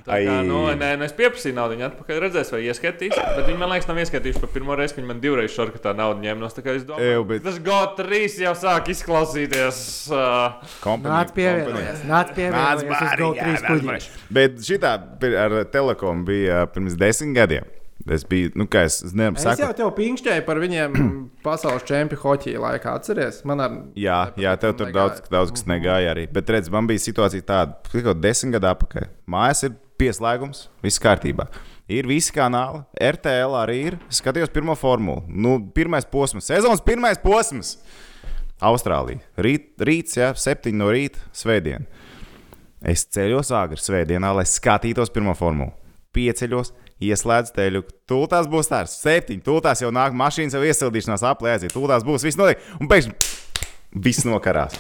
[0.10, 3.14] Tā kā, nu, nē, nu, es pieprasīju naudu, viņa atpakaļ redzēs, vai ieskaitīs.
[3.14, 5.94] Bet viņi man liekas, nav ieskaitījuši par pirmo reizi, kad viņi man divreiz šorka tā
[5.98, 6.42] naudu ņēma.
[6.42, 9.82] No, tā kā es domāju, Ew, bet- tas GO3 jau sāk izklausīties.
[10.10, 10.58] Uh,
[11.06, 14.10] Nāc pievienoties, nāc uz bārī, jā, GO3 nāc kuģi.
[14.40, 14.96] Bet šitā
[15.46, 17.79] ar telekomu bija pirms desmit gadiem.
[18.08, 19.76] Es biju, nu, kā es nevaru Es jau sakot.
[19.78, 20.94] tev pinkšķēju par viņiem
[21.46, 22.94] pasaules čempionu hoķija laikā.
[22.96, 23.42] Atceries?
[23.50, 23.76] Man ar...
[24.00, 26.24] Jā, jā, tev tur daudz, daudz kas negāja arī.
[26.32, 29.10] Bet, redz, man bija situācija tāda, ka kaut desmit gadu atpakaļ.
[29.30, 31.50] Mājās ir pieslēgums, viss kārtībā.
[31.92, 34.00] Ir visi kanāli, RTL arī ir.
[34.08, 35.26] Es skatījos pirmo formulu.
[35.28, 37.76] Nu, pirmais posms, sezonas pirmais posms.
[38.64, 39.22] Austrālija.
[39.40, 41.88] Rīt, rīts, jā, septiņi no rīta, svētdien.
[42.80, 45.74] Es ceļos agri svētdienā, lai skatītos pirmo formulu.
[46.16, 46.72] Pieceļos,
[47.04, 47.84] ieslēdzu teļu.
[48.10, 49.44] Tūlīt būs tāds, septiņi.
[49.46, 51.76] Tūlīt jau nāk mašīnas, jau iesildīšanās aplēzīt.
[51.76, 52.64] Tūlīt būs viss notiek.
[52.80, 53.16] Un pēkšņi
[54.06, 54.76] viss nokarās.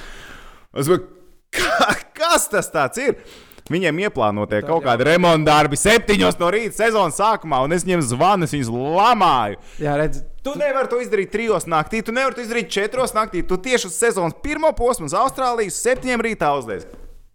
[0.77, 1.07] Es domāju,
[1.55, 3.21] kā, kas tas tāds ir?
[3.69, 8.47] Viņiem ieplānotie kaut kādi remonta darbi, septiņos no rīta sezonas sākumā, un es viņiem zvanu,
[8.47, 9.59] es viņus lamāju.
[9.77, 13.41] Jā, redz, Tu nevari to izdarīt trijos naktī, tu nevari to izdarīt četros naktī.
[13.45, 16.87] Tu tieši uz sezonas pirmo posmu uz Austrālijas septiņiem rītā uzliek.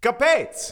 [0.03, 0.65] Kāpēc?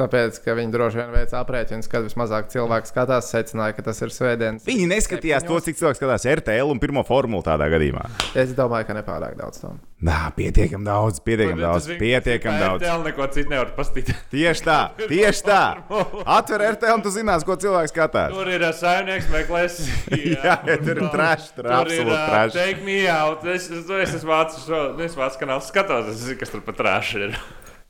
[0.00, 4.12] Tāpēc, ka viņi droši vien veic aprēķinus, kad vismazāk cilvēku skatās, secināja, ka tas ir
[4.12, 4.66] svētdienas.
[4.68, 8.04] Viņi neskatījās to, cik cilvēks skatās RTL un pirmo formulu tādā gadījumā.
[8.36, 9.80] Es domāju, ka nepārāk daudz tam.
[10.04, 12.84] Nā, pietiekami daudz, pietiekami daudz, pietiekami daudz.
[12.84, 14.12] Vēl neko citu nevar pastīt.
[14.34, 14.78] Tieši tā,
[15.08, 15.62] tieši tā.
[16.36, 18.34] Atver RTL un tu zinās, ko cilvēks skatās.
[18.36, 19.80] Tur ir uh, saimnieks, meklēs.
[20.36, 22.58] Jā, ja tur ir trash, tur ir absolūti uh, trash.
[22.58, 23.46] Take me out.
[23.48, 26.66] Es, es, es esmu vācis šo, nu, es vācis kanālu skatos, es zinu, kas tur
[26.66, 27.40] pat trash ir.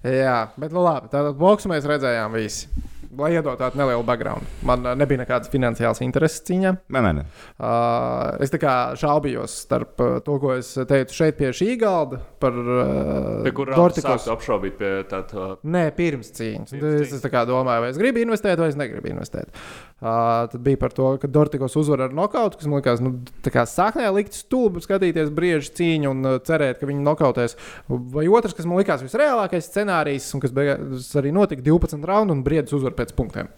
[0.04, 1.08] Jā, bet nu labi.
[1.12, 2.68] Tātad boksu mēs redzējām visi.
[3.16, 4.44] Lai iedotu tādu nelielu background.
[4.66, 6.72] Man uh, nebija nekādas finansiālas intereses cīņā.
[6.92, 7.22] Nē, nē, nē.
[7.56, 12.20] Uh, es tā kā šaubījos starp uh, to, ko es teicu šeit pie šī galda
[12.42, 13.48] par uh,
[13.96, 15.54] sāktu apšaubīt pie tāda.
[15.64, 16.74] Nē, pirms cīņas.
[16.76, 19.54] Pirms Pirms es, es tā kā domāju, vai es gribu investēt, vai es negribu investēt.
[19.96, 23.48] Uh, tad bija par to, ka Dortikos uzvar ar nokautu, kas man likās, nu, tā
[23.48, 27.56] kā sāknē likt stulbi skatīties briežu cīņu un uh, cerēt, ka viņi nokautēs.
[27.88, 32.42] Vai otrs, kas man likās visreālākais scenārijs, un kas beigās arī notika 12 raundu un
[32.44, 33.48] briedis uzvar pēc punktiem.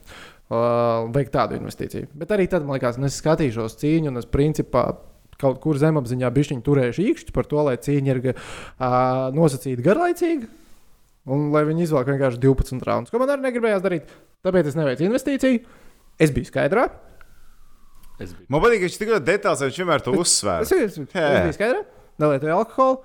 [0.47, 2.13] Uh, veikt tādu investīciju.
[2.23, 4.85] Bet arī tad man liekas, nu, es skatīšos cīņu, un es principā
[5.43, 8.39] kaut kur zemapziņā bišķiņu turēšu īkšķi par to, lai cīņa ir uh,
[9.35, 10.47] nosacīta garlaicīga.
[11.35, 14.17] Un lai viņi izvēlētu vienkārši 12 raundus, ko man arī negribējās darīt.
[14.47, 15.87] Tāpēc es neveicu investīciju.
[16.19, 16.89] Es biju skaidrā.
[18.19, 18.47] Es biju.
[18.51, 20.65] Man patīk, ka viņš tik ļoti detāls, viņš vienmēr to uzsver.
[20.67, 21.85] Es, es, es, es biju skaidrā.
[22.19, 22.99] Nelietoju alkoholu.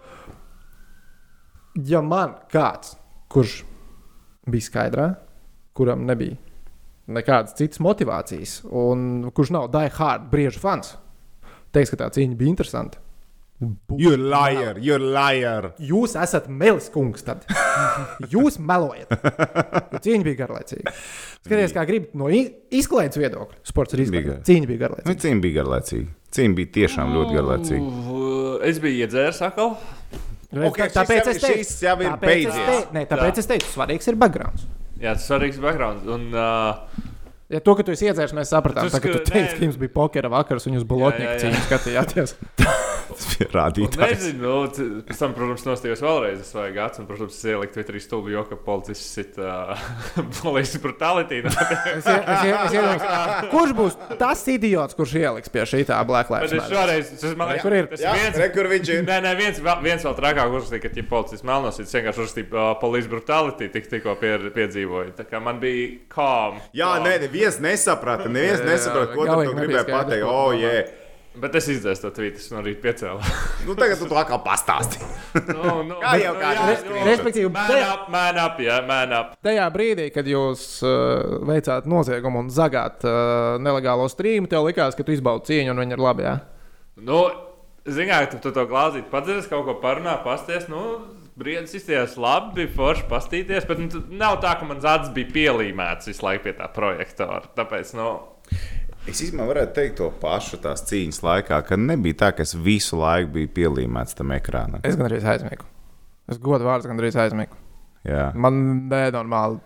[1.89, 2.95] Ja man kāds,
[3.33, 3.61] kurš
[4.49, 5.07] bija skaidrā,
[5.77, 6.37] kuram nebija
[7.13, 10.93] nekādas citas motivācijas, un kurš nav die hard briežu fans,
[11.75, 13.02] teiks, ka tā cīņa bija interesanta.
[13.97, 15.71] You're liar, you're liar.
[15.79, 17.23] Jūs esat melis kungs.
[17.27, 17.45] Tad.
[18.33, 19.09] Jūs melojat.
[20.03, 20.93] Cīņa bija garlaicīga.
[21.43, 23.59] Skaties, kā gribi no i- izklaides viedokļa.
[23.67, 24.43] Sports ir Bija izklaides.
[24.49, 25.17] Cīņa bija Nu, garlaicīga.
[25.25, 26.07] Cīņa bija garlaicīga.
[26.33, 27.87] Cīņa bija tiešām ļoti garlaicīga.
[28.69, 29.75] Es biju iedzēris atkal.
[30.53, 32.67] Ok, Tā- šis tāpēc es teicu, šis jau ir tāpēc es beidzies.
[32.69, 34.59] teicu- Nē, tāpēc es teicu, svarīgs ir background.
[35.01, 36.07] Jā, tas ir svarīgs background.
[36.07, 37.09] Un, uh,
[37.53, 38.87] Ja to, ka tu esi iedzēris, mēs sapratām.
[38.87, 41.37] Tas, Tā, ka tu teici, ka jums bija pokera vakars un jūs bolotnieku Jā, jā,
[41.37, 41.51] jā.
[41.51, 42.33] cīņu skatījāties.
[43.53, 44.13] Rādītājs.
[44.13, 46.41] Nezinu, nu, pēc tam, protams, nostājos vēlreiz.
[46.43, 49.73] Es vajag gads, un, protams, es ieliku Twitterī stulbi, jo, ka policists sit uh,
[50.41, 51.41] polijas brutality.
[51.43, 51.57] Es,
[52.01, 56.55] es, es iedomājos, kurš būs tas idiots, kurš ieliks pie šī tā Black Bet Lives
[56.55, 56.77] es Matter?
[56.77, 57.89] šoreiz, tas man liekas, Kur ir?
[57.93, 58.39] tas Jā, viens.
[58.41, 59.03] re, kur viņš ir.
[59.07, 63.07] Nē, nē, viens, viens vēl trakāk uzrakstīja, ka, ja policists melnosīts, vienkārši uzrakstīja uh, polijas
[63.11, 65.13] brutality, tik, tikko pie, piedzīvoja.
[65.19, 66.59] Tā kā man bija calm.
[66.75, 67.07] Jā, calm.
[67.07, 68.29] nē, neviens nesaprata.
[68.31, 70.25] Neviens nesaprata, ko tu gribēji pateikt.
[70.25, 70.75] ko O, tu jē.
[71.33, 73.29] Bet es izdzēsu to tvītu, es no rīta piecēlu.
[73.65, 74.99] Nu, tagad tu to atkal pastāsti.
[75.55, 77.49] no, no, Kā jau kāds jā, respektīvi.
[77.55, 79.31] Man tajā- up, man up, jā, man up.
[79.45, 85.01] Tajā brīdī, kad jūs uh, veicāt noziegumu un zagāt uh, nelegālo streamu, tev likās, ka
[85.07, 86.27] tu izbaudi cīņu un viņi ir labi.
[86.29, 86.35] Jā?
[87.01, 87.23] Nu,
[87.83, 90.69] Zinām, ka tu to glāzīt padzēries, kaut ko parunā, pasties.
[90.71, 90.83] Nu,
[91.35, 95.33] Briedis izties labi, bija forši pastīties, bet nu, tu- nav tā, ka mans acis bija
[95.33, 97.41] pielīmēts visu laiku pie tā projektora.
[97.57, 98.07] Tāpēc, nu,
[99.09, 102.95] Es īstenībā varētu teikt to pašu tās cīņas laikā, ka nebija tā, ka es visu
[103.01, 104.79] laiku biju pielīmēts tam ekrānam.
[104.87, 105.67] Es gan arī aizmiegu.
[106.31, 107.59] Es godu vārdu gan arī aizmiegu.
[108.07, 108.29] Jā.
[108.35, 108.55] Man
[108.91, 109.59] nenormāli.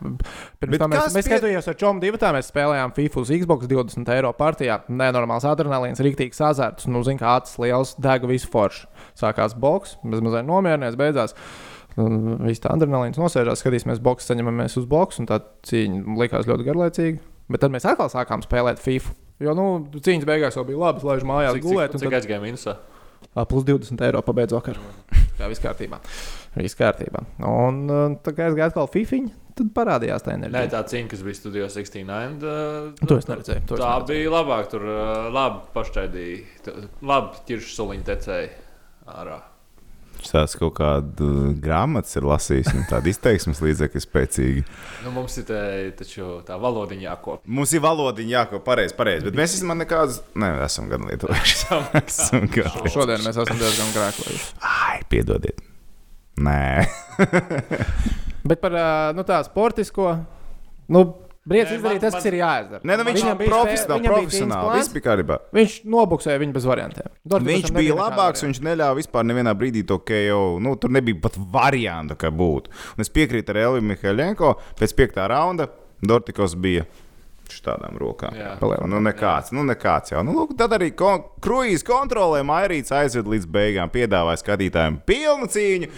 [0.62, 3.32] Pirms Bet tam mēs, mēs pie- skatījāmies ar Čomu divu, tā mēs spēlējām FIFA uz
[3.34, 4.80] Xbox 20 eiro partijā.
[4.90, 6.86] Nenormāls adrenalīns, rīktīgs azarts.
[6.90, 8.86] Nu, zin, kā acis liels, dega visu foršu.
[9.18, 11.34] Sākās boks, bez mazliet nomierinies, beidzās.
[11.98, 16.68] Un Viss tā adrenalīns nosēžās, skatīsimies, boks, saņemamies uz boks, un tā cīņa likās ļoti
[16.70, 17.18] garlaicīga.
[17.50, 19.16] Bet tad mēs atkal sākām spēlēt FIFA.
[19.40, 21.92] Jo, nu, cīņas beigās jau bija labi, laiž mājās cik, gulēt.
[21.94, 22.78] cik, cik tad- aizgāja minusā?
[23.48, 24.78] Plus 20 eiro pabeidz vakar.
[25.38, 26.00] Tā viss kārtībā.
[26.58, 27.22] Viss kārtībā.
[27.46, 30.72] Un uh, tā kā gāju atkal fifiņu, tad parādījās tā Nē, enerģija.
[30.74, 32.42] tā cīņa, kas bija studijā 69.
[32.42, 33.66] Uh, To es neredzēju.
[33.70, 34.08] To es Tā neredzēju.
[34.10, 36.74] bija labāk, tur uh, labi pašķaidīja.
[37.06, 38.50] Labi, ķiršu suliņu tecēja
[39.14, 39.38] ārā.
[40.26, 41.28] Tās kaut kāda
[41.62, 44.64] grāmatas ir lasījis, un tāda izteiksmes līdzekļi spēcīgi.
[45.06, 45.62] Nu, mums ir tā,
[46.00, 47.54] taču tā valodiņa jākopja.
[47.60, 51.60] Mums ir valodiņa jāko pareizi, pareizi, bet mēs esam nekādas, ne, esam gan lietuvieši.
[52.02, 52.96] esam gan lietuvieši.
[52.96, 54.50] Šodien mēs esam diezgan grēkojuši.
[54.74, 55.64] Ai, piedodiet.
[56.44, 56.86] Nē.
[58.48, 58.76] Bet par
[59.18, 60.12] nu, tā sportisko.
[60.94, 61.02] Nu,
[61.48, 62.82] Brīdis izdarīja tas, kas ir jāizdara.
[62.84, 64.74] Nē, nu viņš Viņam ir spē- profesionāli.
[64.76, 65.38] viņam bija kārtībā.
[65.56, 67.08] Viņš nobuksēja viņu bez variantiem.
[67.26, 68.46] Dortmundam Viņš bija labāks, varianta.
[68.48, 70.60] viņš neļāva vispār nevienā brīdī to KO.
[70.60, 72.68] Nu, tur nebija pat variantu, kā būtu.
[72.98, 74.56] Un es piekrītu ar Eliju Mihāļenko.
[74.80, 75.70] Pēc piektā raunda
[76.04, 76.86] Dortikos bija
[77.54, 78.36] šādām rokām.
[78.38, 78.56] Jā.
[78.62, 78.92] Palielināt.
[78.92, 80.24] Nu, nekāds, nu, nekāds jau.
[80.28, 83.92] Nu, lūk, tad arī kon kruīzes kontrolē Mairīts aizved līdz beigām.
[83.94, 85.92] Piedāvāja skatītājiem pilnu cīņu,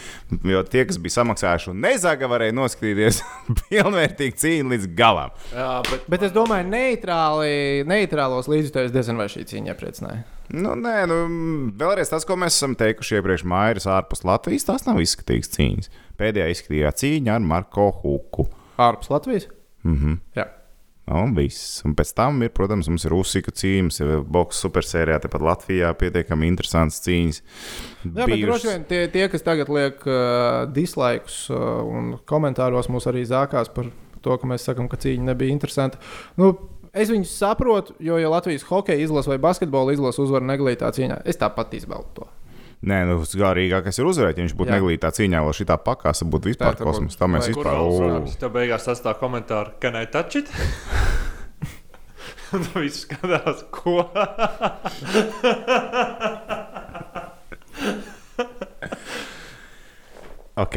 [0.51, 3.21] jo tie, kas bija samaksājuši un nezaga, varēja noskatīties
[3.61, 5.33] pilnvērtīgu cīņu līdz galam.
[5.53, 10.25] Jā, bet, Bet es domāju, neitrāli, neitrālos līdzjutējus diezgan vai šī cīņa iepriecināja.
[10.49, 11.17] Nu, nē, nu,
[11.77, 15.91] vēlreiz tas, ko mēs esam teikuši iepriekš, Mairis ārpus Latvijas, tās nav izskatīgas cīņas.
[16.19, 18.49] Pēdējā izskatījā cīņa ar Marko Huku.
[18.81, 19.47] Ārpus Latvijas?
[19.87, 20.17] Mhm.
[20.35, 20.49] Jā.
[21.09, 21.79] Un viss.
[21.87, 26.49] Un pēc tam ir, protams, mums ir Usika cīņas, ir boxe supersērijā, tepat Latvijā pietiekami
[26.51, 27.41] interesants cīņas.
[28.05, 33.09] Jā, bet droši vien tie, tie kas tagad liek uh, dislaikus uh, un komentāros mūs
[33.09, 33.89] arī zākās par
[34.21, 36.01] to, ka mēs sakām, ka cīņa nebija interesanta.
[36.37, 36.53] Nu,
[36.93, 41.41] es viņus saprotu, jo, ja Latvijas hokeja izlase vai basketbola izlase uzvar neglītā cīņā, es
[41.41, 42.29] tāpat izbaudu to.
[42.79, 44.37] Nē, nu, garīgākais ir uzvarēt.
[44.39, 47.17] Ja viņš būtu neglītā cīņā, vēl šī tā pakāsa būtu vispār Tā, tā kosmos.
[47.19, 47.75] Tā mēs vispār.
[48.39, 50.47] Tev beigās sastāv komentāru, ka nē, touch it.
[52.55, 54.07] Un viss skatās, ko.
[60.59, 60.75] Ok.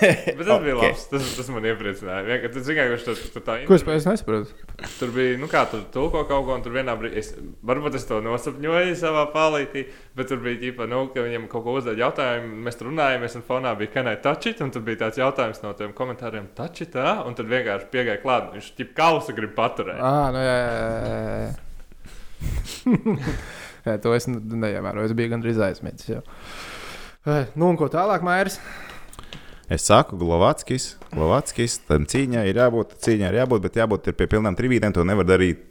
[0.00, 0.82] Bet tas bija Ok.
[0.82, 1.02] labs.
[1.10, 2.24] Tas, tas man iepriecināja.
[2.26, 4.52] Vienkār- Tas vienkārši tas, tas tā Ko es pēc nesaprotu?
[4.98, 7.32] Tur bija, nu kā tur tulko kaut ko, un tur vienā brīdī, es,
[7.64, 9.86] varbūt es to nosapņoju savā palītī,
[10.16, 13.46] bet tur bija ģipa, nu, ka viņam kaut ko uzdod jautājumu, mēs tur runājāmies, un
[13.48, 17.34] fonā bija kanai tačit, un tur bija tāds jautājums no tiem komentāriem, tačit, tā, un
[17.38, 20.00] tad vienkārši piegāja klāt, viņš ģip kausa grib paturēt.
[20.00, 20.74] Ah, nu, jā, jā,
[21.04, 21.54] jā,
[23.86, 23.98] jā.
[24.02, 25.08] to es ne- neievēroju.
[25.10, 26.20] Es biju gandrīz aizmirsis.
[27.56, 28.58] Nu, un ko tālāk, Mairis?
[29.72, 34.26] Es saku, Glovatskis, Glovatskis, tam cīņai ir jābūt, cīņai ir jābūt, bet jābūt ir pie
[34.28, 34.92] pilnām trījiem.
[34.92, 35.62] To nevar darīt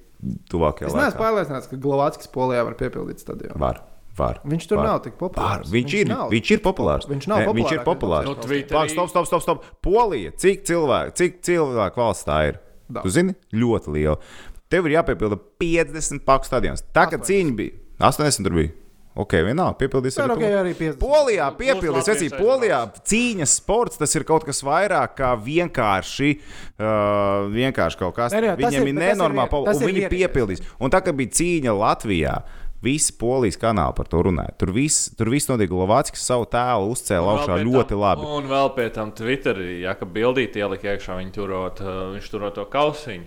[0.50, 1.04] tuvākajā Es laikā.
[1.12, 3.60] neesmu pārliecināts, ka Glovātskis polijā var piepildīt stadionu.
[3.62, 3.82] Var,
[4.18, 4.40] var.
[4.48, 4.86] Viņš tur var.
[4.88, 5.30] nav tik Var.
[5.30, 5.70] populārs.
[5.70, 6.30] Viņš, ir, nav.
[6.34, 7.08] viņš ir populārs.
[7.12, 8.26] Viņš nav Nē, Viņš ir populārs.
[8.26, 9.66] Twitterī- Pāk, stop, stop, stop, stop.
[9.84, 12.60] Polija, cik cilvēku, cik cilvēku valsts tā ir?
[12.90, 13.04] Daudz.
[13.04, 14.18] Tu zini, ļoti liela.
[14.70, 16.82] Tev ir jāpiepilda 50 paku stadions.
[16.94, 17.30] Tā kā 80.
[17.30, 17.72] cīņa bija
[18.02, 18.72] 80, tur bija.
[19.16, 20.58] Ok, vienalga, piepildīs Jā, arī ok, to.
[20.58, 20.98] arī 50.
[21.04, 22.80] Polijā piepildīs, Latvijas vecīt, Polijā
[23.12, 26.32] cīņas sports tas ir kaut kas vairāk kā vienkārši,
[26.80, 28.32] uh, vienkārši kaut kas.
[28.34, 30.18] Tas Viņiem ir- ir ir nenormāli, tas un ir viņi vienīgais.
[30.18, 30.62] piepildīs.
[30.80, 32.42] Un tā kā bija cīņa Latvijā.
[32.84, 34.58] Visi polijas kanāli par to runāja.
[34.60, 35.72] Tur viss, tur viss notika.
[35.72, 38.26] Lovāckis savu tēlu uzcēla augšā ļoti tam- labi.
[38.28, 42.66] Un vēl pie tam Twitterī, ja ka bildīti ielika iekšā, viņi turot, viņš turot to
[42.66, 43.24] kausiņu.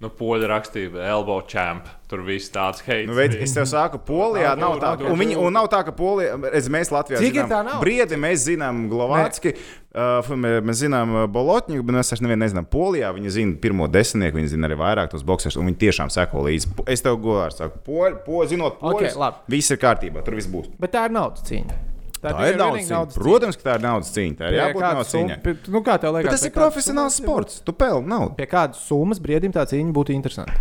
[0.00, 1.84] Nu, poļi rakstīja, elbow champ.
[2.08, 3.04] Tur viss tāds heids.
[3.10, 5.92] Nu, veids, es tev saku, Polijā Jā, nav tā, un, viņi, un nav tā, ka
[5.92, 7.82] Polija, redz, mēs Latvijā Cik zinām, tā nav?
[7.84, 9.52] Briedi mēs zinām Glovācki,
[9.92, 12.66] uh, mē- mēs zinām uh, Bolotņu, bet mēs vairs nevienu nezinām.
[12.72, 16.46] Polijā viņi zina pirmo desmitnieku, viņi zina arī vairāk tos boxerus, un viņi tiešām seko
[16.48, 16.72] līdzi.
[16.80, 19.44] Po- Es tev godīgi saku, poļi, po, zinot, poļus, labi.
[19.58, 20.72] viss ir kārtībā, tur viss būs.
[20.80, 21.76] Bet tā ir naudas cīņa.
[22.20, 23.14] Tā tikai ir naudas vienīgi cīņa.
[23.16, 24.36] Protams, ka tā ir naudas cīņa.
[24.36, 25.36] Tā ir Pie jābūt naudas cīņai.
[25.42, 26.30] pie- Nu, kā tev liekas?
[26.30, 27.60] Bet tas ir profesionāls sports.
[27.64, 28.34] Tu pelni naudu.
[28.36, 30.52] Pie kādas summas brīdim tā cīņa būtu interesanta?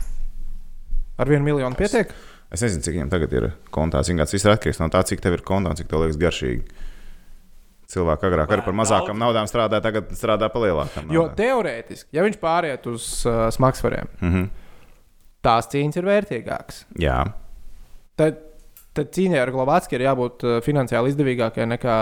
[1.19, 2.11] Ar vienu miljonu pietiek?
[2.51, 3.99] Es nezinu, cik viņam tagad ir kontā.
[3.99, 6.63] Kāds viss ir atkarīgs no tā, cik tev ir kontā un cik tev liekas garšīgi.
[7.89, 11.09] Cilvēki agrāk arī par mazākām naudām strādāja, tagad strādā par lielākām.
[11.11, 11.35] Jo naudām.
[11.35, 14.49] teorētiski, ja viņš pāriet uz uh, smagsvariem, Mm -hmm.
[15.43, 16.83] tās cīņas ir vērtīgākas.
[16.99, 17.33] Jā,
[18.15, 18.37] Tad,
[18.99, 21.97] tad cīņai ar Glovātski ir jābūt uh, finansiāli izdevīgākai nekā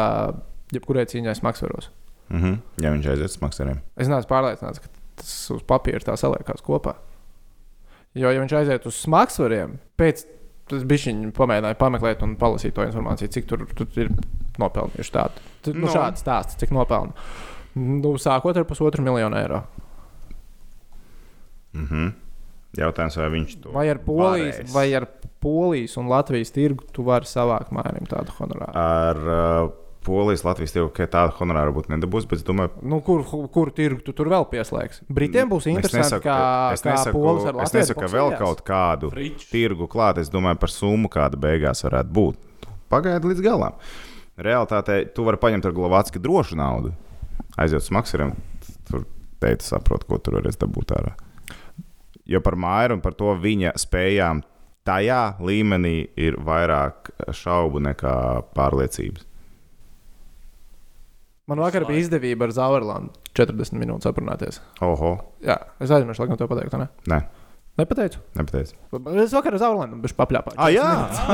[0.75, 1.91] jebkurai cīņai smagsvaros.
[2.29, 2.57] mm -hmm.
[2.83, 3.83] ja viņš aiziet uz maksājumiem.
[3.95, 6.95] Es neesmu pārliecināts, ka tas uz papīra tā saliekās kopā.
[8.17, 10.25] Jo, ja viņš aiziet uz smagsvariem, pēc
[10.67, 14.09] tam viņš pamēģināja pameklēt un palasīt to informāciju, cik tur, tur ir
[14.59, 15.31] nopelnījuši tādu.
[15.67, 15.87] Nu, Nu.
[15.87, 17.13] šāds stāsts, cik nopelna.
[17.75, 19.61] Nu, sākot ar pusotru miljonu eiro.
[21.73, 22.11] Mm -hmm.
[22.78, 24.71] Jautājums, vai viņš to Vai ar Polijas, varēs.
[24.75, 25.07] vai ar
[25.41, 28.73] Polijas un Latvijas tirgu tu vari savākt mājām tādu honorāru?
[28.78, 29.69] ar uh,
[30.07, 33.99] Polijas, Latvijas tirgu, ka tādu honorāru būtu nedabūs, bet es domāju, Nu, kur, kur tirgu
[34.05, 35.03] tu tur vēl pieslēgsi?
[35.11, 36.38] Britiem būs interesanti, kā,
[36.78, 37.82] es kā nesaku, polis ar es Latviju.
[37.82, 39.49] nesaku, ka vēl kaut kādu Fričs.
[39.51, 40.21] tirgu klāt.
[40.23, 42.38] Es domāju par summu, kāda beigās varētu būt.
[42.88, 43.75] Pagaidi līdz galam.
[44.39, 46.93] Realtātē tu vari paņemt ar Glovācku drošu naudu.
[47.57, 48.32] Aiziet uz maksimum,
[48.88, 49.03] tur
[49.43, 51.15] teikt, saprot, ko tur varēs dabūt ārā.
[52.28, 54.41] Jo par māju un par to viņa spējām
[54.88, 58.13] tajā līmenī ir vairāk šaubu nekā
[58.55, 59.23] pārliecības.
[61.47, 64.57] Man vakar bija izdevība ar Zauerlandu 40 minūtes aprunāties.
[64.84, 65.13] Oho,
[65.45, 66.75] Jā, es aizmirsu, laikam, to pateikt.
[66.75, 66.88] Ne?
[67.07, 67.19] nē,
[67.80, 68.19] Nepateicu.
[68.36, 68.75] nepateicu.
[69.23, 70.59] Es vakar ar Zauerlandu biju papļāpājis.
[70.59, 70.89] Ah, jā,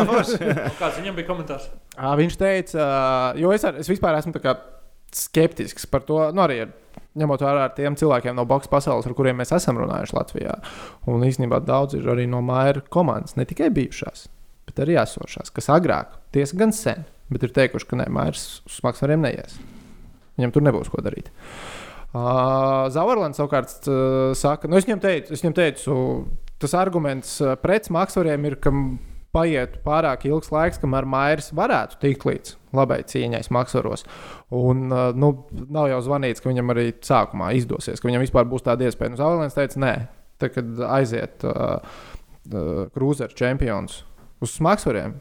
[0.05, 0.19] Nu,
[0.81, 1.65] Kāds viņam bija komentārs?
[1.97, 2.85] Ā, Viņš teica,
[3.41, 4.35] jo es, ar, es vispār esmu
[5.13, 6.75] skeptisks par to, nu, arī ar-
[7.19, 10.55] ņemot vērā ar tiem cilvēkiem no boxe pasaules, ar kuriem mēs esam runājuši Latvijā.
[11.09, 14.27] Un īstenībā daudz ir arī no Maija komandas, ne tikai bijušās,
[14.69, 18.79] bet arī esošās, kas agrāk, tiesa gan sen, bet ir teikuši, ka nē, Maijas uz
[18.81, 19.57] smagsvariem neies.
[20.39, 21.29] Viņam tur nebūs ko darīt.
[22.13, 25.95] Uh, Zavarlands savukārt uh, saka, nu es viņam teicu, es viņam teicu
[26.61, 28.71] tas arguments pret smagsvariem ir, ka
[29.33, 34.05] paiet pārāk ilgs laiks, kamēr Mairis varētu tikt līdz labai cīņai smagsvaros.
[34.53, 35.33] Un uh, nu,
[35.73, 39.13] nav jau zvanīts, ka viņam arī sākumā izdosies, ka viņam vispār būs tāda iespēja.
[39.13, 39.93] Nu, Zavarlands teica, nē,
[40.41, 41.77] tad, kad aiziet uh,
[42.53, 44.01] uh, krūzeru čempions
[44.43, 45.17] uz smagsvariem,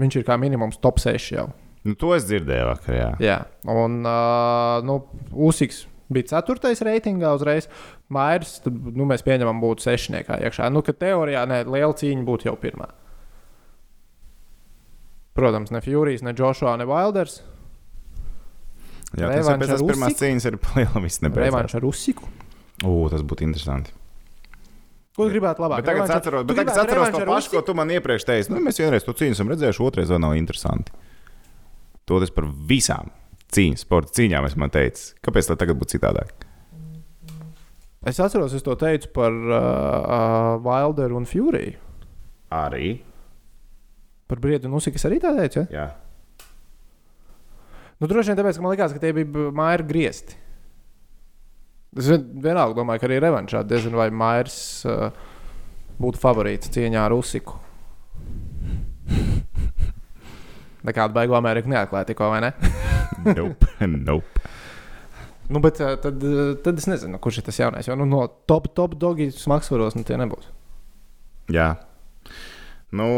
[0.00, 1.48] viņš ir kā minimums top 6 jau.
[1.86, 2.96] nu, to es dzirdēju vakar.
[2.96, 3.10] Jā.
[3.22, 3.36] Jā,
[3.70, 5.00] un uh, nu,
[5.46, 7.70] Usiks bija ceturtais reitingā uzreiz.
[8.12, 10.70] Mairs, tad, nu, mēs pieņemam, būtu sešniekā iekšā.
[10.70, 12.90] Nu, ka teorijā ne, liela cīņa būtu jau pirmā.
[15.36, 17.42] Protams, ne Furijas, ne Joshua, ne Wilders.
[19.16, 21.36] Jā, tas ir pēc pirmās cīņas, ir nebeidzās.
[21.44, 22.26] Revanš ar Usiku.
[22.84, 23.92] Ū, tas būtu interesanti.
[25.16, 25.80] Ko tu gribētu labāk?
[25.80, 28.52] Bet tagad es atceros, bet tagad atceros to pašu, ko tu man iepriekš teici.
[28.52, 30.92] Nu, mēs vienreiz to cīņu esam redzējuši, otrais vēl nav interesanti.
[32.06, 33.08] To tas par visām
[33.56, 35.14] cīņas, sporta cīņām es man teicu.
[35.24, 36.44] Kāpēc lai tagad būtu citādāk?
[38.06, 41.80] Es atceros, es to teicu par uh, uh, Wilderu un Furiju.
[42.54, 42.98] Arī.
[44.26, 45.62] Par Briedu un Usiku es arī tā teicu.
[45.70, 45.86] Ja?
[45.86, 45.86] Jā.
[48.00, 50.36] Nu, droši vien tāpēc, ka man liekas, ka tie bija māja griezti.
[51.96, 55.08] Es vien- vienalga domāju, ka arī revanšā diezgan vai Mairs uh,
[56.02, 57.56] būtu favorīts cīņā ar Usiku.
[60.86, 62.52] Nekādu beigu Ameriku neatklāja tikko, vai ne?
[63.26, 63.66] Nope.
[63.80, 64.42] nope.
[65.48, 67.86] nu, bet uh, tad, uh, tad es nezinu, kurš ir tas jaunais.
[67.88, 70.50] Jo nu, no top, top dogi smagsvaros nu, tie nebūs.
[71.54, 71.72] Jā.
[72.94, 73.08] Nu,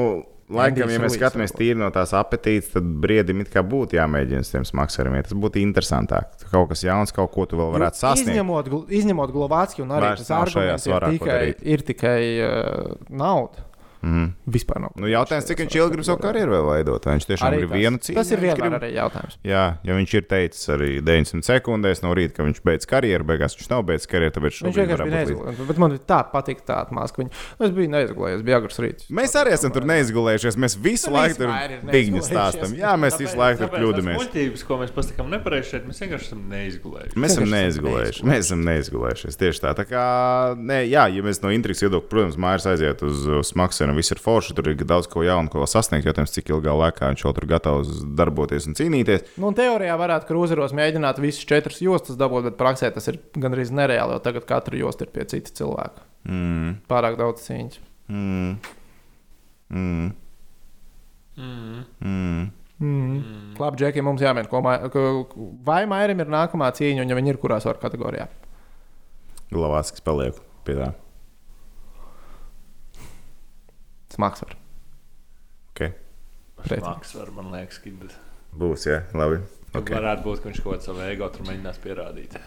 [0.53, 4.53] laikam, ja mēs skatāmies tīri no tās apetītes, tad briedim it kā būtu jāmēģina uz
[4.53, 5.19] tiem smagsvariem.
[5.27, 6.33] Tas būtu interesantāk.
[6.49, 8.35] Kaut kas jauns, kaut ko tu vēl varētu sasniegt.
[8.35, 11.41] Izņemot, izņemot Glovāciju un arī Vairs tas šajā arguments ir tikai,
[11.77, 13.68] ir tikai uh, nauda.
[14.03, 14.27] Mhm.
[14.49, 14.93] Vispār nav.
[14.97, 17.05] Nu, jautājums, cik viņš ilgi grib savu karjeru vēl veidot?
[17.09, 17.79] Vai viņš tiešām Arī grib tas.
[17.79, 18.15] vienu cīņu?
[18.15, 19.37] Tas ir vienmēr grib- arī jautājums.
[19.45, 23.57] Jā, ja viņš ir teicis arī 900 sekundēs no rīta, ka viņš beidz karjeru, beigās
[23.59, 25.67] viņš nav beidzis karjeru, tāpēc Viņš vienkārši bija neizgulējies.
[25.69, 27.25] Bet man tā patīk tāda māksla.
[27.25, 27.31] Viņa...
[27.59, 29.09] Nu, es biju neizgulējies, bija agrs rīts.
[29.11, 30.57] Mēs arī esam tur neizgulējušies.
[30.59, 31.49] Mēs visu Nu, laiku tur
[31.91, 32.31] neizgulējušies.
[32.31, 32.75] stāstam.
[32.79, 34.19] Jā, mēs visu laiku tur kļūdāmies.
[34.23, 37.17] muļķības, ko mēs pasakām nepareizi šeit, mēs vienkārši esam neizgulējuši.
[37.19, 38.23] Mēs esam neizgulējušies.
[38.29, 39.39] Mēs esam neizgulējušies.
[39.43, 39.75] Tieši tā.
[39.79, 40.05] tā kā,
[40.59, 43.53] nē, jā, ja mēs no intrigas viedokļa, protams, mājas aiziet uz, uz
[43.89, 44.55] smagsēnu, viss ir forši.
[44.57, 46.07] Tur ir daudz ko jaunu, ko sasniegt.
[46.07, 49.25] Jautājums, cik ilgā laikā viņš vēl tur gatavs darboties un cīnīties.
[49.39, 53.71] Nu, un teorijā varētu krūzeros mēģināt visas četras jostas dabūt, bet praksē tas ir gandrīz
[53.73, 56.05] nereāli, jo tagad katra josta ir pie cita cilvēka.
[56.29, 57.79] Mm, Pārāk daudz cīņas.
[58.09, 58.57] mm,
[59.71, 60.13] mm,
[61.39, 61.85] Mm.
[62.03, 62.47] mm.
[62.81, 63.55] Mm.
[63.59, 64.51] Labi, Džeki, mums jāmēģina,
[64.91, 68.29] ko ko- vai Mairim ir nākamā cīņa, un ja viņi ir kurā svaru kategorijā.
[69.51, 70.35] Glavāts, paliek
[70.65, 70.93] pie tā.
[74.15, 74.57] Smags var.
[75.73, 75.93] Okay.
[76.83, 77.93] Maks var, man liekas, ka
[78.59, 79.43] Būs, jā, labi.
[79.77, 79.95] okay.
[79.95, 82.39] Varētu būt, ka viņš kaut ko savu ego tur mēģinās pierādīt.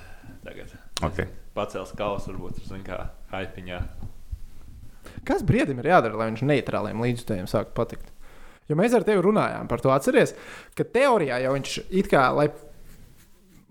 [0.42, 0.74] Tagad.
[1.06, 1.30] Okay.
[1.56, 2.98] Pacels kausu, varbūt tur zina, kā
[3.36, 3.80] hypiņā.
[5.28, 8.10] Kas briedim ir jādara, lai viņš neitrāliem līdzjutējiem sāktu patikt?
[8.70, 10.34] Jo mēs ar tevi runājām par to, atceries,
[10.78, 12.48] ka teorijā jau viņš it kā, lai,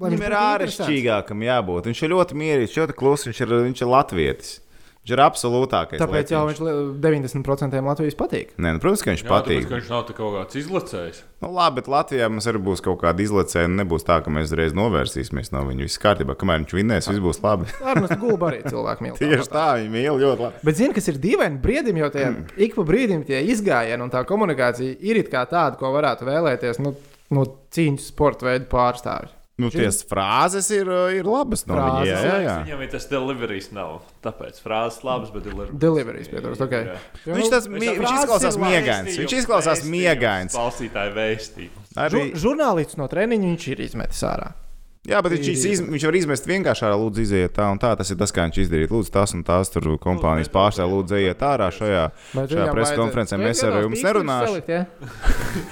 [0.00, 1.90] lai Viņam ir āršķirīgākam jābūt.
[1.90, 4.56] Viņš ir ļoti mierīgs, ļoti kluss, viņš ir, viņš ir latvietis.
[5.10, 5.98] Viņš ir absolūtākais.
[5.98, 8.52] Tāpēc jau viņš li- 90% Latvijas patīk.
[8.58, 9.66] Nē, nu, protams, ka viņš Jā, tāpēc, patīk.
[9.66, 11.22] ka viņš nav kaut kāds izlacējs.
[11.42, 13.64] Nu, labi, bet Latvijā mums arī būs kaut kāda izlaice.
[13.66, 15.88] Nebūs tā, ka mēs uzreiz novērsīsimies no viņa.
[15.88, 17.66] Viss kārtībā, kamēr viņš vinnēs, viss būs labi.
[17.90, 19.18] Arnēs Gulba arī cilvēku mīl.
[19.20, 20.62] Tieši tā, viņi mīl ļoti labi.
[20.62, 21.58] Bet zini, kas ir dīvaini?
[21.64, 22.54] Brīdim jau tie mm.
[22.68, 26.78] ik pa brīdim tie izgājieni un tā komunikācija ir it kā tāda, ko varētu vēlēties
[26.84, 26.94] nu,
[27.34, 29.39] no cīņas sporta veidu pārstāvji.
[29.60, 31.90] Nu, tās frāzes ir, uh, ir labas no viņa.
[31.90, 32.54] Frāzes, Jā, jā, jā.
[32.64, 33.98] Viņam ir tas deliveries nav.
[34.24, 35.76] Tāpēc frāzes labas, bet deliveries.
[35.84, 36.74] Deliveries pieturas, ok.
[37.26, 39.18] Jo, Viņš, nu, tas, mie, viņš izklausās miegains.
[39.20, 40.56] Viņš izklausās miegains.
[40.56, 41.94] Klausītāji vēstījums.
[42.06, 44.52] Arī, žu- Žurnālists no treniņa viņš ir izmetis ārā.
[45.10, 47.92] Jā, bet viņš, iz, viņš var izmest vienkārši ārā, lūdzu, iziet tā un tā.
[47.98, 48.90] Tas ir tas, kā viņš izdarīja.
[48.94, 53.02] Lūdzu, tas un tās tur kompānijas pārstāvja, lūdzu, ejiet ārā šajā, šajā viņam preses vajadzētu-
[53.02, 53.40] konferencē.
[53.40, 54.60] Vai Mēs ar jums nerunāsim.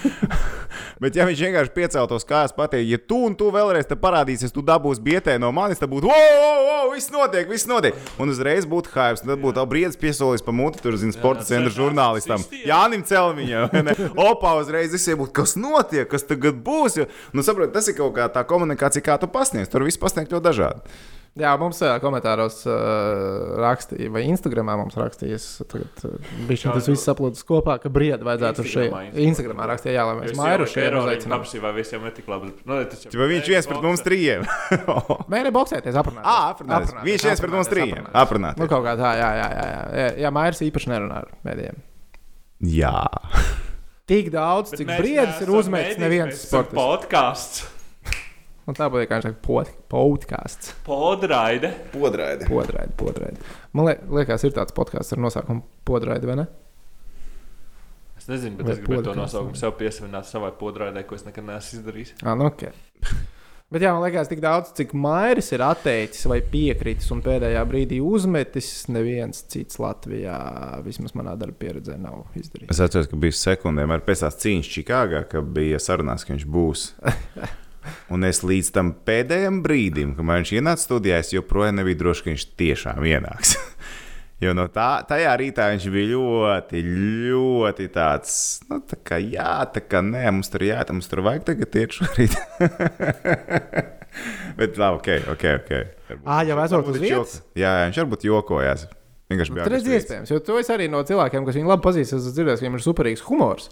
[0.98, 4.62] Bet, ja viņš vienkārši pieceltos kājās, pateikt, ja tu un tu vēlreiz te parādīsies, tu
[4.66, 7.94] dabūsi bietē no manis, tad būtu, wow, wow, viss notiek, viss notiek.
[8.18, 12.42] Un uzreiz būtu hype, tad būtu brīdis piesolījis pa muti, tur zina, sporta centra žurnālistam.
[12.66, 13.70] Jānim Celmiņam.
[14.18, 16.98] Opā uzreiz visiem būtu, kas notiek, kas tagad būs.
[16.98, 19.70] Jo, Nu, saprot, tas ir kaut kā tā komunikācija, kā tu pasniedz.
[19.72, 20.98] Tur viss pasniedz ļoti dažādi.
[21.38, 25.36] Jā, mums uh, komentāros uh, rakstīja, vai Instagramā mums rakstīja,
[25.70, 26.16] tagad uh,
[26.48, 28.96] biju tas viss saplūdis kopā, ka briedi vajadzētu uz šeit.
[29.22, 31.44] Instagramā, rakstīja, jā, lai mēs mairu šeit uzaicinām.
[31.44, 32.50] Apsi vai visiem netik labi.
[32.66, 34.48] Nu, tas jau- Vai viņš viens pret mums trījiem?
[35.36, 36.26] Nē, ne boxēties, aprunāties.
[36.26, 36.96] Ā, aprunāties.
[37.06, 38.10] Viņš viens pret mums trījiem.
[38.24, 38.64] Aprunāties.
[38.64, 39.80] Nu, kaut kā tā, jā, jā, jā.
[40.02, 41.82] Jā, jā, Mairs īpaši nerunā ar mēdījiem.
[42.74, 42.96] Jā.
[44.10, 46.74] Tik daudz, cik mēs briedis ir mēdījis, neviens mēs sports.
[46.74, 47.66] Podkāsts.
[48.68, 49.30] Un tā būtu vienkārši
[49.88, 50.74] podkāsts.
[50.84, 51.70] Podraide.
[51.94, 52.48] Podraidi.
[52.50, 53.40] Podraidi, podraidi.
[53.72, 56.44] Man liek, liekas, ir tāds podkāsts ar nosaukumu Podraidi, vai ne?
[58.18, 59.62] Es nezinu, bet Vai es gribēju to nosaukumu vai?
[59.62, 62.14] sev piesavināt savai podraidē, ko es nekad neesmu izdarījis.
[62.26, 62.66] Ah, nu, ok.
[63.68, 67.98] Bet jā, man liekas, tik daudz, cik Mairis ir atteicis vai piekritis un pēdējā brīdī
[68.00, 70.38] uzmetis, neviens cits Latvijā,
[70.86, 72.70] vismaz manā darba pieredzē, nav izdarījis.
[72.72, 76.46] Es atceros, ka bija sekundēm ar pēc tās cīņas Čikāgā, ka bija sarunās, ka viņš
[76.48, 76.86] būs.
[78.14, 82.32] Un es līdz tam pēdējam brīdim, kad viņš ienāca studijā, es joprojām nebiju drošs, ka
[82.32, 83.56] viņš tiešām ienāks.
[84.38, 86.78] Jo no tā, tajā rītā viņš bija ļoti,
[87.26, 88.36] ļoti tāds,
[88.70, 91.96] nu, tā kā jā, tā kā nē, mums tur jāiet, mums tur vajag tagad iet
[91.96, 92.36] šorīt.
[94.58, 95.42] Bet, labi, ok, ok.
[95.58, 95.90] okay.
[96.22, 97.34] Ā, jau varbūt uz vietas?
[97.58, 98.86] Jā, jā, viņš varbūt jokojās.
[99.28, 102.14] Vienkārši bija Tas ir iespējams, jo to es arī no cilvēkiem, kas viņu labi pazīst,
[102.16, 103.66] esmu dzirdējis, ka viņam ir superīgs humors.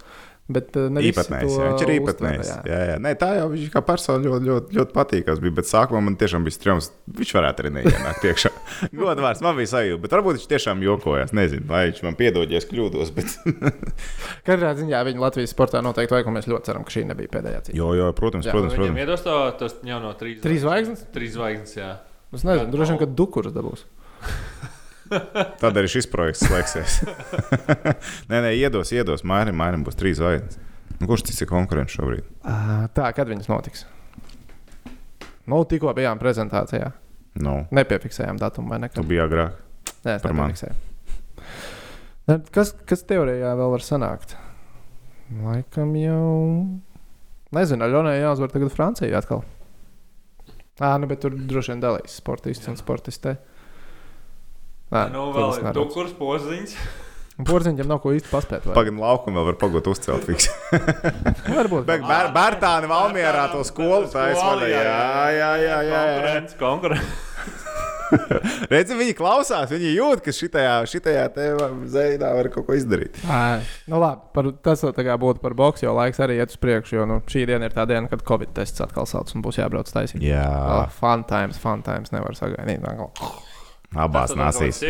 [0.47, 2.49] Bet uh, Īpatnējs, to jā, viņš ir īpatnējs.
[2.49, 2.57] jā.
[2.71, 2.93] Jā, jā.
[3.03, 5.55] Nē, tā jau viņš kā persona ļoti, ļoti, ļoti patīkams bija.
[5.57, 6.87] Bet sākumā man tiešām bija strūms.
[7.17, 8.51] Viņš varētu arī neienākt iekšā.
[9.01, 11.33] Godvārds man bija sajūta, bet varbūt viņš tiešām jokojās.
[11.35, 13.11] Nezinu, vai viņš man piedod, ja es kļūdos.
[13.17, 13.35] Bet...
[14.47, 17.61] Katrā ziņā viņa Latvijas sportā noteikti vajag, un mēs ļoti ceram, ka šī nebija pēdējā
[17.67, 17.77] cīņa.
[17.81, 18.77] jo, jo, protams, Jā, protams.
[18.79, 19.03] Viņam protams.
[19.03, 20.39] iedos to, tos jau no trīs.
[20.47, 21.03] Trīs zvaigznes?
[21.11, 21.91] Trīs zvaigznes, jā.
[22.31, 23.83] Es nezinu, droši vien, ka Dukurs dabūs.
[25.61, 26.97] Tad arī šis projekts slēgsies.
[28.31, 29.23] nē, nē, iedos, iedos.
[29.27, 30.59] Mārim, mārim būs trīs zvaigznes.
[30.97, 32.25] Nu, kurš tas ir konkurents šobrīd?
[32.41, 33.85] Uh, tā, kad viņas notiks?
[35.47, 36.89] Nu, tikko bijām prezentācijā.
[37.37, 39.05] Nu, Nepiefiksējām datumu vai tu nekad.
[39.07, 39.59] biji agrāk.
[40.03, 40.79] Nē, es nepiefiksēju.
[42.27, 44.33] Ne, Kas, kas teorijā vēl var sanākt?
[45.43, 46.25] Laikam jau.
[47.55, 49.45] Nezinu, Aļonai jāuzvar tagad Francijā atkal.
[50.83, 53.37] Ā, nu, bet tur droši vien dalīs sportists un sportistē.
[54.93, 55.73] Nā, Nu, vēl neredzu.
[55.81, 56.77] dukurs poziņš.
[57.37, 58.63] Un Porziņam nav ko īsti paspēt.
[58.73, 60.23] Pagaidām, laukumu vēl var pagūt uzcelt.
[60.25, 60.47] fiks.
[61.57, 61.83] Varbūt.
[61.85, 64.71] Bet Bēr, Bērtāni Valmierā to skolu vaļā.
[64.71, 65.99] Jā, jā, jā, jā, jā.
[66.15, 67.25] Konkurence, konkurence.
[68.71, 71.25] Redzi, viņi klausās, viņi jūt, ka šitajā, šitajā
[71.91, 73.19] zēdā var kaut ko izdarīt.
[73.27, 73.59] Ā,
[73.91, 77.01] Nu, labi, par, tas kā būtu par boxu, jo laiks arī iet uz priekšu.
[77.01, 79.91] Jo nu, šī diena ir tā diena, kad Covid tests atkal sauc un būs jābrauc
[79.91, 80.23] taisīt.
[80.25, 82.81] Jā, Oh, fun times, fun times nevar sagaidīt.
[83.95, 84.81] Abās nāsīs.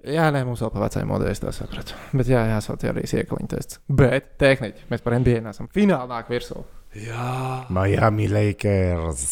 [0.00, 1.96] Jā, nē, mums vēl pa vecajai modē, es tā sapratu.
[2.16, 3.80] Bet jā, jāsauc arī iekaliņa tests.
[3.92, 5.68] Bet tehniski mēs par NBA nesam.
[5.76, 6.62] Finālā nāk virsū.
[6.96, 7.66] Jā.
[7.68, 9.26] Miami Lakers.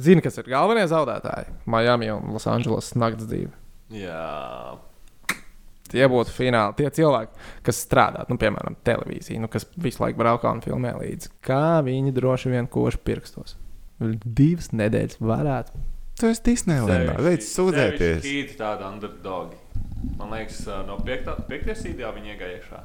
[0.00, 1.52] Zini, kas ir galvenie zaudētāji?
[1.70, 3.52] Miami un Losandželos naktas dzīve.
[3.92, 4.78] Jā.
[5.90, 6.78] Tie būtu fināli.
[6.78, 11.32] Tie cilvēki, kas strādā, nu, piemēram, televīzijā, nu, kas visu laiku braukā un filmē līdzi,
[11.44, 13.56] kā viņi droši vien koši pirkstos.
[14.00, 15.82] Divas nedēļas varētu.
[16.20, 17.16] Tu esi Disneylandā.
[17.24, 18.24] Veids sūdzēties.
[18.26, 19.56] Hīti tādi underdogi.
[20.18, 22.80] Man liekas, no piektā, piektajā sīdījā viņi iegāja iekšā.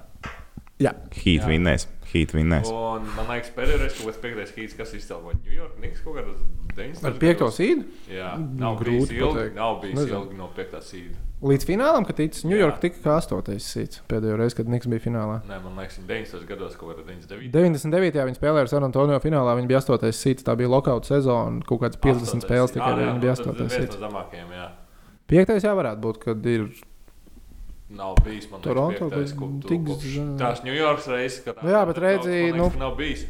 [0.80, 1.48] Jā, Heat Jā.
[1.48, 1.88] vinnēs.
[2.12, 2.68] Heat vinnēs.
[2.72, 6.18] Un man liekas, pēdējais reizes kaut kāds piektais hīts, kas izcēlīja New York, Niks kaut
[6.18, 6.34] kādā
[6.76, 7.06] 90.
[7.08, 10.20] ar piekto sīdu Jā, Mm, nav grūti bijis ilgi, nav bijis Nezinu.
[10.20, 11.16] ilgi no piektā sīda.
[11.42, 12.82] līdz finālam, kad ticis New York Jā.
[12.82, 14.02] tika kā astotais sīds.
[14.10, 15.42] Pēdējo reizi, kad Niks bija finālā.
[15.48, 16.46] Nē, man liekas, viņa 90.
[16.48, 17.52] gados kaut kādā 99.
[17.52, 18.26] 99.
[18.28, 19.56] viņi spēlēja ar San Antonio finālā.
[19.56, 20.44] Viņi bija astotais sīds.
[20.44, 21.64] Tā bija lokauta sezona.
[21.66, 22.48] Kaut kāds 50 Astotais.
[22.50, 23.98] spēles tikai Jā, jā, viņi bija ir astotais sīds.
[24.00, 24.72] jā.
[25.28, 26.70] Piektais jā, varētu būt, kad ir.
[27.90, 29.34] Nav bijis, man Toronto, liekas,
[30.02, 30.32] zem.
[30.40, 33.26] tās New Yorkas reizes, kad Nu jā, bet man nu- nav bijis.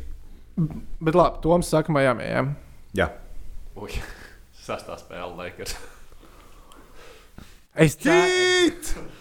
[1.02, 2.24] Bet labi, Toms saka, Miami.
[2.24, 2.46] Jā.
[2.96, 3.10] Jā.
[3.76, 3.98] Uj,
[4.68, 5.76] sastā spēle Lakers.
[7.76, 8.72] Es ceru,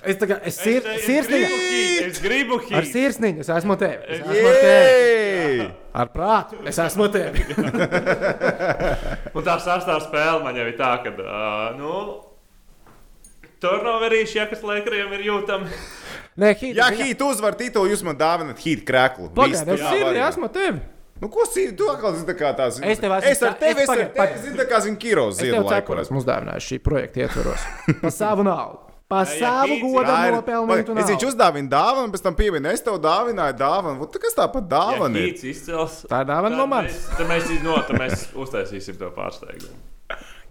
[0.06, 1.48] es tā kā es sir, Es- es sirsniņa.
[1.48, 2.92] gribu hīt, Es gribu Ar hīt.
[2.92, 3.98] sirsniņu es esmu tevi.
[4.06, 5.66] Es esmu ar tevi.
[5.94, 7.42] Ar prātu es esmu tevi.
[9.34, 11.90] Un tā sastā spēle man jau ir tā, ka, uh, nu,
[13.64, 15.68] turnoverīši, ja kas Lakeriem ir jūtami.
[16.38, 16.74] Nē, Hīt.
[16.80, 19.28] Jā, Heat uzvar titulu, jūs man dāvinat Heat krēklu.
[19.30, 20.22] Viss, Pagaid, es vari.
[20.28, 20.80] esmu tevi.
[21.22, 21.76] Nu, ko sīvi?
[21.78, 22.80] Tu atkal zini, tā kā tās.
[22.82, 25.38] Es tev esmu Es ar tā- tevi, es es ar tevi, tā kā zini, Kirovs
[25.38, 27.62] Es ziedu tev esmu uzdāvinājis šī projekta ietvaros.
[28.02, 28.80] Par savu naudu.
[29.08, 32.82] Pa Ja savu godu Tā ir- nopelnītu Es viņš uzdāvināju dāvanu, pēc tam pieminēju, es
[32.82, 33.98] tev dāvināju dāvanu.
[34.02, 35.28] Vot, Kas tā pat Ja dāvana ir?
[35.30, 36.00] Hīts izcels.
[36.10, 36.92] Tā ir dāvana no manis.
[36.98, 39.76] mēs- Tad mēs, no, tad mēs uztaisīsim to pārsteigumu.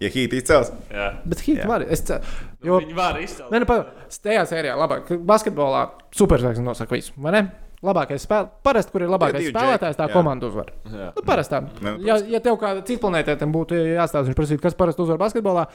[0.02, 1.10] Ja hīti izcels, Jā.
[1.24, 1.66] Bet Jā.
[1.70, 1.84] var.
[1.86, 2.24] Es ceru,
[2.64, 2.72] Jo...
[2.74, 3.50] jo, Viņi var izcelt.
[3.52, 3.76] ne, nu, pa,
[4.24, 5.12] tajā sērijā labāk.
[5.28, 5.84] Basketbolā
[6.16, 7.42] superzvaigznes nosaka visu, vai ne?
[7.84, 10.12] Labākais spēlētājs, parasti, kur ir labākais spēlētājs, tā jā.
[10.14, 10.70] komanda uzvar.
[10.88, 11.10] Jā.
[11.18, 11.58] Nu, parasti tā.
[11.84, 15.20] Nu, Ja, ja tev kāda cita planētā tam būtu jāstāsta, viņš prasītu, kas parasti uzvar
[15.20, 15.66] basketbolā,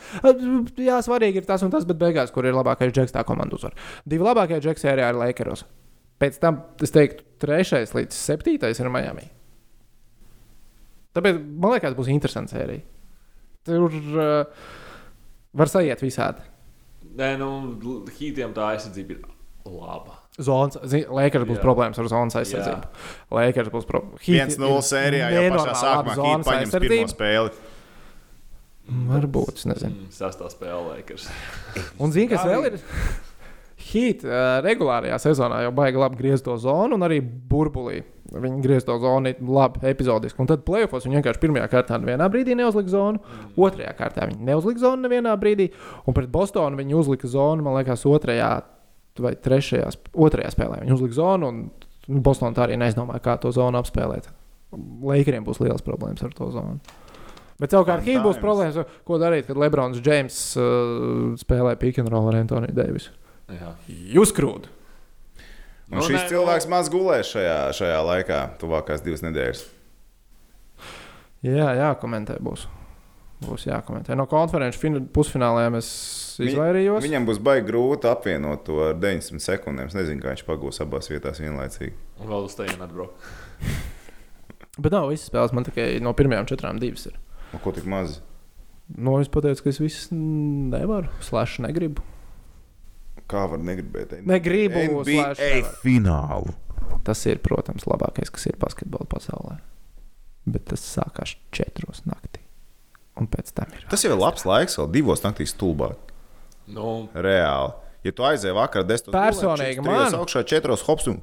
[0.81, 3.77] jā, svarīgi ir tas un tas, bet beigās, kur ir labākais džeks, tā komanda uzvar.
[4.09, 5.67] Divi labākie džeki sērijā ir Lakeros.
[6.19, 9.29] Pēc tam, es teiktu, trešais līdz septītais ir Miami.
[11.13, 12.81] Tāpēc man liekas, būs interesants sērija.
[13.69, 14.69] Tur uh,
[15.59, 16.45] var sajiet visādi.
[17.19, 17.49] Nē, nu,
[18.19, 19.23] hītiem tā aizsardzība ir
[19.69, 20.19] laba.
[20.39, 20.77] Zonas,
[21.11, 21.63] Lakers būs Jā.
[21.63, 22.91] problēmas ar zonas aizsardzību.
[23.35, 24.23] Lakers būs problēmas.
[24.23, 27.65] 1-0 sērijā jau pašā sākumā hīti paņems pirmo spēli.
[29.09, 29.93] Varbūt, es nezinu.
[29.93, 31.27] Mm, Sastā spēlē, Lakers.
[32.01, 32.79] Un zini, kas vēl ir?
[33.89, 38.01] Hīt uh, regulārajā sezonā jau baigi labi griezt to zonu, un arī burbulī.
[38.29, 40.37] Viņi griež to zonu labi, epizodiski.
[40.43, 43.21] Un tad plēsofos viņi vienkārši pirmajā kārtā nevienā brīdī neuzlika zonu,
[43.57, 45.71] otrajā kārtā viņi neuzlika zonu nevienā brīdī,
[46.05, 48.51] un pret Bostonu viņi uzlika zonu, man liekas, otrajā
[49.19, 50.83] vai trešajā, otrajā spēlē.
[50.83, 54.29] Viņi uzlika zonu, un Bostonā tā arī neizdomāja, kā to zonu apspēlēt.
[55.05, 56.77] Lakeriem būs liels problēmas ar to zonu.
[57.59, 62.29] Bet savukārt Hīm būs problēmas, ko darīt, kad Lebrons Džeims uh, spēlē pick and roll
[62.31, 63.11] ar Antoniju Deivisu.
[63.89, 64.78] Jūs krūti!
[65.89, 69.63] Un Nu, šis nē, cilvēks maz gulēs šajā, šajā laikā, tuvākās divas nedēļas.
[71.47, 72.67] Jā, jākomentē būs.
[73.39, 74.15] Būs jākomentē.
[74.19, 75.87] No konferenču fin- pusfināliem es
[76.43, 77.01] izvairījos.
[77.05, 79.87] Viņam būs baigi grūti apvienot to ar 90 sekundēm.
[79.87, 81.93] Es nezinu, kā viņš pagūs abās vietās vienlaicīgi.
[82.19, 83.29] Un vēl uz tejienu atbraukt.
[84.83, 87.15] Bet nav visas spēles, man tikai no pirmajām četrām divas ir.
[87.53, 88.19] Nu, ko tik maz?
[88.97, 92.03] No es pateicu, ka es visas nevaru, slash, negribu.
[93.29, 94.15] Kā var negribēt?
[94.25, 96.55] Negribu, NBA finālu.
[97.05, 99.59] Tas ir, protams, labākais, kas ir basketbola pasaulē.
[100.49, 102.41] Bet tas sākās četros naktī.
[103.19, 103.83] Un pēc tam ir.
[103.91, 105.99] Tas jau ir labs laiks, vēl divos naktīs stulbāt.
[106.69, 107.73] Nu, Reāli.
[108.05, 111.19] Ja tu aizēji vakarā desmitos, Personīgi man- augšā četros hops un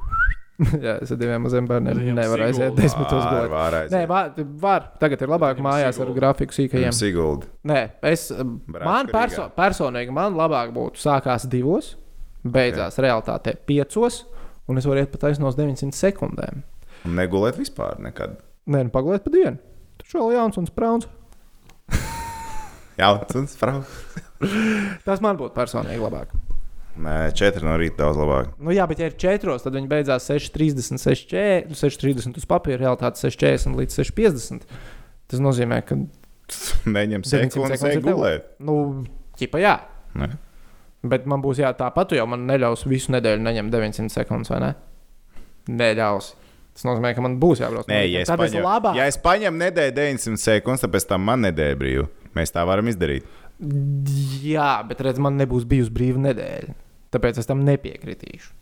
[0.87, 3.51] Jā, es ar diviem maziem bērniem nevaru aiziet desmitos Var, gulēt.
[3.53, 4.31] var Nē, var,
[4.63, 4.87] var.
[5.03, 6.17] Tagad ir labāk Viņam mājās ar Sigulda.
[6.17, 6.95] grafiku sīkajiem.
[6.97, 7.51] Sigulda.
[7.69, 7.83] Nē,
[8.13, 8.31] es,
[8.73, 11.93] man perso personīgi man labāk būtu sākās divos,
[12.41, 13.05] beidzās okay.
[13.09, 14.23] realitātē piecos,
[14.71, 16.65] un es varu iet pat aiznos 900 sekundēm.
[17.05, 18.41] Un negulēt vispār nekad.
[18.67, 19.61] Nē, nu pagulēt pa dienu.
[20.01, 21.11] Taču vēl jauns un sprauns.
[22.97, 23.73] Jā, tas ir.
[25.05, 26.33] Tas man būtu personīgi labāk.
[26.97, 28.53] Nē, četri no rīta daudz labāk.
[28.57, 33.21] Nu, jā, bet ja ir četros, tad viņi beidzās 6,30, 6,40, 6,30 uz papīra, realitāte
[33.21, 34.65] 6,40 līdz 6,50.
[35.27, 35.99] Tas nozīmē, ka
[36.97, 38.51] Neņem 900 sekundes, ej gulēt.
[38.63, 39.05] Nu,
[39.39, 39.77] ķipa, jā.
[40.19, 40.31] Ne.
[41.07, 44.73] Bet man būs jā, tāpat, jau man neļaus visu nedēļu neņemt 900 sekundes, vai ne?
[45.71, 46.33] Neļaus.
[46.77, 47.89] Tas nozīmē, ka man būs jābrauc.
[47.91, 48.99] Nē, ja es paņem, labāk.
[48.99, 52.09] ja es paņemu nedēļu 900 sekundes, tad pēc tam man nedēļa brīva.
[52.37, 53.29] Mēs tā varam izdarīt.
[54.45, 56.75] Jā, bet redz, man nebūs bijusi brīva nedēļa.
[57.15, 58.53] Tāpēc es tam nepiekritīšu.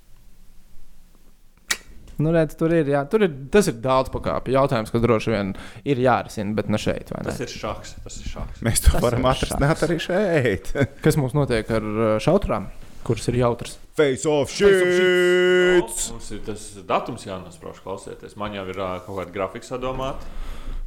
[2.23, 5.49] Nu, redz, tur ir, jā, tur ir, tas ir daudz pakāpju jautājums, kas droši vien
[5.91, 7.11] ir jārisina, bet ne šeit.
[7.11, 7.33] vai Ne?
[7.33, 7.97] tas ir šāds.
[8.05, 8.61] Tas ir šāds.
[8.63, 10.71] Mēs to Tas varam atrisināt arī šeit.
[11.05, 12.69] Kas mums notiek ar uh, šautrām,
[13.03, 13.75] kuras ir jautras?
[13.99, 15.91] Face of shit!
[16.15, 18.39] Mums ir tas datums jānosprauž, klausieties.
[18.39, 20.31] Man jau ir ā, kaut kāda grafika sadomāta.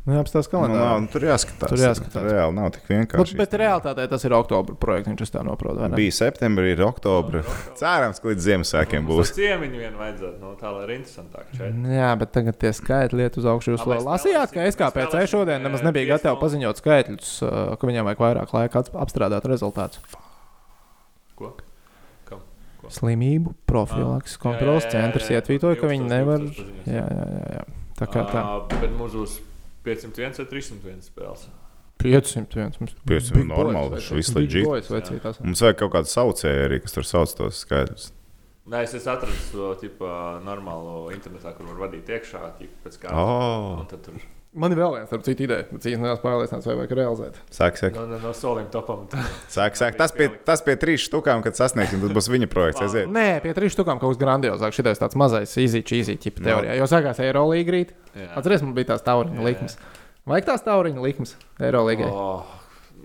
[0.08, 0.84] Nu, jāapstāsta Nu, kalendārā.
[0.88, 1.68] nav, nu, tur jāskatās.
[1.68, 2.24] Tur jāskatās.
[2.24, 3.36] Reāli nav tik Bet, vienkārši.
[3.42, 5.42] bet realitātē tas ir oktobra projekts, viņš tā
[5.92, 5.98] ne?
[6.00, 7.42] Bija septembrī, ir oktobra.
[7.76, 9.34] Cerams, ka līdz Ziemassvētkiem Būs būs.
[9.36, 11.50] ciemiņi vien vajadzētu, no tā lai ir interesantāk.
[11.60, 11.76] Šeit.
[11.92, 13.74] Jā, bet tagad tie skaitļi iet uz augšu.
[13.76, 18.24] Jūs mēs lasījāt, ka SKPC šodien nemaz nebija gatava paziņot skaitļus, uh, ka viņam vajag
[18.24, 20.00] vairāk laika apstrādāt rezultātus.
[21.36, 21.52] Ko?
[22.24, 22.40] Kam?
[22.88, 26.48] Slimību profilakses kontrolas centrs ietvītoja, ka viņi 12, nevar.
[26.48, 26.88] 12 paziņas.
[26.96, 27.52] Jā, jā, jā.
[27.60, 27.68] jā.
[27.98, 28.42] Tā kā tā.
[28.46, 29.40] Ā, Bet būs
[29.88, 31.48] 501 vai 301 spēles.
[32.04, 32.78] 501.
[32.82, 37.34] Mums 500 big normāli, viss vecīt, Mums vajag kaut kādu saucēju arī, kas tur sauc
[37.40, 38.12] tos skaidrus.
[38.68, 40.08] Nē, es esmu atradis to tipu,
[40.44, 42.42] normālu internetā, kur var vadīt iekšā.
[42.60, 43.78] Tipu, pēc kā Oh.
[43.80, 44.20] Un tad tur
[44.58, 47.36] Man ir vēl viens, starp citu, ideja, bet cīņas neesmu pārliecināts, vai vajag realizēt.
[47.54, 47.94] Sāk, sāk.
[47.98, 49.04] no, no, no soliem topam.
[49.56, 49.98] Sāk, sāk.
[50.00, 52.82] Tas pie, tas pie trīs štukām, kad sasniegsim, tas būs viņa projekts.
[52.88, 53.12] aiziet.
[53.14, 54.80] Nē, pie trīs stūkām kaut kas grandiozāks.
[54.80, 56.50] Šitais tāds mazais, tipa No.
[56.50, 56.76] teorijā.
[56.80, 57.94] Jo sākās Eirolīga rīt.
[58.34, 59.78] Atcerieties, man bija tās tauriņa likmes.
[60.28, 62.10] Vajag tās tauriņa likmes Eirolīgai.
[62.10, 62.44] Oh,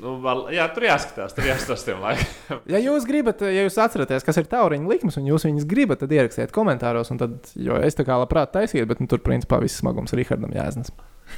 [0.00, 2.62] nu, vēl, jā, tur jāskatās, tur jāskatās tiem laikam.
[2.72, 6.12] Ja jūs gribat, ja jūs atceraties, kas ir tauriņa likmes, un jūs viņus gribat, tad
[6.16, 7.12] ierakstiet komentāros.
[7.12, 10.50] un Tad, jo es tā kā labprāt taisītu, bet nu, tur principā viss smagums Rihardam
[10.56, 10.90] jāiznes.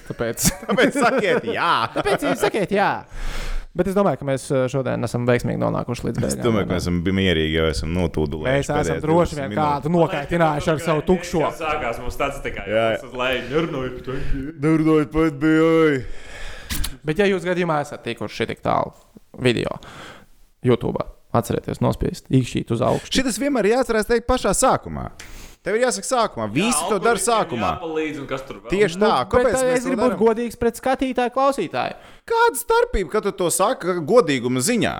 [0.08, 1.72] Tāpēc, Tāpēc sakiet, jā.
[1.94, 2.90] tāpēc jūs sakiet, jā.
[3.74, 6.44] Bet es domāju, ka mēs uh, šodien esam veiksmīgi nonākuši līdz Es beigām.
[6.44, 8.70] domāju, vai ka mēs esam mierīgi, jau esam notūdulējuši.
[8.70, 11.40] Mēs esam droši 20 vien kādu nokaitinājuši ar savu tukšo.
[11.42, 14.12] Jā, sākās mums tāds tā kā jau uz leju, nurnojot.
[14.62, 15.98] Nerunājot pat bija.
[17.04, 18.94] Bet, ja jūs gadījumā esat tikuši tik tālu
[19.42, 19.74] video
[20.64, 21.02] YouTube,
[21.34, 23.10] atcerieties, nospiest īkšķīt uz augšu.
[23.18, 25.10] Šitas vienmēr ir jāatcerās teikt pašā sākumā.
[25.64, 26.46] Tev ir jāsaka sākumā.
[26.52, 27.70] Visi to dara sākumā.
[27.80, 28.68] Palīdz, un kas tur vēl?
[28.68, 31.96] Tieši tā, Bet kāpēc uh, mēs gribu būt godīgs pret skatītāju, klausītāju.
[32.28, 34.92] Kāda starpība, kad tu to saki godīguma ziņā?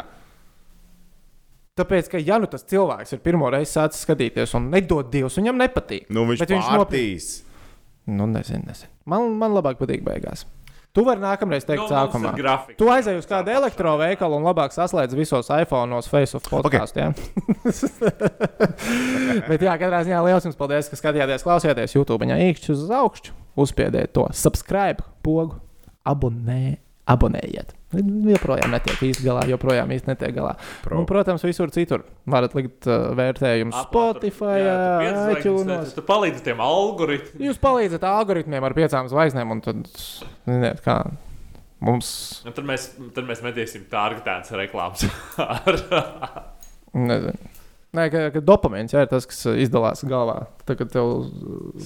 [1.77, 5.61] Tāpēc, ka ja nu tas cilvēks ir pirmo reizi sācis skatīties un nedod Dievs, viņam
[5.61, 6.07] nepatīk.
[6.15, 7.31] Nu, viņš Bet viņš pārtīs.
[8.09, 8.93] Nu, nezinu, nezinu.
[9.11, 10.47] Man, man labāk patīk beigās.
[10.95, 12.31] Tu vari nākamreiz teikt, no, sākumā.
[12.39, 12.77] grafika.
[12.79, 17.16] Tu aizej uz kādu elektroveikalu un labāk saslēdz visos iPhone, face of podkāstiem.
[19.51, 22.23] Bet, jā, katrā ziņā liels jums paldies, ka skatījāties, klausījāties YouTube.
[22.23, 25.59] Viņa īkšķi uz augšu, uzspiediet to subscribe pogu,
[26.07, 26.77] abonē,
[27.10, 27.74] abonējiet.
[27.94, 30.55] Joprojām netiek īsti galā, joprojām īsti netiek galā.
[30.82, 30.98] Pro.
[30.98, 34.64] Un, protams, visur citur varat likt uh, vērtējumu Spotify,
[35.36, 35.93] iTunes.
[35.94, 37.44] Tu palīdzi tiem algoritmiem.
[37.51, 39.85] Jūs palīdzat algoritmiem ar piecām zvaigznēm, un tad,
[40.48, 41.02] ziniet, kā
[41.85, 42.09] mums,
[42.48, 45.05] Un Tad mēs, tad mēs metīsim targetētas reklāmas.
[45.44, 46.48] Ar-
[46.97, 47.52] nezinu.
[47.94, 50.48] Nē, ka, ka dopamīns jā, ir tas, kas izdalās galvā.
[50.66, 51.28] Tā kā tev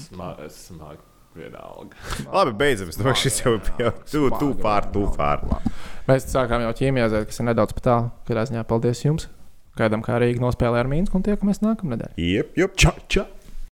[0.06, 1.02] Smagi, smagi.
[1.38, 1.96] Vienalga.
[2.26, 2.90] Labi, beidzam.
[2.90, 5.44] Es domāju, šis jau bija tu, tu pār, tu pār.
[6.08, 8.12] Mēs sākām jau ķīmijāzēt, kas ir nedaudz pat tālu.
[8.28, 9.28] Kādā ziņā paldies jums.
[9.78, 12.16] Gaidām, kā Rīga nospēlē ar Mīnsku un tiekamies nākamnedēļ.
[12.18, 13.28] Jep, jep, čau, čau.